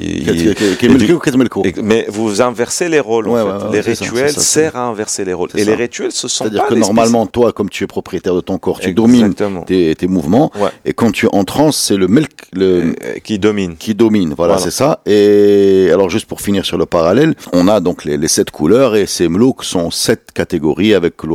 Mais 1.82 1.99
vous 2.08 2.42
inversez 2.42 2.88
les 2.88 3.00
rôles. 3.00 3.28
en 3.28 3.60
fait. 3.60 3.72
les 3.72 3.80
rituels 3.80 4.32
servent 4.32 4.76
à 4.76 4.82
inverser 4.84 5.24
les 5.24 5.32
rôles. 5.32 5.48
Et 5.54 5.64
les 5.64 5.74
rituels, 5.74 6.12
ce 6.12 6.28
sont 6.28 6.44
C'est-à-dire 6.44 6.66
que 6.66 6.74
normalement, 6.74 7.26
toi, 7.26 7.52
comme 7.52 7.70
tu 7.70 7.84
es 7.84 7.86
propriétaire 7.86 8.34
de 8.34 8.40
ton 8.40 8.58
corps, 8.58 8.80
tu 8.80 8.92
domines 8.92 9.34
tes, 9.66 9.94
tes, 9.94 10.06
mouvements. 10.06 10.50
Et 10.84 10.92
quand 10.92 11.10
tu 11.12 11.26
es 11.26 11.28
en 11.32 11.44
transe, 11.44 11.76
c'est 11.76 11.96
le 11.96 12.08
milk 12.08 12.30
le, 12.52 12.94
euh, 13.04 13.18
qui 13.22 13.38
domine. 13.38 13.76
Qui 13.76 13.94
domine, 13.94 14.34
voilà, 14.36 14.58
c'est 14.58 14.70
ça. 14.70 15.00
Et 15.06 15.90
alors, 15.92 16.10
juste 16.10 16.26
pour 16.26 16.40
finir 16.40 16.64
sur 16.64 16.78
le 16.78 16.86
parallèle, 16.86 17.34
on 17.52 17.68
a 17.68 17.80
donc 17.80 18.04
les, 18.04 18.16
les 18.16 18.28
sept 18.28 18.50
couleurs 18.50 18.96
et 18.96 19.06
ces 19.06 19.28
mlouks 19.28 19.64
sont 19.64 19.90
sept 19.90 20.32
catégories 20.32 20.94
avec 20.94 21.14
le 21.22 21.30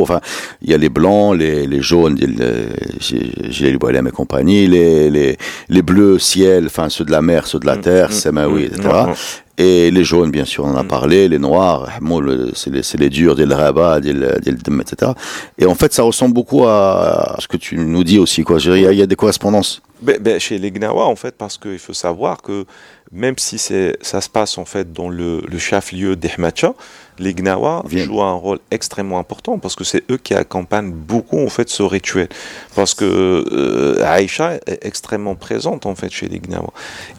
Enfin, 0.00 0.20
il 0.62 0.70
y 0.70 0.74
a 0.74 0.78
les 0.78 0.88
blancs, 0.88 1.36
les, 1.36 1.66
les 1.66 1.82
jaunes, 1.82 2.16
j'ai 3.00 3.72
les 3.72 3.78
et 3.78 4.10
compagnie, 4.10 4.66
les, 4.66 5.10
les, 5.10 5.36
les 5.68 5.82
bleus 5.82 6.18
ciel, 6.18 6.66
enfin 6.66 6.88
ceux 6.88 7.04
de 7.04 7.10
la 7.10 7.22
mer, 7.22 7.46
ceux 7.46 7.58
de 7.58 7.66
la 7.66 7.76
mm, 7.76 7.80
terre, 7.80 8.12
c'est 8.12 8.30
oui, 8.46 8.64
etc. 8.64 8.88
Et 9.58 9.90
les 9.90 10.04
jaunes, 10.04 10.30
bien 10.30 10.44
sûr, 10.44 10.64
on 10.64 10.70
en 10.70 10.76
a 10.76 10.84
mm. 10.84 10.88
parlé, 10.88 11.28
les 11.28 11.38
noirs, 11.38 11.88
c'est 12.54 12.70
les, 12.70 12.82
les 12.98 13.10
durs, 13.10 13.34
des 13.34 13.44
rabat, 13.44 14.00
des 14.00 14.12
etc. 14.12 15.12
Et 15.58 15.66
en 15.66 15.74
fait, 15.74 15.92
ça 15.92 16.04
ressemble 16.04 16.32
beaucoup 16.32 16.64
à 16.64 17.36
ce 17.40 17.48
que 17.48 17.56
tu 17.56 17.76
nous 17.76 18.04
dis 18.04 18.18
aussi, 18.18 18.44
quoi. 18.44 18.58
Il 18.64 18.76
y, 18.76 18.96
y 18.96 19.02
a 19.02 19.06
des 19.06 19.16
correspondances. 19.16 19.82
Ben, 20.00 20.18
ben, 20.20 20.38
chez 20.38 20.58
les 20.58 20.70
Gnawa, 20.70 21.06
en 21.06 21.16
fait, 21.16 21.36
parce 21.36 21.58
qu'il 21.58 21.78
faut 21.78 21.92
savoir 21.92 22.42
que 22.42 22.66
même 23.10 23.36
si 23.38 23.58
ça 23.58 24.20
se 24.20 24.28
passe 24.28 24.58
en 24.58 24.64
fait 24.64 24.92
dans 24.92 25.08
le, 25.08 25.40
le 25.40 25.58
chef-lieu 25.58 26.14
d'Ehmacha, 26.14 26.74
les 27.18 27.34
Gnawa 27.34 27.82
jouent 27.90 28.22
un 28.22 28.34
rôle 28.34 28.58
extrêmement 28.70 29.18
important 29.18 29.58
parce 29.58 29.74
que 29.74 29.84
c'est 29.84 30.04
eux 30.10 30.18
qui 30.18 30.34
accompagnent 30.34 30.92
beaucoup 30.92 31.38
en 31.38 31.48
fait 31.48 31.68
ce 31.68 31.82
rituel. 31.82 32.28
Parce 32.74 32.94
que 32.94 33.04
euh, 33.04 34.04
Aïcha 34.04 34.54
est 34.66 34.84
extrêmement 34.84 35.34
présente 35.34 35.86
en 35.86 35.94
fait 35.94 36.10
chez 36.10 36.28
les 36.28 36.38
Gnawa. 36.38 36.72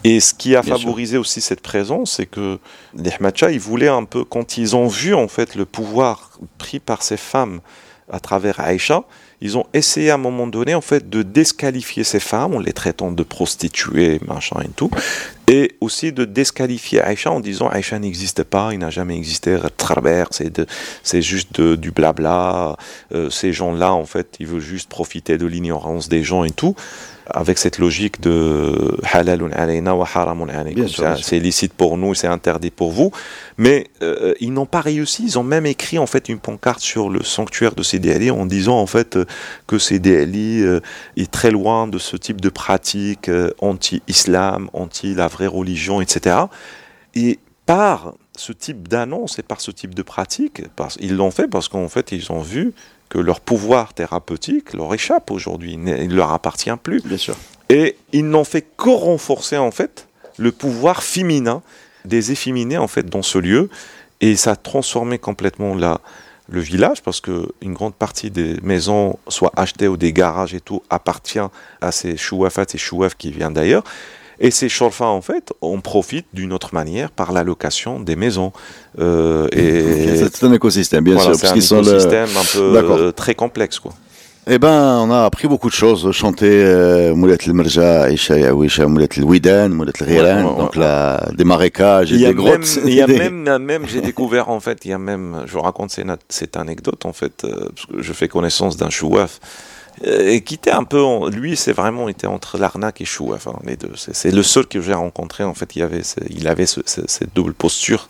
Et 0.03 0.19
ce 0.19 0.33
qui 0.33 0.55
a 0.55 0.63
favorisé 0.63 1.17
aussi 1.17 1.41
cette 1.41 1.61
présence, 1.61 2.13
c'est 2.13 2.27
que 2.27 2.59
les 2.95 3.11
Hmacha, 3.19 3.51
ils 3.51 3.59
voulaient 3.59 3.87
un 3.87 4.05
peu, 4.05 4.23
quand 4.23 4.57
ils 4.57 4.75
ont 4.75 4.87
vu 4.87 5.13
en 5.13 5.27
fait 5.27 5.55
le 5.55 5.65
pouvoir 5.65 6.31
pris 6.57 6.79
par 6.79 7.01
ces 7.01 7.17
femmes 7.17 7.61
à 8.11 8.19
travers 8.19 8.59
Aïcha, 8.59 9.03
ils 9.41 9.57
ont 9.57 9.65
essayé 9.73 10.11
à 10.11 10.15
un 10.15 10.17
moment 10.17 10.47
donné 10.47 10.75
en 10.75 10.81
fait 10.81 11.09
de 11.09 11.23
disqualifier 11.23 12.03
ces 12.03 12.19
femmes 12.19 12.55
en 12.55 12.59
les 12.59 12.73
traitant 12.73 13.11
de 13.11 13.23
prostituées, 13.23 14.19
machin 14.25 14.59
et 14.63 14.69
tout, 14.69 14.91
et 15.47 15.75
aussi 15.81 16.11
de 16.11 16.25
disqualifier 16.25 17.01
Aïcha 17.01 17.31
en 17.31 17.39
disant 17.39 17.69
Aïcha 17.69 17.99
n'existe 17.99 18.43
pas, 18.43 18.69
il 18.73 18.79
n'a 18.79 18.89
jamais 18.89 19.15
existé, 19.15 19.57
c'est 20.31 20.61
c'est 21.03 21.21
juste 21.21 21.61
du 21.61 21.91
blabla, 21.91 22.77
euh, 23.13 23.29
ces 23.29 23.53
gens-là 23.53 23.93
en 23.93 24.05
fait 24.05 24.35
ils 24.39 24.47
veulent 24.47 24.59
juste 24.61 24.89
profiter 24.89 25.37
de 25.37 25.45
l'ignorance 25.45 26.09
des 26.09 26.23
gens 26.23 26.43
et 26.43 26.51
tout 26.51 26.75
avec 27.31 27.57
cette 27.57 27.77
logique 27.77 28.21
de 28.21 28.97
halalun 29.11 29.51
alayna 29.51 29.95
wa 29.95 30.07
haramun 30.11 30.47
C'est 31.21 31.39
licite 31.39 31.73
pour 31.73 31.97
nous, 31.97 32.13
c'est 32.13 32.27
interdit 32.27 32.71
pour 32.71 32.91
vous. 32.91 33.11
Mais 33.57 33.87
euh, 34.01 34.33
ils 34.39 34.53
n'ont 34.53 34.65
pas 34.65 34.81
réussi. 34.81 35.23
Ils 35.23 35.39
ont 35.39 35.43
même 35.43 35.65
écrit 35.65 35.99
en 35.99 36.07
fait 36.07 36.29
une 36.29 36.39
pancarte 36.39 36.79
sur 36.79 37.09
le 37.09 37.23
sanctuaire 37.23 37.75
de 37.75 37.83
Sidi 37.83 38.31
en 38.31 38.45
disant 38.45 38.79
en 38.79 38.87
fait 38.87 39.17
que 39.67 39.77
Sidi 39.77 40.61
euh, 40.63 40.79
est 41.17 41.31
très 41.31 41.51
loin 41.51 41.87
de 41.87 41.97
ce 41.97 42.17
type 42.17 42.41
de 42.41 42.49
pratique 42.49 43.29
euh, 43.29 43.51
anti-islam, 43.59 44.69
anti 44.73 45.13
la 45.13 45.27
vraie 45.27 45.47
religion, 45.47 46.01
etc. 46.01 46.35
Et 47.15 47.39
par 47.65 48.13
ce 48.35 48.51
type 48.51 48.87
d'annonce 48.87 49.37
et 49.37 49.43
par 49.43 49.61
ce 49.61 49.71
type 49.71 49.93
de 49.93 50.01
pratique, 50.01 50.63
parce, 50.75 50.97
ils 51.01 51.15
l'ont 51.15 51.31
fait 51.31 51.47
parce 51.47 51.67
qu'en 51.67 51.89
fait 51.89 52.11
ils 52.11 52.31
ont 52.31 52.41
vu 52.41 52.73
que 53.09 53.17
leur 53.17 53.41
pouvoir 53.41 53.93
thérapeutique 53.93 54.73
leur 54.73 54.93
échappe 54.93 55.31
aujourd'hui, 55.31 55.73
il 55.73 55.83
ne 55.83 56.13
leur 56.13 56.31
appartient 56.31 56.71
plus. 56.81 57.01
Bien 57.01 57.17
sûr. 57.17 57.35
Et 57.69 57.97
ils 58.13 58.27
n'ont 58.27 58.43
fait 58.43 58.65
que 58.77 58.89
renforcer 58.89 59.57
en 59.57 59.71
fait 59.71 60.07
le 60.37 60.51
pouvoir 60.51 61.03
féminin 61.03 61.61
des 62.05 62.31
efféminés 62.31 62.77
en 62.77 62.87
fait 62.87 63.07
dans 63.07 63.21
ce 63.21 63.37
lieu, 63.37 63.69
et 64.21 64.35
ça 64.35 64.51
a 64.51 64.55
transformé 64.55 65.17
complètement 65.17 65.75
la, 65.75 65.99
le 66.49 66.59
village 66.59 67.01
parce 67.01 67.21
que 67.21 67.47
une 67.61 67.73
grande 67.73 67.93
partie 67.93 68.31
des 68.31 68.57
maisons, 68.61 69.17
soit 69.27 69.51
achetées 69.55 69.87
ou 69.87 69.97
des 69.97 70.13
garages 70.13 70.53
et 70.53 70.61
tout, 70.61 70.81
appartient 70.89 71.39
à 71.81 71.91
ces 71.91 72.17
chouafats 72.17 72.65
et 72.73 72.77
chouafs 72.77 73.15
qui 73.15 73.31
viennent 73.31 73.53
d'ailleurs. 73.53 73.83
Et 74.41 74.51
ces 74.51 74.69
chorfas, 74.69 75.05
en 75.05 75.21
fait, 75.21 75.51
on 75.61 75.81
profite 75.81 76.27
d'une 76.33 76.53
autre 76.53 76.73
manière 76.73 77.11
par 77.11 77.33
la 77.33 77.43
location 77.43 77.99
des 77.99 78.15
maisons. 78.15 78.53
Euh, 78.99 79.47
et 79.51 80.15
c'est 80.15 80.45
un 80.45 80.53
écosystème, 80.53 81.03
bien 81.03 81.19
sûr. 81.19 81.35
C'est 81.35 81.47
un 81.47 81.55
écosystème 81.55 82.29
un 82.37 82.45
peu 82.53 82.77
euh, 82.77 83.11
très 83.11 83.35
complexe, 83.35 83.79
quoi. 83.79 83.93
Eh 84.51 84.57
ben, 84.57 84.97
on 85.03 85.11
a 85.11 85.25
appris 85.25 85.47
beaucoup 85.47 85.69
de 85.69 85.75
choses. 85.75 86.11
Chanter 86.11 86.49
euh, 86.49 87.13
Moulet 87.13 87.37
el 87.45 87.53
Merja, 87.53 88.07
Moulet 88.87 89.09
el 89.15 89.23
Widan, 89.23 89.69
Moulet 89.69 89.91
el 89.99 90.43
donc 90.43 90.75
la, 90.75 91.23
des 91.37 91.43
marécages 91.43 92.11
et 92.13 92.17
des 92.17 92.33
grottes. 92.33 92.79
Il 92.85 92.93
y 92.93 93.01
a 93.01 93.07
même, 93.07 93.57
même 93.59 93.83
j'ai 93.87 94.01
découvert 94.01 94.49
en 94.49 94.59
fait, 94.59 94.85
il 94.85 94.91
y 94.91 94.93
a 94.93 94.97
même, 94.97 95.43
je 95.45 95.53
vous 95.53 95.61
raconte 95.61 95.95
cette, 96.29 96.57
anecdote 96.57 97.05
en 97.05 97.13
fait, 97.13 97.45
parce 97.45 97.85
que 97.85 98.01
je 98.01 98.13
fais 98.13 98.27
connaissance 98.27 98.75
d'un 98.75 98.89
chouaf 98.89 99.39
euh, 100.05 100.39
qui 100.39 100.55
était 100.55 100.71
un 100.71 100.83
peu, 100.83 101.29
lui, 101.29 101.55
c'est 101.55 101.73
vraiment 101.73 102.07
été 102.09 102.27
entre 102.27 102.57
l'arnaque 102.57 103.01
et 103.01 103.05
chou, 103.05 103.33
enfin 103.33 103.53
les 103.65 103.75
deux. 103.75 103.91
C'est 103.95 104.31
le 104.31 104.43
seul 104.43 104.65
que 104.67 104.81
j'ai 104.81 104.93
rencontré 104.93 105.43
en 105.43 105.53
fait. 105.53 105.75
Il 105.75 105.83
avait, 105.83 106.01
il 106.29 106.47
avait 106.47 106.65
cette 106.65 107.35
double 107.35 107.53
posture. 107.53 108.09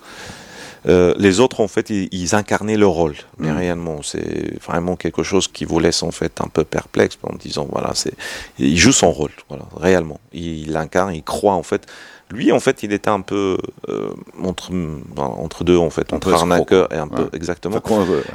Euh, 0.88 1.14
les 1.18 1.40
autres, 1.40 1.60
en 1.60 1.68
fait, 1.68 1.90
ils, 1.90 2.36
incarnaient 2.36 2.78
leur 2.78 2.92
rôle, 2.92 3.16
mais 3.38 3.52
mm. 3.52 3.58
réellement, 3.58 4.02
c'est 4.02 4.58
vraiment 4.64 4.96
quelque 4.96 5.24
chose 5.24 5.48
qui 5.48 5.66
vous 5.66 5.80
laisse 5.80 6.04
en 6.04 6.12
fait 6.12 6.40
un 6.42 6.48
peu 6.48 6.64
perplexe 6.64 7.18
en 7.24 7.36
disant 7.36 7.68
voilà, 7.70 7.92
c'est, 7.96 8.14
il 8.60 8.78
joue 8.78 8.94
son 8.94 9.12
rôle, 9.12 9.32
voilà, 9.50 9.66
réellement. 9.76 10.20
Il, 10.32 10.78
incarne, 10.78 11.14
il 11.14 11.24
croit 11.24 11.54
en 11.54 11.64
fait. 11.64 11.86
Lui, 12.32 12.52
en 12.52 12.60
fait, 12.60 12.84
il 12.84 12.94
était 12.94 13.10
un 13.10 13.22
peu 13.22 13.58
euh, 13.90 14.14
entre, 14.44 14.72
entre 15.18 15.64
deux, 15.64 15.78
en 15.78 15.90
fait, 15.90 16.14
entre 16.14 16.32
arnaqueur 16.34 16.92
et 16.94 16.98
un 16.98 17.08
peu, 17.08 17.28
exactement. 17.34 17.82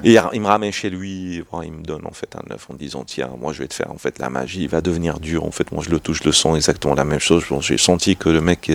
Et 0.02 0.16
il 0.32 0.40
me 0.40 0.46
ramène 0.46 0.72
chez 0.72 0.90
lui, 0.90 1.42
il 1.62 1.72
me 1.72 1.82
donne 1.82 2.04
en 2.06 2.12
fait 2.12 2.34
un 2.34 2.52
œuf 2.52 2.68
en 2.70 2.74
disant 2.74 3.04
tiens, 3.04 3.30
moi 3.40 3.52
je 3.52 3.60
vais 3.60 3.68
te 3.68 3.74
faire 3.74 3.90
en 3.92 3.98
fait 3.98 4.18
la 4.18 4.30
magie, 4.30 4.62
il 4.62 4.68
va 4.68 4.80
devenir 4.80 5.20
dur. 5.20 5.44
En 5.44 5.52
fait, 5.52 5.70
moi 5.70 5.82
je 5.84 5.90
le 5.90 6.00
touche, 6.00 6.20
je 6.22 6.24
le 6.24 6.32
sens 6.32 6.56
exactement 6.56 6.94
la 6.94 7.04
même 7.04 7.20
chose. 7.20 7.44
J'ai 7.60 7.78
senti 7.78 8.16
que 8.16 8.28
le 8.28 8.40
mec, 8.40 8.72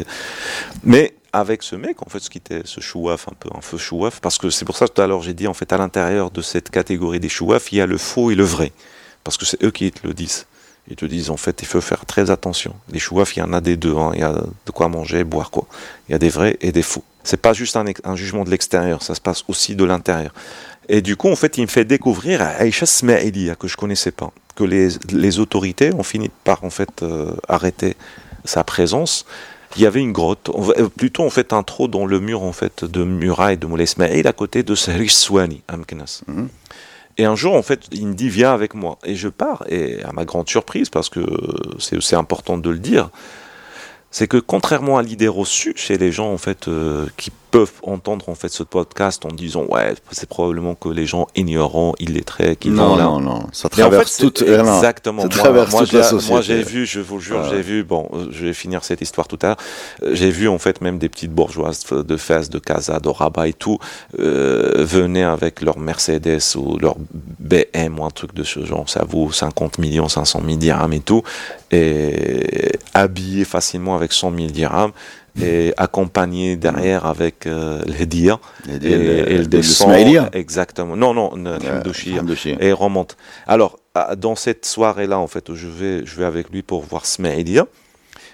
mais 0.83 1.13
avec 1.33 1.63
ce 1.63 1.75
mec, 1.75 2.01
en 2.01 2.09
fait, 2.09 2.19
ce 2.19 2.29
qui 2.29 2.37
était 2.37 2.61
ce 2.65 2.79
chouaf, 2.79 3.27
un 3.27 3.35
peu 3.39 3.49
un 3.55 3.61
feu 3.61 3.77
chouaf, 3.77 4.19
parce 4.21 4.37
que 4.37 4.49
c'est 4.49 4.65
pour 4.65 4.77
ça 4.77 4.87
tout 4.87 5.01
à 5.01 5.07
l'heure 5.07 5.21
j'ai 5.21 5.33
dit, 5.33 5.47
en 5.47 5.53
fait, 5.53 5.71
à 5.73 5.77
l'intérieur 5.77 6.31
de 6.31 6.41
cette 6.41 6.69
catégorie 6.69 7.19
des 7.19 7.29
chouaf, 7.29 7.71
il 7.71 7.77
y 7.77 7.81
a 7.81 7.85
le 7.85 7.97
faux 7.97 8.31
et 8.31 8.35
le 8.35 8.43
vrai, 8.43 8.71
parce 9.23 9.37
que 9.37 9.45
c'est 9.45 9.61
eux 9.63 9.71
qui 9.71 9.91
te 9.91 10.07
le 10.07 10.13
disent. 10.13 10.45
Ils 10.89 10.95
te 10.95 11.05
disent, 11.05 11.29
en 11.29 11.37
fait, 11.37 11.61
il 11.61 11.67
faut 11.67 11.81
faire 11.81 12.05
très 12.05 12.31
attention. 12.31 12.73
Les 12.91 12.99
chouaf, 12.99 13.35
il 13.35 13.39
y 13.39 13.41
en 13.43 13.53
a 13.53 13.61
des 13.61 13.77
deux, 13.77 13.95
hein. 13.95 14.11
il 14.15 14.21
y 14.21 14.23
a 14.23 14.33
de 14.33 14.71
quoi 14.71 14.87
manger, 14.87 15.23
boire 15.23 15.51
quoi. 15.51 15.67
Il 16.07 16.13
y 16.13 16.15
a 16.15 16.17
des 16.17 16.29
vrais 16.29 16.57
et 16.61 16.71
des 16.71 16.81
faux. 16.81 17.03
C'est 17.23 17.37
pas 17.37 17.53
juste 17.53 17.77
un, 17.77 18.15
jugement 18.15 18.43
de 18.43 18.49
l'extérieur, 18.49 19.03
ça 19.03 19.13
se 19.13 19.21
passe 19.21 19.43
aussi 19.47 19.75
de 19.75 19.83
l'intérieur. 19.83 20.33
Et 20.87 21.01
du 21.01 21.15
coup, 21.15 21.29
en 21.29 21.35
fait, 21.35 21.57
il 21.57 21.61
me 21.61 21.67
fait 21.67 21.85
découvrir 21.85 22.41
Aïcha 22.41 22.87
Smaïlia, 22.87 23.55
que 23.55 23.67
je 23.67 23.77
connaissais 23.77 24.11
pas, 24.11 24.31
que 24.55 24.63
les, 24.63 25.39
autorités 25.39 25.93
ont 25.93 26.03
fini 26.03 26.31
par, 26.43 26.63
en 26.63 26.71
fait, 26.71 27.03
euh, 27.03 27.33
arrêter 27.47 27.95
sa 28.45 28.63
présence 28.63 29.25
il 29.75 29.83
y 29.83 29.85
avait 29.85 29.99
une 29.99 30.11
grotte, 30.11 30.49
euh, 30.49 30.89
plutôt 30.89 31.23
en 31.23 31.29
fait 31.29 31.53
un 31.53 31.63
trou 31.63 31.87
dans 31.87 32.05
le 32.05 32.19
mur 32.19 32.43
en 32.43 32.53
fait 32.53 32.85
de 32.85 33.03
muraille 33.03 33.57
de 33.57 33.67
Moulay 33.67 33.83
Ismail 33.83 34.25
à 34.27 34.33
côté 34.33 34.63
de 34.63 34.73
Sarish 34.75 35.13
Swani, 35.13 35.61
à. 35.67 35.75
Et 37.19 37.25
un 37.25 37.35
jour, 37.35 37.53
en 37.55 37.61
fait, 37.61 37.81
il 37.91 38.07
me 38.07 38.13
dit 38.13 38.29
Viens 38.29 38.53
avec 38.53 38.73
moi. 38.73 38.97
Et 39.03 39.15
je 39.15 39.27
pars, 39.27 39.65
et 39.67 40.01
à 40.05 40.13
ma 40.13 40.23
grande 40.23 40.47
surprise, 40.47 40.89
parce 40.89 41.09
que 41.09 41.19
c'est 41.77 42.15
important 42.15 42.57
de 42.57 42.69
le 42.69 42.79
dire, 42.79 43.09
c'est 44.09 44.27
que 44.27 44.37
contrairement 44.37 44.97
à 44.97 45.03
l'idée 45.03 45.27
reçue 45.27 45.73
chez 45.75 45.97
les 45.97 46.13
gens 46.13 46.31
en 46.31 46.37
fait 46.37 46.69
euh, 46.69 47.07
qui 47.17 47.31
peuvent 47.51 47.71
entendre 47.83 48.29
en 48.29 48.35
fait 48.35 48.49
ce 48.49 48.63
podcast 48.63 49.25
en 49.25 49.29
disant 49.29 49.65
ouais 49.69 49.95
c'est 50.11 50.29
probablement 50.29 50.75
que 50.75 50.89
les 50.89 51.05
gens 51.05 51.27
ignorants 51.35 51.93
illettrés 51.99 52.55
qui 52.55 52.69
non, 52.69 52.95
là 52.95 53.03
non 53.05 53.19
non. 53.19 53.47
Ça 53.51 53.69
traverse 53.69 54.19
en 54.19 54.23
toute 54.23 54.41
exactement. 54.41 55.23
ça 55.23 55.29
traverse 55.29 55.71
moi, 55.71 55.81
toute 55.81 55.93
la 55.93 56.03
société. 56.03 56.33
moi 56.33 56.41
j'ai 56.41 56.61
vu 56.61 56.85
je 56.85 56.99
vous 56.99 57.19
jure 57.19 57.43
j'ai 57.49 57.61
vu 57.61 57.83
bon 57.83 58.09
je 58.31 58.45
vais 58.45 58.53
finir 58.53 58.83
cette 58.83 59.01
histoire 59.01 59.27
tout 59.27 59.39
à 59.41 59.47
l'heure. 59.47 59.57
J'ai 60.11 60.29
vu 60.29 60.47
en 60.47 60.57
fait 60.57 60.81
même 60.81 60.99
des 60.99 61.09
petites 61.09 61.31
bourgeoises 61.31 61.85
de 61.91 62.17
Fès 62.17 62.49
de 62.49 62.59
Casa 62.59 62.99
de 62.99 63.09
Rabat 63.09 63.47
et 63.47 63.53
tout 63.53 63.79
euh, 64.19 64.85
venaient 64.85 65.23
avec 65.23 65.61
leur 65.61 65.79
Mercedes 65.79 66.55
ou 66.55 66.77
leur 66.77 66.95
BM 67.39 67.99
ou 67.99 68.05
un 68.05 68.11
truc 68.11 68.33
de 68.33 68.43
ce 68.43 68.63
genre 68.65 68.87
ça 68.89 69.03
vaut 69.07 69.31
50 69.31 69.79
millions 69.79 70.07
500 70.07 70.41
000 70.45 70.57
dirhams 70.57 70.93
et 70.93 70.99
tout 70.99 71.23
et 71.71 72.71
habillés 72.93 73.45
facilement 73.45 73.95
avec 73.95 74.11
100 74.13 74.35
000 74.35 74.47
dirhams 74.49 74.91
et 75.41 75.73
accompagné 75.77 76.55
derrière 76.55 77.05
avec 77.05 77.45
euh, 77.45 77.81
les 77.85 78.05
dires 78.05 78.39
et, 78.67 78.85
et, 78.85 78.91
et 78.91 79.37
le 79.37 79.45
descend 79.45 79.91
exactement. 80.33 80.95
Non 80.95 81.13
non 81.13 81.31
euh, 81.45 81.83
et 82.59 82.71
remonte. 82.71 83.17
Alors 83.47 83.79
dans 84.17 84.35
cette 84.35 84.65
soirée 84.65 85.07
là 85.07 85.19
en 85.19 85.27
fait 85.27 85.49
où 85.49 85.55
je 85.55 85.67
vais 85.67 86.05
je 86.05 86.15
vais 86.15 86.25
avec 86.25 86.49
lui 86.49 86.61
pour 86.61 86.81
voir 86.81 87.05
Smaïlia 87.05 87.63
en 87.63 87.65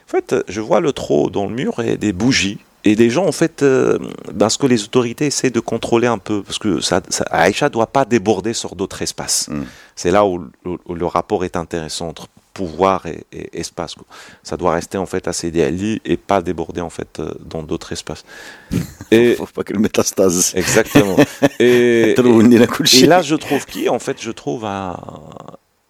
fait 0.08 0.36
je 0.48 0.62
vois 0.62 0.80
le 0.80 0.92
trot 0.94 1.30
dans 1.30 1.46
le 1.46 1.54
mur 1.54 1.80
et 1.80 1.98
des 1.98 2.14
bougies. 2.14 2.60
Et 2.88 2.96
des 2.96 3.10
gens 3.10 3.26
en 3.26 3.32
fait 3.32 3.64
euh, 3.64 3.98
parce 4.38 4.58
que 4.58 4.68
les 4.68 4.84
autorités 4.84 5.26
essaient 5.26 5.50
de 5.50 5.60
contrôler 5.60 6.06
un 6.06 6.20
peu 6.20 6.44
parce 6.44 6.60
que 6.60 6.82
ça, 6.82 7.02
ça 7.10 7.26
Aïcha 7.32 7.70
doit 7.70 7.88
pas 7.88 8.06
déborder 8.06 8.54
sur 8.54 8.76
d'autres 8.76 9.02
espaces. 9.02 9.48
Mm. 9.48 9.64
c'est 9.96 10.12
là 10.12 10.24
où, 10.24 10.46
où, 10.66 10.78
où, 10.86 10.94
le 10.94 11.06
rapport 11.08 11.44
est 11.46 11.56
intéressant 11.56 12.10
entre 12.10 12.28
pouvoir 12.56 13.06
et, 13.06 13.26
et, 13.32 13.60
espace. 13.60 13.96
Ça 14.42 14.58
doit 14.58 14.72
rester 14.72 14.98
en 14.98 15.06
fait 15.06 15.28
assez 15.28 15.52
déali 15.52 16.02
et 16.06 16.18
pas 16.18 16.42
déborder 16.42 16.82
en 16.82 16.90
fait 16.90 17.20
euh, 17.20 17.32
dans 17.42 17.62
d'autres 17.62 17.92
espaces. 17.92 18.24
Et 19.12 19.36
faut 19.36 19.46
pas 19.46 19.64
que 19.64 19.74
le 19.74 19.80
métastase. 19.80 20.54
Exactement. 20.56 21.18
et, 21.60 22.16
et, 22.18 23.04
et, 23.04 23.06
là, 23.06 23.22
je 23.22 23.36
trouve 23.36 23.66
qui 23.66 23.88
En 23.90 24.00
fait, 24.00 24.20
je 24.20 24.32
trouve 24.32 24.66
un, 24.66 24.98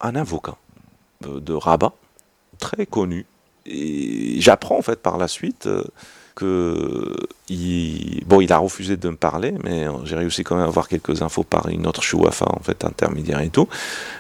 un 0.02 0.16
avocat 0.16 0.58
de, 1.22 1.40
de, 1.40 1.54
Rabat 1.54 1.94
très 2.60 2.86
connu. 2.86 3.26
Et 3.66 4.42
j'apprends 4.42 4.78
en 4.78 4.82
fait 4.82 5.00
par 5.02 5.18
la 5.18 5.28
suite. 5.28 5.68
Euh, 5.68 5.84
que 6.36 7.16
il, 7.50 8.24
bon, 8.26 8.42
il 8.42 8.52
a 8.52 8.58
refusé 8.58 8.98
de 8.98 9.10
me 9.10 9.16
parler, 9.16 9.54
mais 9.64 9.86
j'ai 10.04 10.16
réussi 10.16 10.44
quand 10.44 10.56
même 10.56 10.66
à 10.66 10.68
avoir 10.68 10.88
quelques 10.88 11.22
infos 11.22 11.44
par 11.44 11.70
une 11.70 11.88
autre 11.88 12.04
chouafa 12.04 12.46
en 12.50 12.60
fait 12.62 12.84
intermédiaire 12.84 13.40
et 13.42 13.50
tout, 13.50 13.68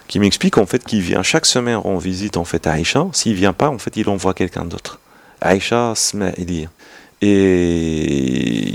qui 0.07 0.19
m'explique 0.19 0.57
en 0.57 0.65
fait 0.65 0.83
qu'il 0.83 1.01
vient 1.01 1.23
chaque 1.23 1.45
semaine 1.45 1.81
en 1.83 1.97
visite 1.97 2.37
en 2.37 2.45
fait 2.45 2.65
à 2.67 2.73
Aïcha. 2.73 3.05
S'il 3.11 3.35
vient 3.35 3.53
pas, 3.53 3.69
en 3.69 3.77
fait, 3.77 3.95
il 3.97 4.09
envoie 4.09 4.33
quelqu'un 4.33 4.65
d'autre. 4.65 4.99
Aïcha 5.41 5.93
Smaïli. 5.95 6.67
Et 7.21 8.73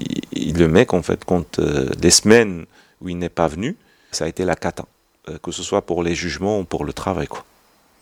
le 0.52 0.68
mec 0.68 0.92
en 0.94 1.02
fait 1.02 1.24
compte 1.24 1.58
euh, 1.58 1.88
des 1.98 2.10
semaines 2.10 2.66
où 3.00 3.08
il 3.08 3.18
n'est 3.18 3.28
pas 3.28 3.48
venu, 3.48 3.76
ça 4.12 4.24
a 4.24 4.28
été 4.28 4.44
la 4.44 4.56
cata, 4.56 4.84
euh, 5.28 5.38
que 5.42 5.52
ce 5.52 5.62
soit 5.62 5.82
pour 5.82 6.02
les 6.02 6.14
jugements 6.14 6.60
ou 6.60 6.64
pour 6.64 6.84
le 6.84 6.92
travail 6.92 7.26
quoi. 7.26 7.44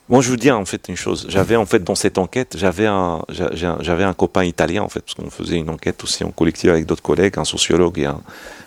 Moi, 0.08 0.22
je 0.22 0.30
vous 0.30 0.36
dis 0.36 0.50
en 0.50 0.64
fait 0.64 0.88
une 0.88 0.96
chose. 0.96 1.26
J'avais 1.28 1.56
en 1.56 1.66
fait 1.66 1.84
dans 1.84 1.94
cette 1.94 2.16
enquête, 2.16 2.56
j'avais 2.56 2.86
un, 2.86 3.22
j'avais 3.28 4.04
un 4.04 4.14
copain 4.14 4.42
italien 4.44 4.82
en 4.82 4.88
fait, 4.88 5.00
parce 5.00 5.14
qu'on 5.14 5.30
faisait 5.30 5.56
une 5.56 5.68
enquête 5.68 6.02
aussi 6.02 6.24
en 6.24 6.30
collectif 6.30 6.70
avec 6.70 6.86
d'autres 6.86 7.02
collègues, 7.02 7.38
un 7.38 7.44
sociologue 7.44 7.98
et 7.98 8.06
un 8.06 8.20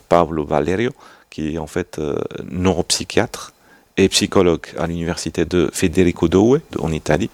Pablo 0.07 0.45
Valerio, 0.45 0.91
qui 1.31 1.55
est 1.55 1.57
en 1.57 1.65
fait 1.65 1.97
euh, 1.97 2.19
neuropsychiatre 2.51 3.53
et 3.97 4.07
psychologue 4.09 4.67
à 4.77 4.85
l'université 4.85 5.45
de 5.45 5.69
Federico 5.73 6.27
Doue 6.27 6.57
en 6.79 6.91
Italie, 6.91 7.31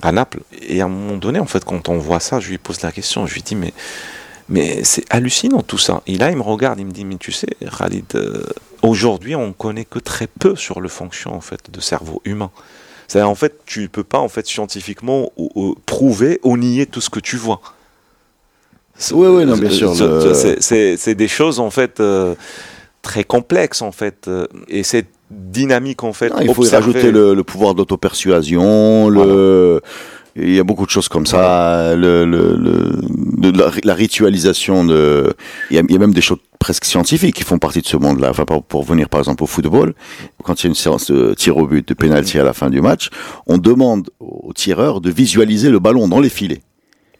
à 0.00 0.10
Naples. 0.10 0.40
Et 0.62 0.80
à 0.80 0.86
un 0.86 0.88
moment 0.88 1.18
donné, 1.18 1.38
en 1.38 1.46
fait, 1.46 1.62
quand 1.64 1.90
on 1.90 1.98
voit 1.98 2.20
ça, 2.20 2.40
je 2.40 2.48
lui 2.48 2.58
pose 2.58 2.80
la 2.80 2.92
question, 2.92 3.26
je 3.26 3.34
lui 3.34 3.42
dis 3.42 3.56
mais 3.56 3.74
mais 4.48 4.82
c'est 4.84 5.04
hallucinant 5.10 5.62
tout 5.62 5.78
ça. 5.78 6.02
Et 6.06 6.16
là, 6.16 6.30
il 6.30 6.36
me 6.36 6.42
regarde, 6.42 6.80
il 6.80 6.86
me 6.86 6.92
dit 6.92 7.04
mais 7.04 7.16
tu 7.16 7.30
sais, 7.30 7.46
Khalid, 7.78 8.06
euh, 8.14 8.42
aujourd'hui, 8.82 9.36
on 9.36 9.52
connaît 9.52 9.84
que 9.84 9.98
très 9.98 10.26
peu 10.26 10.56
sur 10.56 10.80
le 10.80 10.88
fonction 10.88 11.34
en 11.34 11.42
fait 11.42 11.70
de 11.70 11.80
cerveau 11.80 12.22
humain. 12.24 12.50
C'est 13.10 13.22
en 13.22 13.34
fait, 13.34 13.58
tu 13.66 13.88
peux 13.88 14.04
pas 14.04 14.20
en 14.20 14.28
fait 14.28 14.46
scientifiquement 14.46 15.32
ou, 15.36 15.50
ou, 15.56 15.74
prouver 15.84 16.38
ou 16.44 16.56
nier 16.56 16.86
tout 16.86 17.00
ce 17.00 17.10
que 17.10 17.18
tu 17.18 17.36
vois. 17.36 17.60
Oui, 19.10 19.26
oui, 19.26 19.44
non, 19.44 19.56
bien 19.56 19.68
sûr. 19.68 19.92
C'est 20.60 21.14
des 21.16 21.26
choses 21.26 21.58
en 21.58 21.70
fait 21.70 21.98
euh, 21.98 22.36
très 23.02 23.24
complexes 23.24 23.82
en 23.82 23.90
fait, 23.90 24.28
euh, 24.28 24.46
et 24.68 24.84
cette 24.84 25.08
dynamique 25.28 26.04
en 26.04 26.12
fait. 26.12 26.28
Non, 26.28 26.36
il 26.40 26.54
faut 26.54 26.64
y 26.64 26.68
rajouter 26.68 27.10
le, 27.10 27.34
le 27.34 27.42
pouvoir 27.42 27.74
d'autopersuasion, 27.74 29.08
le. 29.08 29.80
Il 30.36 30.54
y 30.54 30.58
a 30.58 30.64
beaucoup 30.64 30.86
de 30.86 30.90
choses 30.90 31.08
comme 31.08 31.26
ça. 31.26 31.94
Le, 31.96 32.24
le, 32.24 32.56
le 32.56 33.50
la, 33.50 33.70
la, 33.84 33.94
ritualisation 33.94 34.84
de. 34.84 35.34
Il 35.70 35.76
y, 35.76 35.78
a, 35.78 35.82
il 35.88 35.92
y, 35.92 35.96
a, 35.96 35.98
même 35.98 36.14
des 36.14 36.20
choses 36.20 36.38
presque 36.58 36.84
scientifiques 36.84 37.34
qui 37.34 37.42
font 37.42 37.58
partie 37.58 37.80
de 37.80 37.86
ce 37.86 37.96
monde-là. 37.96 38.30
Enfin, 38.30 38.44
pour, 38.44 38.62
pour 38.62 38.84
venir 38.84 39.08
par 39.08 39.20
exemple 39.20 39.42
au 39.42 39.46
football, 39.46 39.94
quand 40.44 40.60
il 40.60 40.64
y 40.64 40.66
a 40.66 40.70
une 40.70 40.74
séance 40.74 41.10
de 41.10 41.34
tir 41.34 41.56
au 41.56 41.66
but, 41.66 41.86
de 41.88 41.94
pénalty 41.94 42.38
à 42.38 42.44
la 42.44 42.52
fin 42.52 42.70
du 42.70 42.80
match, 42.80 43.10
on 43.46 43.58
demande 43.58 44.10
aux 44.20 44.52
tireurs 44.54 45.00
de 45.00 45.10
visualiser 45.10 45.70
le 45.70 45.78
ballon 45.78 46.06
dans 46.06 46.20
les 46.20 46.28
filets. 46.28 46.60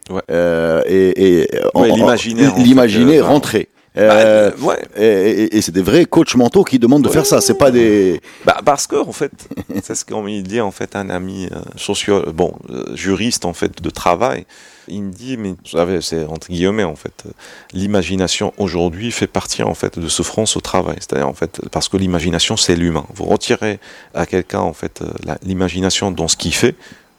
Ouais. 0.09 0.21
Euh, 0.31 0.81
et, 0.85 1.41
et 1.41 1.47
ouais, 1.75 1.91
l'imaginer, 1.91 2.49
l'imaginer 2.57 3.19
euh, 3.19 3.25
rentrer. 3.25 3.69
Euh, 3.97 4.51
bah, 4.51 4.65
ouais. 4.67 4.87
Et, 4.95 5.43
et, 5.43 5.57
et 5.57 5.61
c'est 5.61 5.73
des 5.73 5.81
vrais 5.81 6.05
coachs 6.05 6.35
mentaux 6.35 6.63
qui 6.63 6.79
demandent 6.79 7.03
de 7.03 7.07
ouais. 7.07 7.13
faire 7.13 7.25
ça. 7.25 7.41
C'est 7.41 7.57
pas 7.57 7.71
des. 7.71 8.21
Bah 8.45 8.59
parce 8.63 8.87
que 8.87 8.95
en 8.95 9.11
fait, 9.11 9.31
c'est 9.83 9.95
ce 9.95 10.05
qu'on 10.05 10.23
me 10.23 10.41
dit 10.41 10.61
en 10.61 10.71
fait 10.71 10.95
un 10.95 11.09
ami 11.09 11.49
euh, 11.51 11.59
socio, 11.75 12.31
bon 12.31 12.53
euh, 12.69 12.95
juriste 12.95 13.43
en 13.45 13.53
fait 13.53 13.81
de 13.81 13.89
travail. 13.89 14.45
Il 14.87 15.03
me 15.03 15.11
dit, 15.11 15.37
mais 15.37 15.49
vous 15.49 15.69
savez, 15.77 16.01
c'est 16.01 16.25
entre 16.25 16.47
guillemets 16.47 16.83
en 16.83 16.95
fait, 16.95 17.23
l'imagination 17.71 18.53
aujourd'hui 18.57 19.11
fait 19.11 19.27
partie 19.27 19.61
en 19.61 19.73
fait 19.73 19.99
de 19.99 20.07
souffrance 20.07 20.57
au 20.57 20.61
travail. 20.61 20.95
C'est-à-dire 20.99 21.27
en 21.27 21.33
fait 21.33 21.61
parce 21.69 21.87
que 21.89 21.97
l'imagination 21.97 22.57
c'est 22.57 22.75
l'humain. 22.75 23.05
Vous 23.13 23.25
retirez 23.25 23.79
à 24.13 24.25
quelqu'un 24.25 24.59
en 24.59 24.73
fait 24.73 25.03
l'imagination 25.43 26.11
dans 26.11 26.27
ce 26.27 26.37
qu'il 26.37 26.53
fait, 26.53 26.75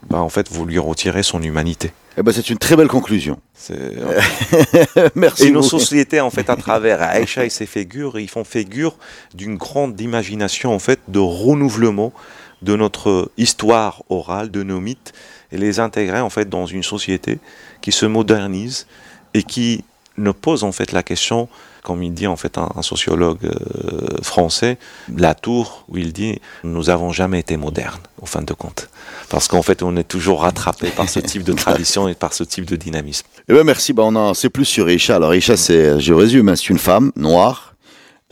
bah 0.09 0.19
en 0.19 0.29
fait 0.29 0.51
vous 0.51 0.65
lui 0.67 0.79
retirez 0.79 1.23
son 1.23 1.43
humanité. 1.43 1.93
Eh 2.19 2.23
ben, 2.23 2.31
c'est 2.33 2.51
une 2.51 2.59
très 2.59 2.77
belle 2.77 2.89
conclusion. 2.89 3.39
Merci. 5.15 5.47
Et 5.47 5.51
nos 5.51 5.63
sociétés, 5.63 6.21
en 6.21 6.31
fait, 6.31 6.51
à 6.51 6.57
travers 6.57 7.01
Aïcha 7.01 7.45
et 7.47 7.49
ses 7.49 7.65
figures, 7.65 8.19
ils 8.19 8.29
font 8.29 8.45
figure 8.45 8.97
d'une 9.35 9.57
grande 9.57 9.99
imagination, 9.99 10.75
en 10.75 10.79
fait, 10.79 11.01
de 11.09 11.19
renouvellement 11.19 12.13
de 12.61 12.77
notre 12.77 13.31
histoire 13.39 14.03
orale, 14.11 14.51
de 14.51 14.63
nos 14.63 14.79
mythes, 14.79 15.13
et 15.53 15.59
les 15.59 15.81
intégrer, 15.81 16.21
en 16.21 16.29
fait, 16.29 16.49
dans 16.49 16.67
une 16.67 16.83
société 16.83 17.39
qui 17.81 17.93
se 17.93 18.05
modernise 18.05 18.87
et 19.33 19.43
qui 19.43 19.85
ne 20.19 20.31
pose, 20.31 20.65
en 20.65 20.73
fait, 20.73 20.93
la 20.93 21.03
question 21.03 21.49
comme 21.83 22.03
il 22.03 22.15
dit 22.15 22.27
en 22.27 22.37
fait 22.37 22.59
un, 22.59 22.83
sociologue 22.83 23.45
euh, 23.45 24.23
français, 24.23 24.79
Latour, 25.17 25.85
où 25.89 25.99
il 25.99 26.13
dit 26.13 26.41
nous 26.65 26.91
avons 26.91 27.13
jamais 27.13 27.41
été 27.41 27.57
modernes, 27.57 28.01
au 28.21 28.27
fin 28.27 28.43
de 28.43 28.53
compte, 28.53 28.89
parce 29.29 29.49
qu'en 29.49 29.63
fait 29.63 29.83
on 29.83 29.97
est 29.97 30.05
toujours 30.05 30.43
rattrapé 30.43 30.89
par 30.91 31.09
ce 31.09 31.21
type 31.21 31.43
de 31.43 31.53
tradition 31.53 32.09
et 32.09 32.15
par 32.15 32.33
ce 32.33 32.45
type 32.45 32.65
de 32.65 32.77
dynamisme. 32.77 33.27
Eh 33.49 33.53
ben 33.53 33.65
merci, 33.65 33.93
ben 33.93 34.05
on 34.05 34.15
en 34.15 34.35
sait 34.35 34.51
plus 34.51 34.65
sur 34.65 34.89
Isha. 34.89 35.17
Alors 35.17 35.35
Isha, 35.35 35.57
c'est, 35.57 36.01
je 36.01 36.15
résume, 36.15 36.49
hein, 36.49 36.57
c'est 36.57 36.71
une 36.71 36.79
femme 36.79 37.13
noire. 37.17 37.72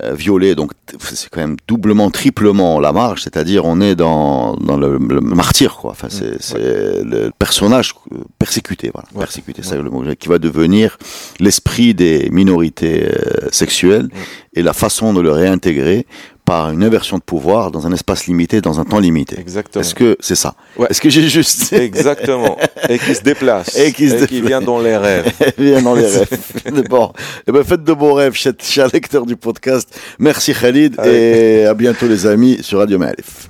Euh, 0.05 0.15
violée, 0.15 0.55
donc 0.55 0.73
c'est 1.01 1.29
quand 1.31 1.41
même 1.41 1.57
doublement, 1.67 2.11
triplement 2.11 2.81
la 2.81 2.93
marge, 2.93 3.23
c'est-à-dire 3.23 3.65
on 3.65 3.81
est 3.81 3.95
dans, 3.95 4.55
dans 4.57 4.77
le, 4.77 4.99
le 4.99 5.21
martyr, 5.21 5.77
quoi. 5.77 5.91
Enfin, 5.91 6.09
c'est, 6.11 6.55
ouais. 6.55 7.03
le 7.05 7.31
personnage 7.39 7.95
persécuté, 8.39 8.91
voilà, 8.93 9.09
ouais. 9.15 9.21
persécuté, 9.21 9.63
ouais. 9.63 9.69
c'est 9.69 9.77
le 9.77 9.91
mot, 9.91 10.05
qui 10.19 10.29
va 10.29 10.39
devenir 10.39 10.97
l'esprit 11.39 11.95
des 11.95 12.29
minorités 12.31 13.05
euh, 13.05 13.49
sexuelles 13.51 14.09
et 14.55 14.63
la 14.63 14.73
façon 14.73 15.13
de 15.13 15.21
le 15.21 15.33
réintégrer 15.33 16.07
par 16.51 16.73
une 16.73 16.83
inversion 16.83 17.17
de 17.17 17.23
pouvoir 17.23 17.71
dans 17.71 17.87
un 17.87 17.93
espace 17.93 18.27
limité, 18.27 18.61
dans 18.61 18.81
un 18.81 18.85
temps 18.85 18.99
limité. 18.99 19.39
Exactement. 19.39 19.85
Est-ce 19.85 19.95
que 19.95 20.17
c'est 20.19 20.35
ça 20.35 20.55
ouais. 20.77 20.89
Est-ce 20.91 21.01
que 21.01 21.09
j'ai 21.09 21.29
juste 21.29 21.73
Exactement. 21.73 22.57
Et 22.89 22.99
qui 22.99 23.15
se 23.15 23.23
déplace. 23.23 23.77
Et 23.79 23.93
qui, 23.93 24.09
se 24.09 24.25
et 24.25 24.27
qui 24.27 24.41
vient 24.41 24.61
dans 24.61 24.81
les 24.81 24.97
rêves. 24.97 25.33
et 25.59 25.63
vient 25.63 25.81
dans 25.81 25.95
les 25.95 26.07
rêves. 26.17 26.89
bon. 26.89 27.13
Eh 27.47 27.53
ben, 27.53 27.63
faites 27.63 27.85
de 27.85 27.93
beaux 27.93 28.15
rêves, 28.15 28.35
cher 28.35 28.89
lecteur 28.93 29.27
du 29.27 29.37
podcast. 29.37 29.97
Merci 30.19 30.53
Khalid 30.53 30.97
Allez. 30.99 31.13
et 31.13 31.67
à 31.67 31.75
bientôt 31.75 32.09
les 32.09 32.27
amis 32.27 32.59
sur 32.63 32.79
Radio 32.81 32.99
Malif. 32.99 33.50